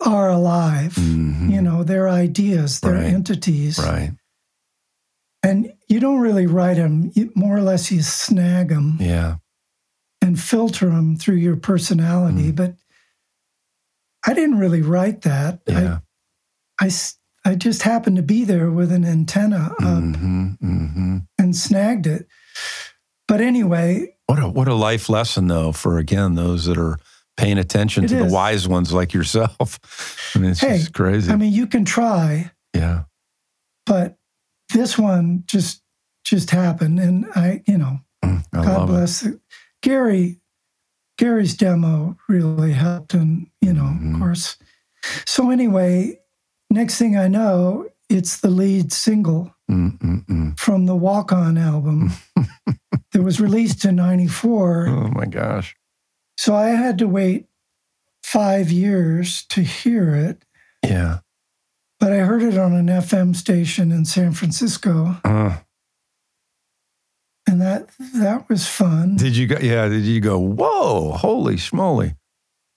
are 0.00 0.30
alive. 0.30 0.94
hmm 0.96 1.50
You 1.50 1.60
know, 1.62 1.84
they're 1.84 2.08
ideas, 2.08 2.80
they're 2.80 2.94
Right. 2.94 3.12
entities. 3.12 3.78
Right. 3.78 4.12
And 5.42 5.72
you 5.88 6.00
don't 6.00 6.20
really 6.20 6.46
write 6.46 6.76
them, 6.76 7.10
you, 7.14 7.30
more 7.34 7.56
or 7.56 7.62
less, 7.62 7.90
you 7.90 8.02
snag 8.02 8.68
them 8.68 8.96
Yeah. 9.00 9.36
and 10.22 10.38
filter 10.38 10.88
them 10.90 11.16
through 11.16 11.36
your 11.36 11.56
personality. 11.56 12.52
Mm. 12.52 12.56
But 12.56 12.74
I 14.26 14.34
didn't 14.34 14.58
really 14.58 14.82
write 14.82 15.22
that. 15.22 15.60
Yeah. 15.66 15.98
I, 16.78 16.86
I, 16.86 16.90
I 17.44 17.54
just 17.54 17.82
happened 17.82 18.16
to 18.16 18.22
be 18.22 18.44
there 18.44 18.70
with 18.70 18.92
an 18.92 19.04
antenna 19.04 19.74
up 19.80 20.02
hmm 20.16 20.52
hmm 20.60 21.18
and 21.38 21.56
snagged 21.56 22.06
it. 22.06 22.26
But 23.26 23.40
anyway, 23.40 24.14
What 24.26 24.38
a 24.38 24.48
what 24.48 24.68
a 24.68 24.74
life 24.74 25.08
lesson 25.08 25.46
though 25.48 25.72
for 25.72 25.98
again 25.98 26.34
those 26.34 26.64
that 26.66 26.76
are 26.76 26.98
paying 27.40 27.58
attention 27.58 28.04
It 28.04 28.08
to 28.08 28.18
is. 28.18 28.26
the 28.26 28.32
wise 28.32 28.68
ones 28.68 28.92
like 28.92 29.12
yourself. 29.14 29.78
I 30.34 30.38
mean, 30.38 30.50
it's 30.50 30.60
Hey, 30.60 30.78
just 30.78 30.92
crazy. 30.92 31.32
I 31.32 31.36
mean, 31.36 31.52
you 31.52 31.66
can 31.66 31.84
try, 31.84 32.50
yeah. 32.74 33.04
but 33.86 34.16
this 34.72 34.98
one 34.98 35.44
just 35.46 35.82
just 36.24 36.50
happened, 36.50 37.00
and 37.00 37.26
I, 37.34 37.62
you 37.66 37.78
know, 37.78 37.98
Mm, 38.24 38.44
I 38.52 38.62
God 38.64 38.86
bless. 38.86 39.26
Gary. 39.82 40.36
Gary's 41.16 41.54
demo 41.56 42.16
really 42.28 42.72
helped, 42.72 43.14
and 43.14 43.46
you 43.60 43.72
know, 43.72 43.84
Mhm. 43.84 44.14
of 44.14 44.20
course. 44.20 44.56
So 45.26 45.50
anyway, 45.50 46.18
next 46.70 46.96
thing 46.98 47.16
I 47.16 47.28
know, 47.28 47.86
it's 48.08 48.40
the 48.40 48.50
lead 48.50 48.92
single. 48.92 49.54
Mm, 49.70 49.98
mm, 49.98 50.26
mm. 50.26 50.58
from 50.58 50.86
the 50.86 50.96
Walk 50.96 51.32
On 51.32 51.56
album 51.56 52.12
that 53.12 53.22
was 53.22 53.40
released 53.40 53.84
in 53.84 53.96
'94. 53.96 54.88
Oh 54.88 55.08
my 55.08 55.26
gosh. 55.26 55.76
So 56.40 56.54
I 56.56 56.68
had 56.68 56.96
to 57.00 57.06
wait 57.06 57.48
five 58.22 58.70
years 58.70 59.42
to 59.50 59.60
hear 59.60 60.14
it, 60.14 60.42
Yeah. 60.82 61.18
but 61.98 62.14
I 62.14 62.20
heard 62.20 62.42
it 62.42 62.56
on 62.56 62.72
an 62.72 62.86
FM 62.88 63.36
station 63.36 63.92
in 63.92 64.06
San 64.06 64.32
Francisco, 64.32 65.18
Uh, 65.22 65.58
and 67.46 67.60
that 67.60 67.90
that 68.14 68.48
was 68.48 68.66
fun. 68.66 69.16
did 69.16 69.36
you 69.36 69.48
go? 69.48 69.58
Yeah. 69.60 69.86
Did 69.88 70.04
you 70.04 70.18
go? 70.22 70.38
Whoa! 70.38 71.12
Holy 71.12 71.56
schmoly! 71.56 72.16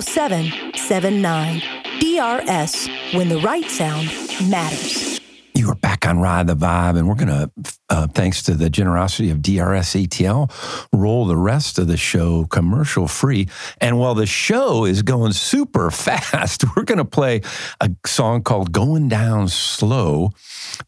0779. 0.00 1.62
DRS, 2.00 2.88
when 3.14 3.28
the 3.28 3.38
right 3.44 3.68
sound 3.70 4.06
matters. 4.50 5.20
You 5.54 5.68
are 5.70 5.76
back 5.76 6.06
on 6.06 6.18
Ride 6.18 6.46
the 6.48 6.56
Vibe, 6.56 6.98
and 6.98 7.08
we're 7.08 7.14
going 7.14 7.28
to, 7.28 7.48
uh, 7.93 8.07
thanks 8.09 8.43
to 8.45 8.55
the 8.55 8.70
generosity 8.70 9.28
of 9.30 9.43
DRS 9.43 9.93
ATL, 9.95 10.51
roll 10.93 11.26
the 11.26 11.36
rest 11.36 11.78
of 11.78 11.86
the 11.88 11.97
show 11.99 12.47
commercial 12.47 13.07
free. 13.07 13.49
And 13.82 13.99
while 13.99 14.14
the 14.14 14.24
show 14.26 14.86
is 14.86 15.03
going 15.03 15.32
super 15.32 15.90
fast, 16.07 16.64
we're 16.74 16.84
going 16.84 16.99
to 16.99 17.05
play 17.05 17.43
a 17.80 17.90
song 18.07 18.43
called 18.43 18.72
Going 18.72 19.09
Down 19.09 19.49
Slow. 19.49 20.30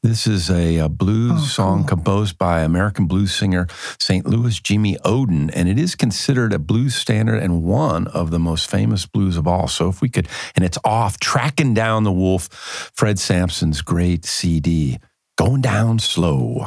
This 0.03 0.27
is 0.27 0.51
a, 0.51 0.79
a 0.79 0.89
blues 0.89 1.33
Oh, 1.35 1.45
song 1.45 1.79
cool. 1.81 1.89
composed 1.89 2.39
by 2.39 2.61
American 2.63 3.07
blues 3.07 3.35
singer 3.35 3.67
St. 3.99 4.25
Louis 4.27 4.59
Jimmy 4.61 4.97
Oden, 5.05 5.51
and 5.55 5.69
it 5.69 5.79
is 5.79 5.95
considered 5.95 6.53
a 6.55 6.59
blues 6.59 6.95
standard 6.95 7.43
and 7.43 7.63
one 7.63 8.07
of 8.09 8.31
the 8.31 8.39
most 8.39 8.71
famous 8.71 9.05
blues 9.07 9.37
of 9.37 9.47
all. 9.47 9.69
So 9.69 9.89
if 9.91 10.01
we 10.01 10.09
could, 10.09 10.27
and 10.57 10.65
it's 10.65 10.79
off 10.85 11.19
Tracking 11.21 11.75
Down 11.75 12.05
the 12.05 12.13
Wolf, 12.13 12.49
Fred 12.95 13.19
Sampson's 13.19 13.83
great 13.83 14.25
CD, 14.25 14.99
Going 15.37 15.63
Down 15.63 15.99
Slow. 15.99 16.65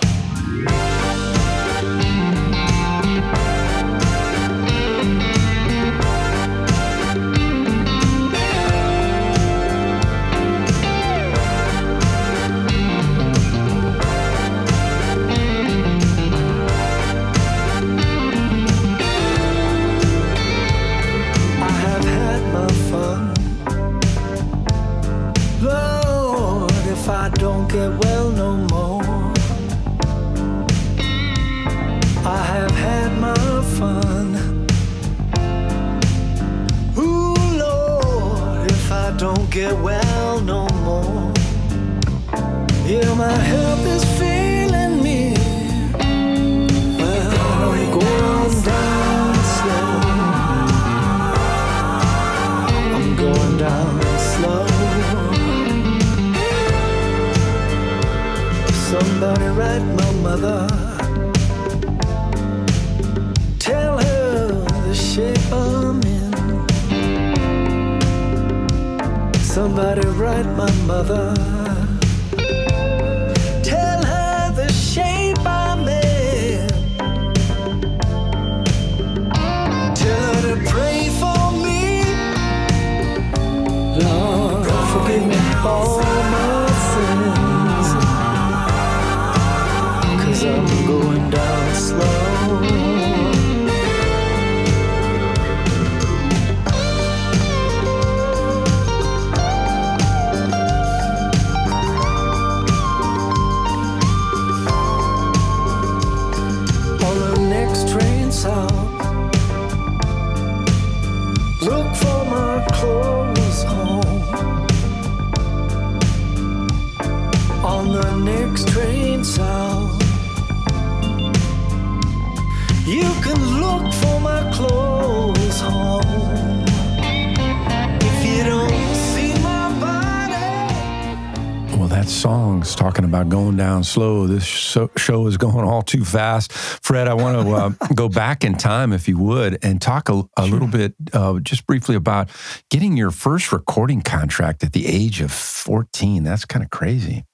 About 133.10 133.30
going 133.30 133.58
down 133.58 133.84
slow. 133.84 134.28
This 134.28 134.44
show, 134.44 134.90
show 134.98 135.28
is 135.28 135.38
going 135.38 135.68
all 135.68 135.82
too 135.82 136.06
fast. 136.06 136.52
Fred, 136.52 137.08
I 137.08 137.14
want 137.14 137.48
to 137.48 137.54
uh, 137.54 137.70
go 137.96 138.10
back 138.10 138.44
in 138.44 138.56
time, 138.56 138.94
if 138.94 139.08
you 139.08 139.18
would, 139.18 139.58
and 139.64 139.82
talk 139.82 140.10
a, 140.10 140.24
a 140.38 140.46
little 140.46 140.68
bit, 140.68 140.94
uh, 141.14 141.40
just 141.40 141.66
briefly, 141.66 141.96
about 141.96 142.30
getting 142.70 142.98
your 142.98 143.12
first 143.12 143.52
recording 143.52 144.02
contract 144.02 144.64
at 144.64 144.74
the 144.74 144.88
age 144.88 145.22
of 145.22 145.32
14. 145.32 146.24
That's 146.24 146.46
kind 146.46 146.64
of 146.64 146.70
crazy. 146.70 147.26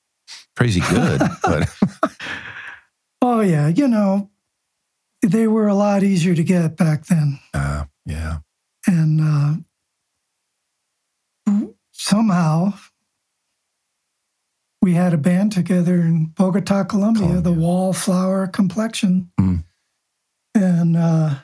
Crazy 0.56 0.82
good. 0.90 1.22
but 1.44 1.70
Oh 3.26 3.40
yeah, 3.40 3.70
you 3.70 3.88
know, 3.88 4.30
they 5.22 5.48
were 5.48 5.70
a 5.70 5.76
lot 5.76 6.04
easier 6.04 6.36
to 6.36 6.44
get 6.44 6.76
back 6.76 7.06
then, 7.06 7.40
uh, 7.54 7.86
yeah. 8.06 8.40
and 8.86 9.64
uh, 11.48 11.64
somehow 11.94 12.74
we 14.84 14.96
had 14.96 15.14
a 15.14 15.18
band 15.18 15.50
together 15.54 15.96
in 16.02 16.26
Bogota, 16.36 16.84
Colombia, 16.84 17.40
the 17.40 17.54
Wallflower 17.54 18.48
Complexion, 18.48 19.32
Mm. 19.40 19.64
and 20.54 20.98
uh, 20.98 21.36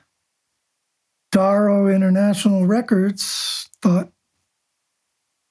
Darrow 1.31 1.87
International 1.87 2.65
Records 2.67 3.69
thought 3.81 4.11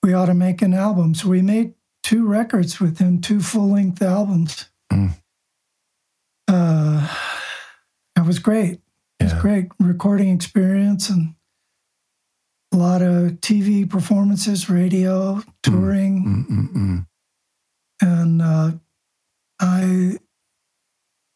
we 0.03 0.13
ought 0.13 0.27
to 0.27 0.35
make 0.35 0.61
an 0.61 0.75
album, 0.75 1.15
so 1.15 1.29
we 1.31 1.41
made 1.41 1.73
two 2.03 2.27
records 2.27 2.79
with 2.79 2.99
him, 2.99 3.23
two 3.23 3.41
full-length 3.41 4.03
albums. 4.03 4.67
Mm. 4.93 5.15
Uh, 6.47 7.09
it 8.19 8.27
was 8.27 8.39
great. 8.39 8.83
It 9.19 9.25
was 9.25 9.33
Yeah. 9.33 9.41
great 9.41 9.69
recording 9.81 10.29
experience 10.29 11.09
and 11.09 11.35
a 12.71 12.77
lot 12.77 13.01
of 13.01 13.41
TV 13.41 13.87
performances, 13.87 14.69
radio, 14.69 15.43
touring, 15.63 16.47
Mm-mm-mm. 16.47 17.07
And 18.01 18.43
uh, 18.43 18.71
I. 19.61 20.19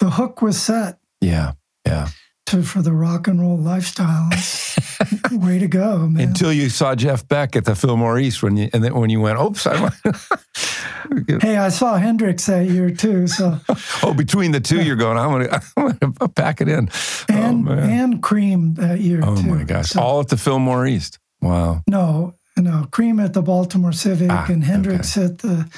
The 0.00 0.10
hook 0.10 0.42
was 0.42 0.60
set 0.60 0.98
Yeah. 1.20 1.52
Yeah. 1.86 2.08
to 2.46 2.62
for 2.64 2.82
the 2.82 2.92
rock 2.92 3.28
and 3.28 3.40
roll 3.40 3.56
lifestyle. 3.56 4.28
Way 5.32 5.58
to 5.60 5.68
go, 5.68 6.08
man! 6.08 6.28
Until 6.28 6.52
you 6.52 6.68
saw 6.68 6.94
Jeff 6.96 7.26
Beck 7.28 7.54
at 7.56 7.64
the 7.64 7.74
Fillmore 7.76 8.18
East 8.18 8.42
when 8.42 8.56
you, 8.56 8.68
and 8.72 8.82
then 8.82 8.94
when 8.94 9.10
you 9.10 9.20
went, 9.20 9.38
oops, 9.40 9.66
I 9.66 9.80
went. 9.80 9.94
hey, 11.42 11.56
I 11.56 11.68
saw 11.68 11.96
Hendrix 11.96 12.46
that 12.46 12.66
year 12.66 12.90
too. 12.90 13.26
So 13.28 13.58
oh, 14.02 14.14
between 14.14 14.50
the 14.52 14.60
two, 14.60 14.82
you're 14.82 14.96
going, 14.96 15.16
I'm 15.18 15.30
going 15.30 15.48
to 15.48 15.62
I'm 15.76 15.98
gonna 16.18 16.28
pack 16.32 16.60
it 16.60 16.68
in. 16.68 16.88
and 17.28 17.68
oh, 17.68 17.72
and 17.72 18.22
Cream 18.22 18.74
that 18.74 19.00
year 19.00 19.20
oh 19.24 19.36
too. 19.40 19.48
my 19.48 19.64
gosh. 19.64 19.90
So- 19.90 20.00
All 20.00 20.20
at 20.20 20.28
the 20.28 20.36
Fillmore 20.36 20.86
East. 20.86 21.18
Wow. 21.40 21.82
No, 21.88 22.34
no, 22.56 22.86
Cream 22.90 23.18
at 23.20 23.32
the 23.32 23.42
Baltimore 23.42 23.92
Civic 23.92 24.30
Ah, 24.30 24.46
and 24.48 24.62
Hendrix 24.64 25.16
at 25.16 25.38
the 25.38 25.68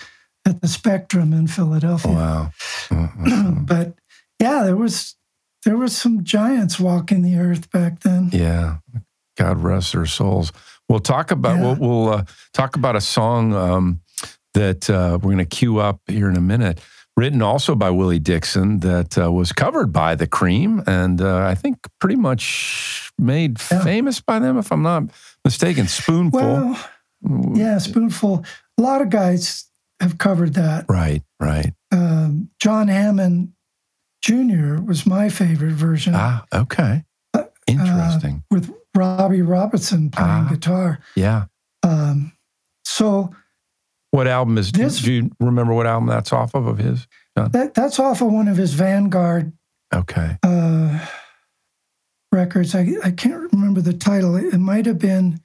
at 0.47 0.61
the 0.61 0.69
Spectrum 0.69 1.33
in 1.33 1.47
Philadelphia. 1.47 2.13
Wow. 2.13 2.51
Mm-mm. 2.89 3.67
but 3.67 3.95
yeah, 4.41 4.63
there 4.65 4.77
was 4.77 5.17
there 5.65 5.77
was 5.77 5.97
some 5.97 6.25
giants 6.25 6.79
walking 6.79 7.23
the 7.23 7.37
earth 7.39 7.71
back 7.71 8.01
then. 8.01 8.31
yeah. 8.33 8.77
God 9.37 9.59
rest 9.59 9.93
their 9.95 10.07
souls. 10.07 10.53
We'll 10.89 11.01
talk 11.01 11.31
about 11.33 11.57
Yeah. 11.57 11.63
we'll, 11.63 11.77
we'll 12.05 12.09
uh, 12.15 12.25
talk 12.53 12.77
about 12.77 12.95
a 12.95 13.01
song 13.01 13.53
um, 13.55 14.01
that 14.53 14.89
uh, 14.89 15.19
we're 15.21 15.33
going 15.33 15.39
to 15.39 15.45
cue 15.45 15.79
up 15.79 16.01
here 16.07 16.29
in 16.31 16.37
a 16.37 16.41
minute. 16.41 16.81
Written 17.17 17.43
also 17.43 17.75
by 17.75 17.91
Willie 17.91 18.19
Dixon, 18.19 18.81
that 18.81 19.17
uh, 19.19 19.31
was 19.33 19.53
covered 19.53 19.93
by 19.93 20.15
the 20.17 20.27
Cream, 20.27 20.83
and 20.87 21.21
uh, 21.21 21.39
I 21.47 21.55
think 21.55 21.79
pretty 22.01 22.17
much 22.17 23.11
made 23.19 23.59
Yeah. 23.71 23.83
famous 23.85 24.21
by 24.21 24.39
them, 24.41 24.59
if 24.59 24.71
I'm 24.73 24.83
not 24.83 25.05
mistaken. 25.45 25.87
Spoonful, 25.89 26.41
Well, 26.41 26.79
yeah, 27.55 27.79
Spoonful. 27.79 28.45
A 28.79 28.83
lot 28.83 29.01
of 29.01 29.11
guys 29.11 29.65
have 30.05 30.19
covered 30.19 30.55
that. 30.55 30.87
right, 30.89 31.23
right. 31.41 31.73
Um, 31.93 32.49
John 32.61 32.89
Hammond 32.89 33.53
Jr. 34.23 34.81
was 34.81 35.05
my 35.07 35.29
favorite 35.29 35.73
version 35.73 36.15
Ah, 36.17 36.45
okay, 36.55 37.05
interesting. 37.67 38.43
with 38.51 38.73
Robbie 38.95 39.43
Robertson 39.43 40.11
playing 40.11 40.31
Ah. 40.47 40.49
guitar. 40.49 40.99
yeah. 41.17 41.45
Um, 41.83 42.33
so 42.85 43.35
What 44.13 44.27
album 44.29 44.57
is? 44.59 44.71
This- 44.73 45.01
do 45.03 45.13
you 45.13 45.31
remember 45.41 45.75
what 45.75 45.87
album 45.87 46.09
that's 46.09 46.33
off 46.33 46.55
of 46.55 46.67
of 46.67 46.79
his? 46.79 47.07
that 47.37 47.75
that's 47.75 47.99
off 47.99 48.21
of 48.23 48.31
one 48.33 48.47
of 48.49 48.57
his 48.57 48.75
Vanguard 48.75 49.53
Okay, 49.93 50.39
uh, 50.43 50.99
records. 52.33 52.75
I, 52.75 52.95
I 53.05 53.11
can't 53.11 53.53
remember 53.53 53.81
the 53.81 53.93
title. 53.93 54.37
It, 54.37 54.57
might 54.59 54.87
have 54.87 54.99
been, 54.99 55.41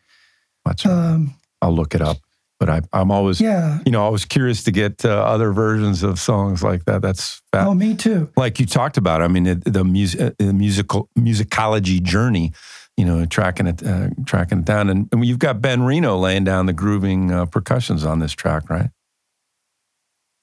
right. 0.65 0.85
um, 0.85 1.35
I'll 1.61 1.73
look 1.75 1.93
it 1.95 2.01
up. 2.01 2.17
But 2.59 2.69
I, 2.69 2.81
I'm 2.91 3.09
always, 3.09 3.39
yeah. 3.39 3.79
you 3.85 3.91
know, 3.91 4.05
I 4.05 4.09
was 4.09 4.25
curious 4.25 4.63
to 4.63 4.71
get 4.71 5.05
uh, 5.05 5.09
other 5.09 5.53
versions 5.53 6.03
of 6.03 6.19
songs 6.19 6.61
like 6.61 6.83
that. 6.85 7.01
That's 7.01 7.41
fa- 7.53 7.65
Oh, 7.67 7.73
me 7.73 7.95
too. 7.95 8.29
like 8.35 8.59
you 8.59 8.65
talked 8.65 8.97
about. 8.97 9.21
I 9.21 9.29
mean, 9.29 9.47
it, 9.47 9.63
the 9.63 9.85
music, 9.85 10.35
the 10.37 10.53
musical 10.53 11.09
musicology 11.17 12.01
journey. 12.03 12.51
You 12.97 13.05
know, 13.05 13.25
tracking 13.25 13.65
it, 13.67 13.81
uh, 13.81 14.09
tracking 14.25 14.59
it 14.59 14.65
down, 14.65 14.89
and, 14.89 15.07
and 15.13 15.23
you've 15.23 15.39
got 15.39 15.61
Ben 15.61 15.83
Reno 15.83 16.17
laying 16.17 16.43
down 16.43 16.65
the 16.65 16.73
grooving 16.73 17.31
uh, 17.31 17.45
percussions 17.45 18.03
on 18.03 18.19
this 18.19 18.33
track, 18.33 18.69
right? 18.69 18.89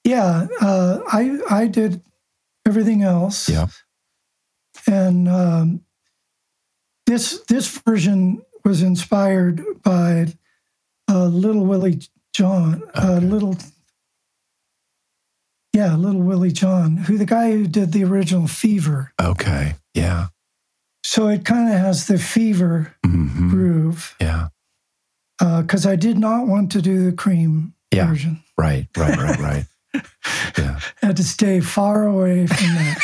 Yeah, 0.04 0.46
uh, 0.62 1.00
I 1.06 1.38
I 1.50 1.66
did 1.66 2.00
everything 2.64 3.02
else. 3.02 3.46
Yeah. 3.50 3.66
and 4.86 5.28
um, 5.28 5.80
this 7.04 7.40
this 7.48 7.68
version 7.86 8.40
was 8.64 8.80
inspired 8.80 9.62
by 9.82 10.28
uh, 11.10 11.26
Little 11.26 11.64
Willie 11.64 12.00
John, 12.34 12.82
uh, 12.94 13.18
little. 13.22 13.56
Yeah, 15.72 15.94
Little 15.94 16.22
Willie 16.22 16.52
John, 16.52 16.96
who 16.96 17.18
the 17.18 17.26
guy 17.26 17.50
who 17.52 17.66
did 17.66 17.92
the 17.92 18.02
original 18.04 18.46
Fever. 18.48 19.12
Okay. 19.20 19.74
Yeah. 19.92 20.28
So 21.04 21.28
it 21.28 21.44
kind 21.44 21.70
of 21.72 21.78
has 21.78 22.06
the 22.06 22.18
Fever 22.18 22.94
hmm 23.04 23.50
groove. 23.50 24.16
Yeah. 24.20 24.48
Because 25.38 25.84
I 25.86 25.96
did 25.96 26.16
not 26.18 26.46
want 26.46 26.72
to 26.72 26.80
do 26.82 27.04
the 27.04 27.12
Cream 27.14 27.74
Yeah. 27.92 28.06
version. 28.06 28.42
Right. 28.56 28.88
Right. 28.96 29.16
Right. 29.18 29.38
Right. 29.38 29.64
yeah. 30.58 30.80
Had 31.02 31.18
to 31.18 31.24
stay 31.24 31.60
far 31.60 32.04
away 32.06 32.46
from 32.46 32.56
that. 32.74 33.02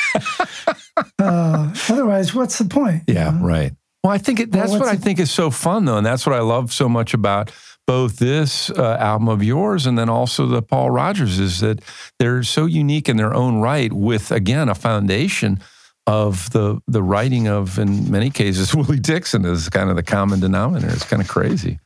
uh, 1.18 1.74
otherwise, 1.90 2.34
what's 2.34 2.56
the 2.56 2.64
point? 2.64 3.02
you 3.06 3.14
Yeah, 3.14 3.30
know? 3.32 3.44
right. 3.46 3.72
Well, 4.02 4.12
I 4.14 4.18
think 4.18 4.40
it, 4.40 4.50
Well, 4.50 4.62
that's 4.66 4.72
what 4.80 4.88
I 4.88 4.94
it- 4.94 5.00
think 5.00 5.20
is 5.20 5.30
so 5.30 5.50
fun, 5.50 5.84
though, 5.84 5.98
and 5.98 6.06
that's 6.06 6.26
what 6.26 6.34
I 6.34 6.40
love 6.40 6.72
so 6.72 6.88
much 6.88 7.12
about 7.12 7.52
both 7.86 8.18
this 8.18 8.70
uh, 8.70 8.96
album 9.00 9.28
of 9.28 9.42
yours 9.42 9.86
and 9.86 9.98
then 9.98 10.08
also 10.08 10.46
the 10.46 10.62
Paul 10.62 10.90
Rodgers 10.90 11.38
is 11.38 11.60
that 11.60 11.80
they're 12.18 12.42
so 12.42 12.66
unique 12.66 13.08
in 13.08 13.16
their 13.16 13.34
own 13.34 13.60
right, 13.60 13.92
with 13.92 14.30
again 14.30 14.68
a 14.68 14.74
foundation 14.74 15.60
of 16.06 16.50
the 16.50 16.80
the 16.88 17.02
writing 17.02 17.46
of, 17.48 17.78
in 17.78 18.10
many 18.10 18.30
cases, 18.30 18.74
Willie 18.74 18.98
Dixon 18.98 19.44
is 19.44 19.68
kind 19.68 19.90
of 19.90 19.96
the 19.96 20.02
common 20.02 20.40
denominator. 20.40 20.92
It's 20.92 21.04
kind 21.04 21.22
of 21.22 21.28
crazy. 21.28 21.78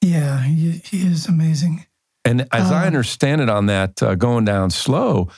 Yeah, 0.00 0.42
he, 0.42 0.82
he 0.84 1.06
is 1.06 1.26
amazing. 1.26 1.86
And 2.24 2.42
as 2.52 2.70
I 2.70 2.82
Um, 2.82 2.86
understand 2.86 3.40
it, 3.40 3.48
on 3.48 3.66
that 3.66 4.02
uh, 4.02 4.14
going 4.14 4.44
down 4.44 4.70
slow, 4.70 5.28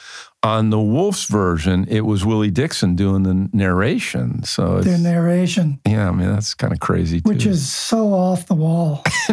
on 0.45 0.71
the 0.71 0.79
Wolf's 0.81 1.25
version, 1.25 1.87
it 1.89 2.03
was 2.03 2.25
Willie 2.25 2.51
Dixon 2.51 2.95
doing 2.97 3.23
the 3.25 3.49
narration. 3.53 4.43
So 4.45 4.77
it's, 4.77 4.87
Their 4.87 4.99
narration, 4.99 5.81
yeah, 5.87 6.09
I 6.09 6.13
mean 6.13 6.29
that's 6.29 6.55
kind 6.55 6.73
of 6.73 6.81
crazy 6.81 7.21
too. 7.21 7.31
which 7.31 7.47
is 7.47 7.69
so 7.73 8.13
off 8.13 8.47
the 8.47 8.55
wall. 8.55 9.03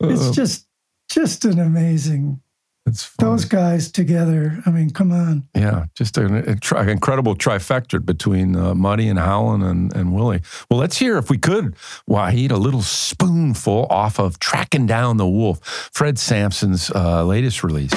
it's 0.00 0.28
Uh, 0.28 0.32
just 0.32 0.66
just 1.10 1.44
an 1.44 1.58
amazing 1.60 2.40
it's 2.86 3.02
fun. 3.04 3.30
those 3.30 3.44
guys 3.46 3.90
together. 3.90 4.60
I 4.66 4.70
mean, 4.70 4.90
come 4.90 5.10
on. 5.12 5.48
Yeah, 5.54 5.86
just 5.94 6.18
an, 6.18 6.34
a 6.36 6.56
tri- 6.56 6.90
incredible 6.90 7.34
trifecta 7.34 8.04
between 8.04 8.56
uh, 8.56 8.74
Muddy 8.74 9.08
and 9.08 9.18
Howlin 9.18 9.62
and, 9.62 9.94
and 9.96 10.12
Willie. 10.14 10.42
Well, 10.70 10.80
let's 10.80 10.98
hear, 10.98 11.16
if 11.16 11.30
we 11.30 11.38
could, 11.38 11.76
Wahid, 12.10 12.50
a 12.50 12.56
little 12.56 12.82
spoonful 12.82 13.86
off 13.88 14.18
of 14.20 14.38
Tracking 14.38 14.84
Down 14.86 15.16
the 15.16 15.26
Wolf, 15.26 15.60
Fred 15.94 16.18
Sampson's 16.18 16.90
uh, 16.90 17.24
latest 17.24 17.64
release. 17.64 17.92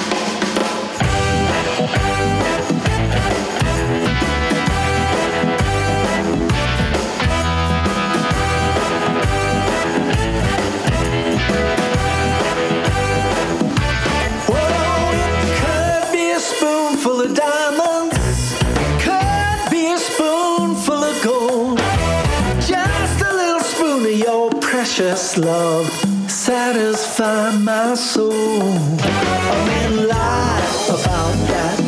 Love 25.38 25.88
satisfy 26.28 27.56
my 27.58 27.94
soul. 27.94 28.32
A 28.32 29.56
man 29.66 30.08
lie 30.08 30.86
about 30.88 31.34
that, 31.50 31.78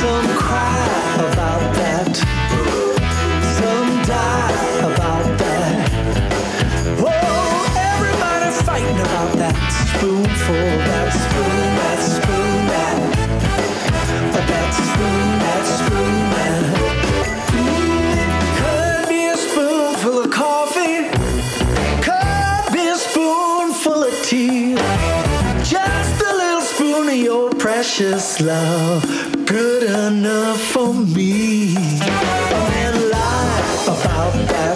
some 0.00 0.41
precious 27.94 28.40
love 28.40 29.02
good 29.44 29.82
enough 29.82 30.58
for 30.58 30.94
me? 30.94 31.74
Men 31.74 33.10
lie 33.10 33.84
about 33.86 34.32
that. 34.48 34.71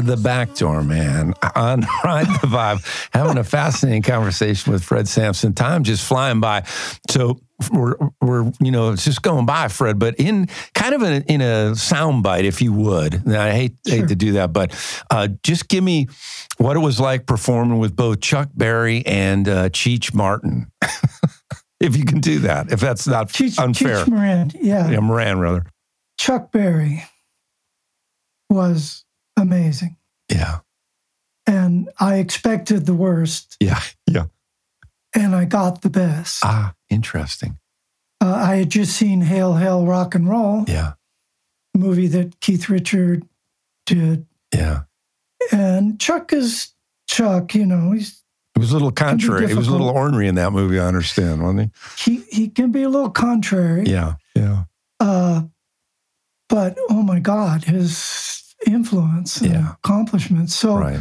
The 0.00 0.16
back 0.16 0.54
door 0.54 0.82
man, 0.82 1.34
on 1.54 1.80
Ride 2.04 2.26
the 2.26 2.46
Vibe, 2.46 3.08
having 3.12 3.38
a 3.38 3.44
fascinating 3.44 4.02
conversation 4.02 4.72
with 4.72 4.82
Fred 4.84 5.08
Sampson. 5.08 5.54
Time 5.54 5.82
just 5.84 6.04
flying 6.06 6.40
by. 6.40 6.64
So 7.10 7.40
we're, 7.72 7.96
we're 8.20 8.52
you 8.60 8.70
know, 8.70 8.92
it's 8.92 9.04
just 9.04 9.22
going 9.22 9.44
by, 9.44 9.68
Fred, 9.68 9.98
but 9.98 10.14
in 10.20 10.46
kind 10.74 10.94
of 10.94 11.02
a, 11.02 11.22
in 11.24 11.40
a 11.40 11.74
sound 11.74 12.22
bite, 12.22 12.44
if 12.44 12.62
you 12.62 12.72
would. 12.72 13.26
I 13.28 13.52
hate, 13.52 13.76
Sure. 13.86 13.96
hate 13.98 14.08
to 14.08 14.14
do 14.14 14.32
that, 14.32 14.52
but 14.52 14.72
uh, 15.10 15.28
just 15.42 15.68
give 15.68 15.82
me 15.82 16.06
what 16.58 16.76
it 16.76 16.80
was 16.80 17.00
like 17.00 17.26
performing 17.26 17.78
with 17.78 17.96
both 17.96 18.20
Chuck 18.20 18.48
Berry 18.54 19.04
and 19.06 19.48
uh, 19.48 19.68
Cheech 19.70 20.14
Martin. 20.14 20.70
if 21.80 21.96
you 21.96 22.04
can 22.04 22.20
do 22.20 22.38
that, 22.40 22.70
if 22.70 22.80
that's 22.80 23.06
not 23.06 23.28
Cheech, 23.28 23.58
unfair. 23.58 24.04
Cheech 24.04 24.08
Marin, 24.08 24.52
yeah. 24.54 24.88
yeah, 24.90 25.00
Marin, 25.00 25.38
rather. 25.40 25.66
Chuck 26.18 26.52
Berry 26.52 27.02
was 28.50 29.04
amazing. 29.38 29.96
Yeah, 30.30 30.58
And 31.46 31.88
I 31.98 32.16
expected 32.16 32.84
the 32.86 32.94
worst 32.94 33.56
yeah, 33.60 33.80
yeah. 34.06 34.24
and 35.14 35.34
I 35.34 35.46
got 35.46 35.80
the 35.82 35.88
best. 35.90 36.44
Ah, 36.44 36.74
interesting. 36.90 37.58
Uh, 38.20 38.34
I 38.34 38.56
had 38.56 38.70
just 38.70 38.94
seen 38.96 39.22
Hail, 39.22 39.54
Hail, 39.54 39.86
Rock 39.86 40.14
and 40.14 40.28
Roll, 40.28 40.64
Yeah, 40.68 40.92
movie 41.74 42.08
that 42.08 42.40
Keith 42.40 42.68
Richard 42.68 43.22
did. 43.86 44.26
yeah. 44.54 44.80
And 45.52 45.98
Chuck 46.00 46.32
is 46.32 46.74
Chuck, 47.08 47.54
you 47.54 47.64
know, 47.64 47.92
he's 47.92 48.22
It 48.54 48.58
was 48.58 48.70
a 48.70 48.74
little 48.74 48.90
contrary. 48.92 49.44
It 49.50 49.54
was 49.56 49.68
a 49.68 49.70
little 49.72 49.88
ornery 49.88 50.28
in 50.28 50.34
that 50.34 50.52
movie, 50.52 50.78
I 50.78 50.86
understand, 50.86 51.42
wasn't 51.42 51.72
he 51.96 52.16
he 52.16 52.24
he 52.30 52.48
can 52.48 52.70
be 52.72 52.82
a 52.82 52.88
little 52.90 53.08
contrary. 53.10 53.84
Yeah, 53.86 54.14
yeah. 54.34 54.64
Uh, 55.00 55.42
but 56.50 56.76
oh 56.90 57.02
my 57.02 57.20
God, 57.20 57.64
his 57.64 58.47
influence 58.66 59.40
and 59.40 59.52
Yeah. 59.52 59.72
accomplishments. 59.72 60.54
So 60.54 60.76
Right. 60.78 61.00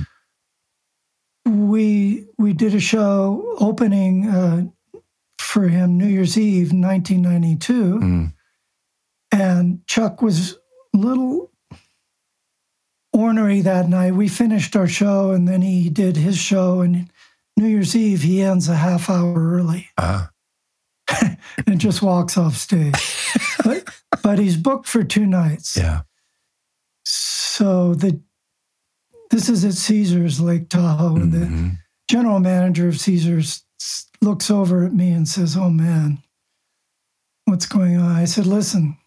we 1.45 2.27
we 2.37 2.53
did 2.53 2.75
a 2.75 2.79
show 2.79 3.55
opening 3.59 4.27
uh, 4.27 4.65
for 5.39 5.67
him 5.67 5.97
New 5.97 6.07
Year's 6.07 6.37
Eve, 6.37 6.73
1992, 6.73 7.99
Mm. 7.99 8.33
and 9.31 9.85
Chuck 9.87 10.21
was 10.21 10.57
a 10.93 10.97
little 10.97 11.51
ornery 13.13 13.61
that 13.61 13.89
night. 13.89 14.13
We 14.13 14.27
finished 14.27 14.75
our 14.75 14.87
show, 14.87 15.31
and 15.31 15.47
then 15.47 15.61
he 15.61 15.89
did 15.89 16.17
his 16.17 16.37
show, 16.37 16.81
and 16.81 17.09
New 17.55 17.67
Year's 17.67 17.95
Eve 17.95 18.21
he 18.23 18.41
ends 18.41 18.67
a 18.69 18.75
half 18.75 19.09
hour 19.09 19.33
early 19.53 19.89
Ah, 19.97 20.29
and 21.65 21.79
just 21.79 22.01
walks 22.01 22.37
off 22.37 22.55
stage. 22.55 22.93
but, 23.63 23.89
but 24.21 24.37
he's 24.37 24.57
booked 24.57 24.87
for 24.87 25.03
two 25.03 25.25
nights. 25.25 25.75
yeah. 25.77 26.01
So 27.57 27.95
the 27.95 28.21
this 29.31 29.49
is 29.49 29.65
at 29.65 29.73
Caesars 29.73 30.39
Lake 30.39 30.69
Tahoe, 30.69 31.15
and 31.15 31.31
the 31.33 31.45
Mhm. 31.47 31.77
general 32.07 32.39
manager 32.39 32.87
of 32.87 32.99
Caesars 32.99 33.65
looks 34.21 34.51
over 34.51 34.85
at 34.85 34.93
me 34.93 35.09
and 35.11 35.27
says, 35.27 35.57
"Oh 35.57 35.71
man, 35.71 36.21
what's 37.45 37.65
going 37.65 37.97
on?" 37.97 38.11
I 38.15 38.25
said, 38.25 38.45
"Listen, 38.45 38.97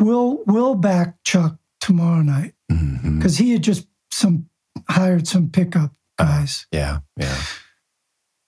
we'll 0.00 0.42
we'll 0.46 0.74
back 0.74 1.22
Chuck 1.22 1.56
tomorrow 1.78 2.22
night 2.22 2.56
because 2.68 3.36
he 3.38 3.52
had 3.52 3.62
just 3.62 3.86
some 4.10 4.50
hired 4.88 5.28
some 5.28 5.48
pickup 5.50 5.94
guys." 6.18 6.66
Yeah, 6.72 6.98
yeah. 7.16 7.40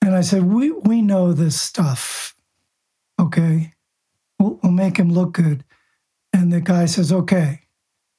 And 0.02 0.16
I 0.16 0.22
said, 0.22 0.42
"We 0.42 0.72
we 0.72 1.02
know 1.02 1.32
this 1.32 1.60
stuff, 1.60 2.34
okay? 3.16 3.74
We'll, 4.40 4.58
we'll 4.60 4.72
make 4.72 4.96
him 4.96 5.12
look 5.12 5.34
good." 5.34 5.62
And 6.32 6.52
the 6.52 6.60
guy 6.60 6.86
says, 6.86 7.12
"Okay." 7.12 7.60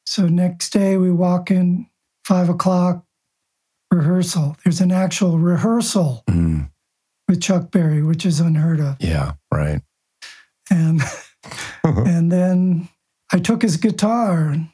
So 0.10 0.28
next 0.28 0.72
day 0.72 0.98
we 0.98 1.12
walk 1.12 1.52
in 1.52 1.86
five 2.26 2.50
o'clock 2.50 3.06
rehearsal. 3.92 4.58
There's 4.64 4.82
an 4.82 4.92
actual 4.92 5.38
rehearsal 5.38 6.24
Mm. 6.28 6.72
with 7.28 7.40
Chuck 7.44 7.70
Berry, 7.70 8.02
which 8.02 8.26
is 8.26 8.40
unheard 8.40 8.80
of. 8.80 8.98
Yeah, 9.00 9.34
right. 9.54 9.84
And 10.72 11.02
and 11.84 12.32
then 12.32 12.90
I 13.32 13.38
took 13.38 13.62
his 13.62 13.78
guitar 13.78 14.48
and 14.48 14.70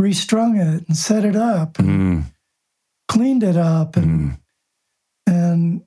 restrung 0.00 0.56
it 0.56 0.88
and 0.88 0.96
set 0.96 1.26
it 1.26 1.36
up 1.36 1.78
and 1.78 1.88
Mm. 1.90 2.24
cleaned 3.06 3.42
it 3.42 3.56
up 3.58 3.96
and 3.98 4.30
Mm. 4.30 4.38
And 5.26 5.82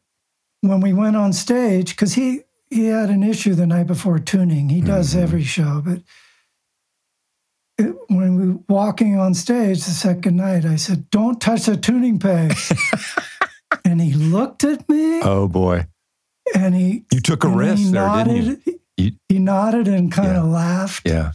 when 0.62 0.82
we 0.82 0.93
went 0.93 1.16
on 1.16 1.34
stage, 1.34 1.95
because 1.95 2.14
he 2.14 2.43
he 2.70 2.86
had 2.86 3.09
an 3.09 3.24
issue 3.24 3.55
the 3.55 3.66
night 3.66 3.88
before 3.88 4.20
tuning. 4.20 4.70
He 4.70 4.82
does 4.82 5.16
Mhm. 5.16 5.20
every 5.24 5.43
show, 5.43 5.82
but 5.84 6.03
when 7.78 8.36
we 8.36 8.48
were 8.54 8.60
walking 8.70 9.18
on 9.18 9.34
stage 9.34 9.84
the 9.86 9.92
second 9.92 10.36
night, 10.38 10.66
I 10.66 10.76
said, 10.76 11.10
"Don't 11.10 11.40
touch 11.42 11.66
the 11.66 11.78
tuning 11.78 12.20
peg." 12.20 12.54
and 13.86 14.02
he 14.02 14.14
looked 14.14 14.64
at 14.64 14.88
me, 14.90 15.22
Oh 15.22 15.48
boy. 15.48 15.88
and 16.56 16.76
he 16.76 17.06
You 17.12 17.22
took 17.22 17.44
a 17.44 17.50
risk 17.50 17.78
he 17.78 17.92
there, 17.92 18.06
nodded. 18.08 18.34
didn't 18.34 18.62
you? 18.68 18.80
You- 18.98 19.12
He 19.30 19.40
nodded 19.40 19.88
and 19.88 20.12
kind 20.12 20.34
Yeah. 20.34 20.42
of 20.42 20.46
laughed, 20.50 21.02
Yeah. 21.08 21.32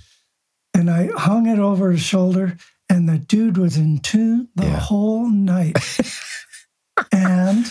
and 0.74 0.90
I 0.90 1.08
hung 1.16 1.46
it 1.46 1.58
over 1.58 1.90
his 1.90 2.02
shoulder, 2.02 2.56
and 2.88 3.08
the 3.08 3.18
dude 3.18 3.56
was 3.58 3.76
in 3.76 3.98
tune 3.98 4.48
the 4.54 4.66
Yeah. 4.66 4.78
whole 4.78 5.28
night. 5.28 5.76
and 7.12 7.70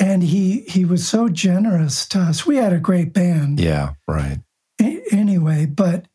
and 0.00 0.22
he 0.22 0.60
he 0.62 0.84
was 0.84 1.06
so 1.06 1.28
generous 1.28 2.06
to 2.08 2.20
us. 2.20 2.46
We 2.46 2.56
had 2.56 2.72
a 2.72 2.78
great 2.80 3.12
band 3.12 3.60
Yeah, 3.60 3.94
right. 4.08 4.40
a- 4.80 5.02
anyway, 5.12 5.66
but 5.66 6.06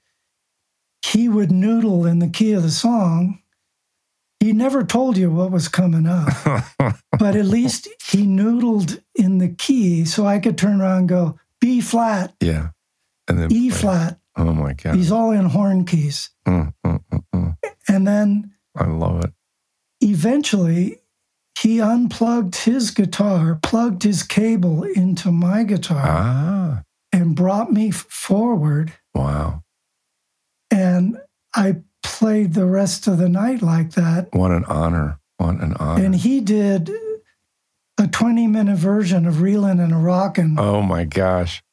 he 1.05 1.27
would 1.29 1.51
noodle 1.51 2.05
in 2.05 2.19
the 2.19 2.27
key 2.29 2.53
of 2.53 2.63
the 2.63 2.71
song. 2.71 3.39
He 4.39 4.53
never 4.53 4.83
told 4.83 5.17
you 5.17 5.31
what 5.31 5.51
was 5.51 5.67
coming 5.67 6.05
up, 6.07 6.29
but 7.17 7.35
at 7.35 7.45
least 7.45 7.87
he 8.11 8.23
noodled 8.25 9.01
in 9.15 9.39
the 9.39 9.49
key 9.49 10.05
so 10.05 10.25
I 10.27 10.37
could 10.39 10.57
turn 10.57 10.79
around 10.81 10.97
and 10.99 11.09
go 11.09 11.39
B 11.59 11.81
flat, 11.81 12.33
yeah. 12.39 12.69
And 13.27 13.39
then 13.39 13.51
E 13.51 13.69
play. 13.71 13.79
flat. 13.79 14.19
Oh 14.35 14.53
my 14.53 14.73
God. 14.73 14.95
He's 14.95 15.11
all 15.11 15.31
in 15.31 15.45
horn 15.45 15.85
keys. 15.85 16.29
Mm, 16.47 16.71
mm, 16.85 17.03
mm, 17.11 17.23
mm. 17.33 17.57
And 17.89 18.07
then 18.07 18.53
I 18.75 18.85
love 18.85 19.23
it. 19.23 19.31
eventually 20.01 20.99
he 21.57 21.81
unplugged 21.81 22.55
his 22.55 22.91
guitar, 22.91 23.57
plugged 23.63 24.03
his 24.03 24.21
cable 24.21 24.83
into 24.83 25.31
my 25.31 25.63
guitar, 25.63 26.03
Ah, 26.05 26.83
and 27.11 27.35
brought 27.35 27.71
me 27.73 27.89
forward. 27.89 28.93
wow. 29.15 29.63
And 30.72 31.18
I 31.55 31.78
played 32.03 32.53
the 32.53 32.65
rest 32.65 33.07
of 33.07 33.18
the 33.18 33.30
night 33.30 33.61
like 33.61 33.91
that. 33.91 34.30
What 34.34 34.51
an 34.51 34.65
honor. 34.65 35.20
What 35.38 35.55
an 35.61 35.74
honor. 35.80 36.03
And 36.03 36.15
he 36.15 36.41
did 36.41 36.91
a 37.97 38.07
20 38.07 38.47
minute 38.47 38.78
version 38.78 39.26
of 39.26 39.36
Reelin' 39.41 39.80
and 39.80 39.93
a 39.93 39.97
Rockin'. 39.97 40.57
oh 40.59 40.82
my 40.82 41.03
gosh. 41.03 41.63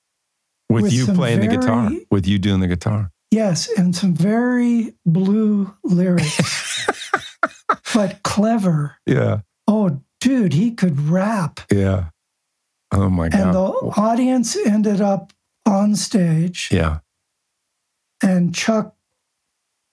With, 0.71 0.85
With 0.85 0.93
you 0.93 1.07
playing 1.07 1.41
the 1.41 1.47
guitar, 1.47 1.91
with 2.11 2.27
you 2.27 2.39
doing 2.39 2.61
the 2.61 2.67
guitar. 2.67 3.11
Yes, 3.31 3.69
and 3.77 3.95
some 3.95 4.15
very 4.15 4.95
blue 5.05 5.75
lyrics, 5.85 6.87
but 7.95 8.23
clever. 8.23 8.97
Yeah. 9.07 9.41
Oh, 9.69 10.01
dude, 10.21 10.55
he 10.55 10.71
could 10.71 10.99
rap. 11.09 11.61
Yeah. 11.71 12.07
Oh 12.93 13.11
my 13.11 13.29
God. 13.29 13.41
And 13.41 13.55
the 13.55 13.61
audience 14.01 14.57
ended 14.57 15.01
up 15.03 15.33
on 15.67 15.97
stage, 15.97 16.71
yeah. 16.73 17.01
And 18.25 18.55
Chuck 18.55 18.95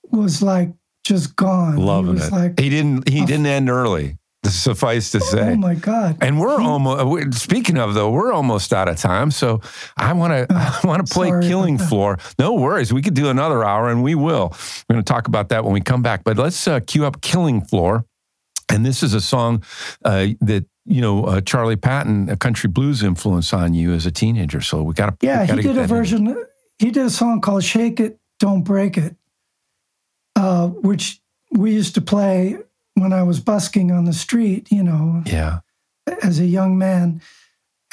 was 0.10 0.42
like 0.42 0.74
just 1.04 1.36
gone. 1.36 1.78
Loving 1.78 2.16
he 2.16 2.22
was 2.22 2.28
it. 2.28 2.32
Like, 2.32 2.60
he 2.60 2.70
didn't 2.70 3.10
he 3.10 3.26
didn't 3.26 3.46
end 3.46 3.70
early. 3.70 4.18
Suffice 4.46 5.12
to 5.12 5.20
say. 5.20 5.52
oh 5.52 5.56
my 5.56 5.76
god! 5.76 6.18
And 6.20 6.40
we're 6.40 6.60
almost. 6.60 7.40
Speaking 7.40 7.78
of 7.78 7.94
though, 7.94 8.10
we're 8.10 8.34
almost 8.34 8.74
out 8.74 8.90
of 8.90 8.98
time. 8.98 9.30
So 9.30 9.62
I 9.98 10.14
want 10.14 10.34
to. 10.34 10.48
I 10.56 10.80
want 10.84 11.06
to 11.06 11.14
play 11.14 11.30
"Killing. 11.42 11.78
Floor." 11.78 12.18
No 12.40 12.56
worries. 12.56 12.92
We 12.92 13.04
could 13.04 13.14
do 13.14 13.30
another 13.30 13.64
hour, 13.64 13.90
and 13.90 14.02
we 14.02 14.16
will. 14.16 14.52
We're 14.90 14.96
going 14.96 15.06
to 15.06 15.14
talk 15.14 15.28
about 15.28 15.50
that 15.50 15.64
when 15.64 15.74
we 15.74 15.82
come 15.82 16.02
back. 16.02 16.24
But 16.24 16.38
let's 16.38 16.68
uh, 16.68 16.80
cue 16.80 17.06
up 17.06 17.22
"Killing 17.22 17.62
Floor," 17.62 18.04
and 18.68 18.84
this 18.84 19.04
is 19.04 19.14
a 19.14 19.22
song 19.22 19.64
uh, 20.04 20.30
that 20.42 20.66
you 20.86 21.02
know 21.02 21.26
uh, 21.26 21.42
Charlie 21.42 21.76
Patton, 21.76 22.28
a 22.30 22.36
country 22.36 22.68
blues 22.68 23.04
influence 23.04 23.54
on 23.54 23.76
you 23.76 23.94
as 23.94 24.08
a 24.08 24.12
teenager. 24.12 24.62
So 24.62 24.82
we 24.82 24.96
got 24.96 25.20
to. 25.20 25.26
Yeah, 25.28 25.46
he 25.46 25.62
did 25.62 25.78
a 25.78 25.86
version. 25.86 26.46
He 26.80 26.90
did 26.90 27.06
a 27.06 27.12
song 27.12 27.42
called 27.42 27.64
"Shake 27.64 28.00
It, 28.00 28.20
Don't 28.42 28.64
Break 28.64 28.98
It," 28.98 29.16
uh, 30.36 30.68
which 30.68 31.22
we 31.52 31.72
used 31.74 31.94
to 31.96 32.02
play 32.02 32.58
when 32.96 33.14
I 33.14 33.24
was 33.24 33.40
busking 33.40 33.92
on 33.92 34.06
the 34.06 34.14
street. 34.14 34.72
You 34.72 34.84
know, 34.84 35.24
Yeah. 35.26 35.60
as 36.24 36.40
a 36.40 36.46
young 36.46 36.78
man. 36.78 37.22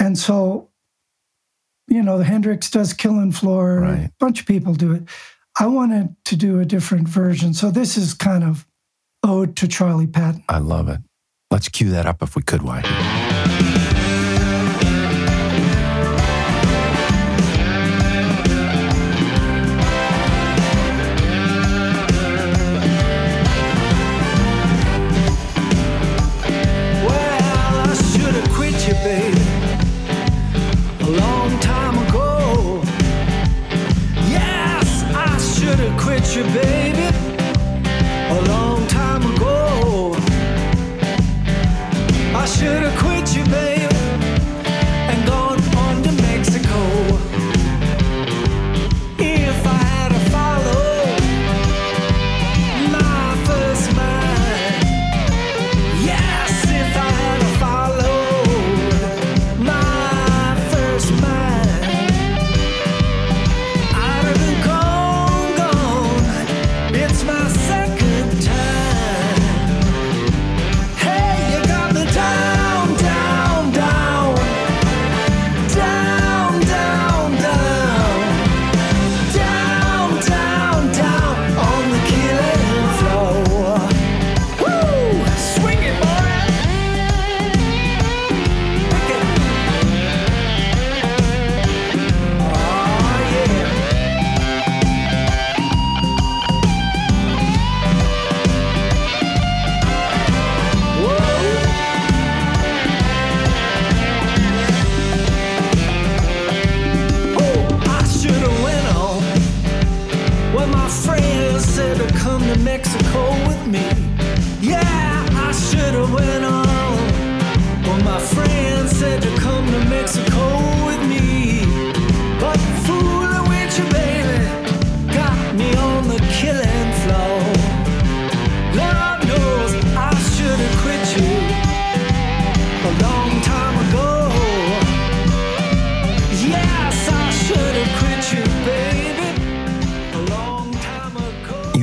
And 0.01 0.17
so, 0.19 0.69
you 1.89 2.03
know, 2.03 2.19
the 2.19 2.25
Hendrix 2.25 2.71
does 2.71 2.93
Killing 2.95 3.33
Floor, 3.33 3.81
Right. 3.81 4.07
a 4.07 4.13
bunch 4.19 4.41
of 4.41 4.47
people 4.47 4.75
do 4.75 4.93
it. 4.93 5.05
I 5.61 5.67
wanted 5.67 6.17
to 6.25 6.37
do 6.37 6.59
a 6.61 6.65
different 6.65 7.09
version. 7.09 7.53
So 7.53 7.71
this 7.71 7.97
is 7.99 8.15
kind 8.15 8.45
of 8.45 8.67
ode 9.23 9.55
to 9.57 9.69
Charlie 9.69 10.07
Patton. 10.07 10.45
I 10.49 10.59
love 10.59 10.89
it. 10.89 11.01
Let's 11.51 11.69
cue 11.69 11.91
that 11.91 12.07
up 12.07 12.23
if 12.23 12.37
we 12.37 12.43
could, 12.43 12.63
White. 12.63 12.87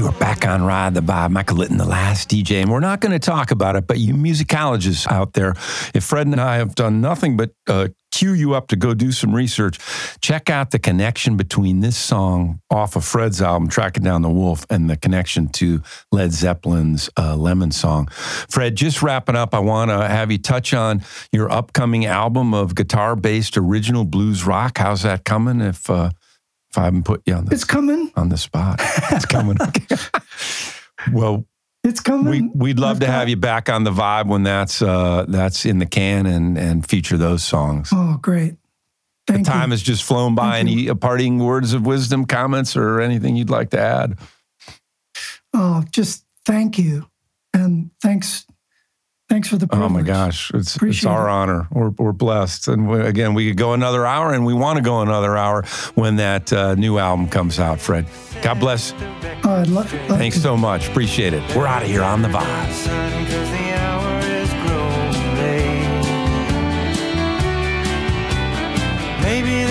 You 0.05 0.11
are 0.11 0.19
back 0.19 0.45
on 0.45 0.63
Ride 0.63 0.93
the 0.93 1.01
Vibe. 1.01 1.31
Michael 1.31 1.57
Litton, 1.57 1.77
the 1.77 1.83
last 1.83 2.29
DJ. 2.29 2.61
And 2.61 2.69
we're 2.69 2.79
not 2.79 3.01
going 3.01 3.11
to 3.11 3.17
talk 3.17 3.49
about 3.49 3.75
it, 3.75 3.87
but 3.87 3.97
you 3.97 4.13
musicologists 4.13 5.11
out 5.11 5.33
there, 5.33 5.55
if 5.95 6.03
Fred 6.03 6.27
and 6.27 6.39
I 6.39 6.57
have 6.57 6.75
done 6.75 7.01
nothing 7.01 7.37
but 7.37 7.53
uh, 7.65 7.87
cue 8.11 8.33
you 8.33 8.53
up 8.53 8.67
to 8.67 8.75
go 8.75 8.93
do 8.93 9.11
some 9.11 9.33
research, 9.33 9.79
check 10.21 10.47
out 10.47 10.69
the 10.69 10.77
connection 10.77 11.37
between 11.37 11.79
this 11.79 11.97
song 11.97 12.61
off 12.69 12.95
of 12.95 13.03
Fred's 13.03 13.41
album, 13.41 13.67
Tracking 13.67 14.03
Down 14.03 14.21
the 14.21 14.29
Wolf, 14.29 14.63
and 14.69 14.87
the 14.87 14.95
connection 14.95 15.47
to 15.53 15.81
Led 16.11 16.31
Zeppelin's 16.31 17.09
uh, 17.17 17.35
Lemon 17.35 17.71
Song. 17.71 18.07
Fred, 18.47 18.75
just 18.75 19.01
wrapping 19.01 19.35
up, 19.35 19.55
I 19.55 19.59
want 19.59 19.89
to 19.89 20.07
have 20.07 20.31
you 20.31 20.37
touch 20.37 20.75
on 20.75 21.01
your 21.31 21.51
upcoming 21.51 22.05
album 22.05 22.53
of 22.53 22.75
guitar 22.75 23.15
based 23.15 23.57
original 23.57 24.05
blues 24.05 24.45
rock. 24.45 24.77
How's 24.77 25.01
that 25.01 25.25
coming? 25.25 25.61
If, 25.61 25.89
uh, 25.89 26.11
if 26.75 26.79
I 26.79 26.83
haven't 26.85 27.03
put 27.05 27.21
you 27.25 27.33
on 27.35 27.45
the, 27.45 27.53
It's 27.53 27.63
coming. 27.63 28.11
on 28.17 28.27
the 28.27 28.37
spot, 28.37 28.81
it's 29.11 29.25
coming. 29.25 29.57
well, 31.13 31.45
It's 31.85 32.01
coming. 32.01 32.29
we, 32.29 32.41
we'd 32.53 32.79
love 32.79 32.97
I've 32.97 32.99
to 33.01 33.05
got- 33.05 33.13
have 33.13 33.29
you 33.29 33.37
back 33.37 33.69
on 33.69 33.85
the 33.85 33.91
vibe 33.91 34.27
when 34.27 34.43
that's 34.43 34.81
uh, 34.81 35.23
that's 35.27 35.65
in 35.65 35.79
the 35.79 35.85
can 35.85 36.25
and 36.25 36.57
and 36.57 36.85
feature 36.87 37.15
those 37.17 37.43
songs. 37.43 37.89
Oh, 37.93 38.17
great. 38.21 38.55
Thank 39.25 39.45
Time 39.45 39.69
you. 39.69 39.73
has 39.73 39.81
just 39.81 40.03
flown 40.03 40.35
by. 40.35 40.57
Thank 40.63 40.69
Any 40.69 40.93
parting 40.95 41.39
words 41.39 41.73
of 41.73 41.85
wisdom, 41.85 42.25
comments, 42.25 42.75
or 42.75 42.99
anything 43.01 43.35
you'd 43.37 43.49
like 43.49 43.69
to 43.71 43.79
add? 43.79 44.19
Oh, 45.53 45.83
just 45.89 46.25
thank 46.45 46.77
you. 46.77 47.07
And 47.53 47.89
thanks 48.01 48.45
thanks 49.29 49.47
for 49.49 49.57
the 49.57 49.67
privilege. 49.67 49.89
Oh 49.89 49.93
my 49.93 50.01
gosh, 50.01 50.51
it's 50.53 50.81
it's 50.81 51.05
our 51.05 51.27
it. 51.27 51.31
honor. 51.31 51.67
We're 51.71 51.89
we're 51.89 52.11
blessed, 52.11 52.67
and 52.67 52.87
we, 52.89 52.99
again, 53.01 53.33
we 53.33 53.47
could 53.47 53.57
go 53.57 53.73
another 53.73 54.05
hour, 54.05 54.33
and 54.33 54.45
we 54.45 54.53
want 54.53 54.77
to 54.77 54.83
go 54.83 55.01
another 55.01 55.35
hour 55.37 55.63
when 55.95 56.15
that 56.17 56.51
uh, 56.53 56.75
new 56.75 56.97
album 56.97 57.27
comes 57.29 57.59
out. 57.59 57.79
Fred, 57.79 58.05
God 58.41 58.59
bless. 58.59 58.93
Oh, 59.43 59.61
I'd 59.61 59.67
lo- 59.67 59.81
love 59.81 59.89
Thanks 60.17 60.37
to. 60.37 60.41
so 60.43 60.57
much. 60.57 60.87
Appreciate 60.89 61.33
it. 61.33 61.55
We're 61.55 61.67
out 61.67 61.83
of 61.83 61.89
here 61.89 62.03
on 62.03 62.21
the 62.21 62.29
vibe. 62.29 62.71
Son, 62.71 63.25
'cause 63.25 63.49
the 63.49 63.77
hour 63.77 64.19
is 64.19 64.49
growing 64.65 65.37
late. 65.37 65.85
Maybe 69.21 69.64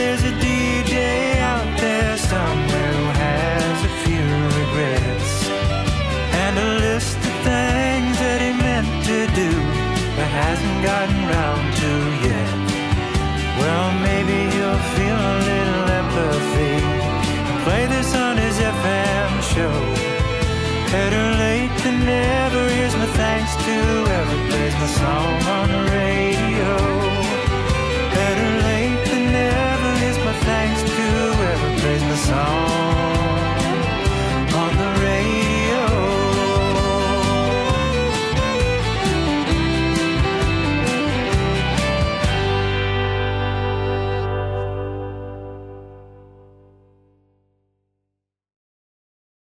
Better 20.95 21.27
late 21.45 21.77
than 21.83 22.07
never, 22.07 22.69
here's 22.69 22.95
my 22.95 23.07
thanks 23.07 23.57
to 23.57 23.73
whoever 23.91 24.37
plays 24.49 24.75
my 24.75 24.87
song 24.87 25.43
on 25.57 25.67
the 25.75 25.83
radio. 25.91 26.71
Better 28.15 28.51
late 28.69 29.05
than 29.11 29.25
never, 29.33 29.91
here's 29.99 30.19
my 30.19 30.35
thanks 30.49 30.83
to 30.83 31.03
whoever 31.17 31.81
plays 31.81 32.03
my 32.03 32.15
song. 32.15 32.74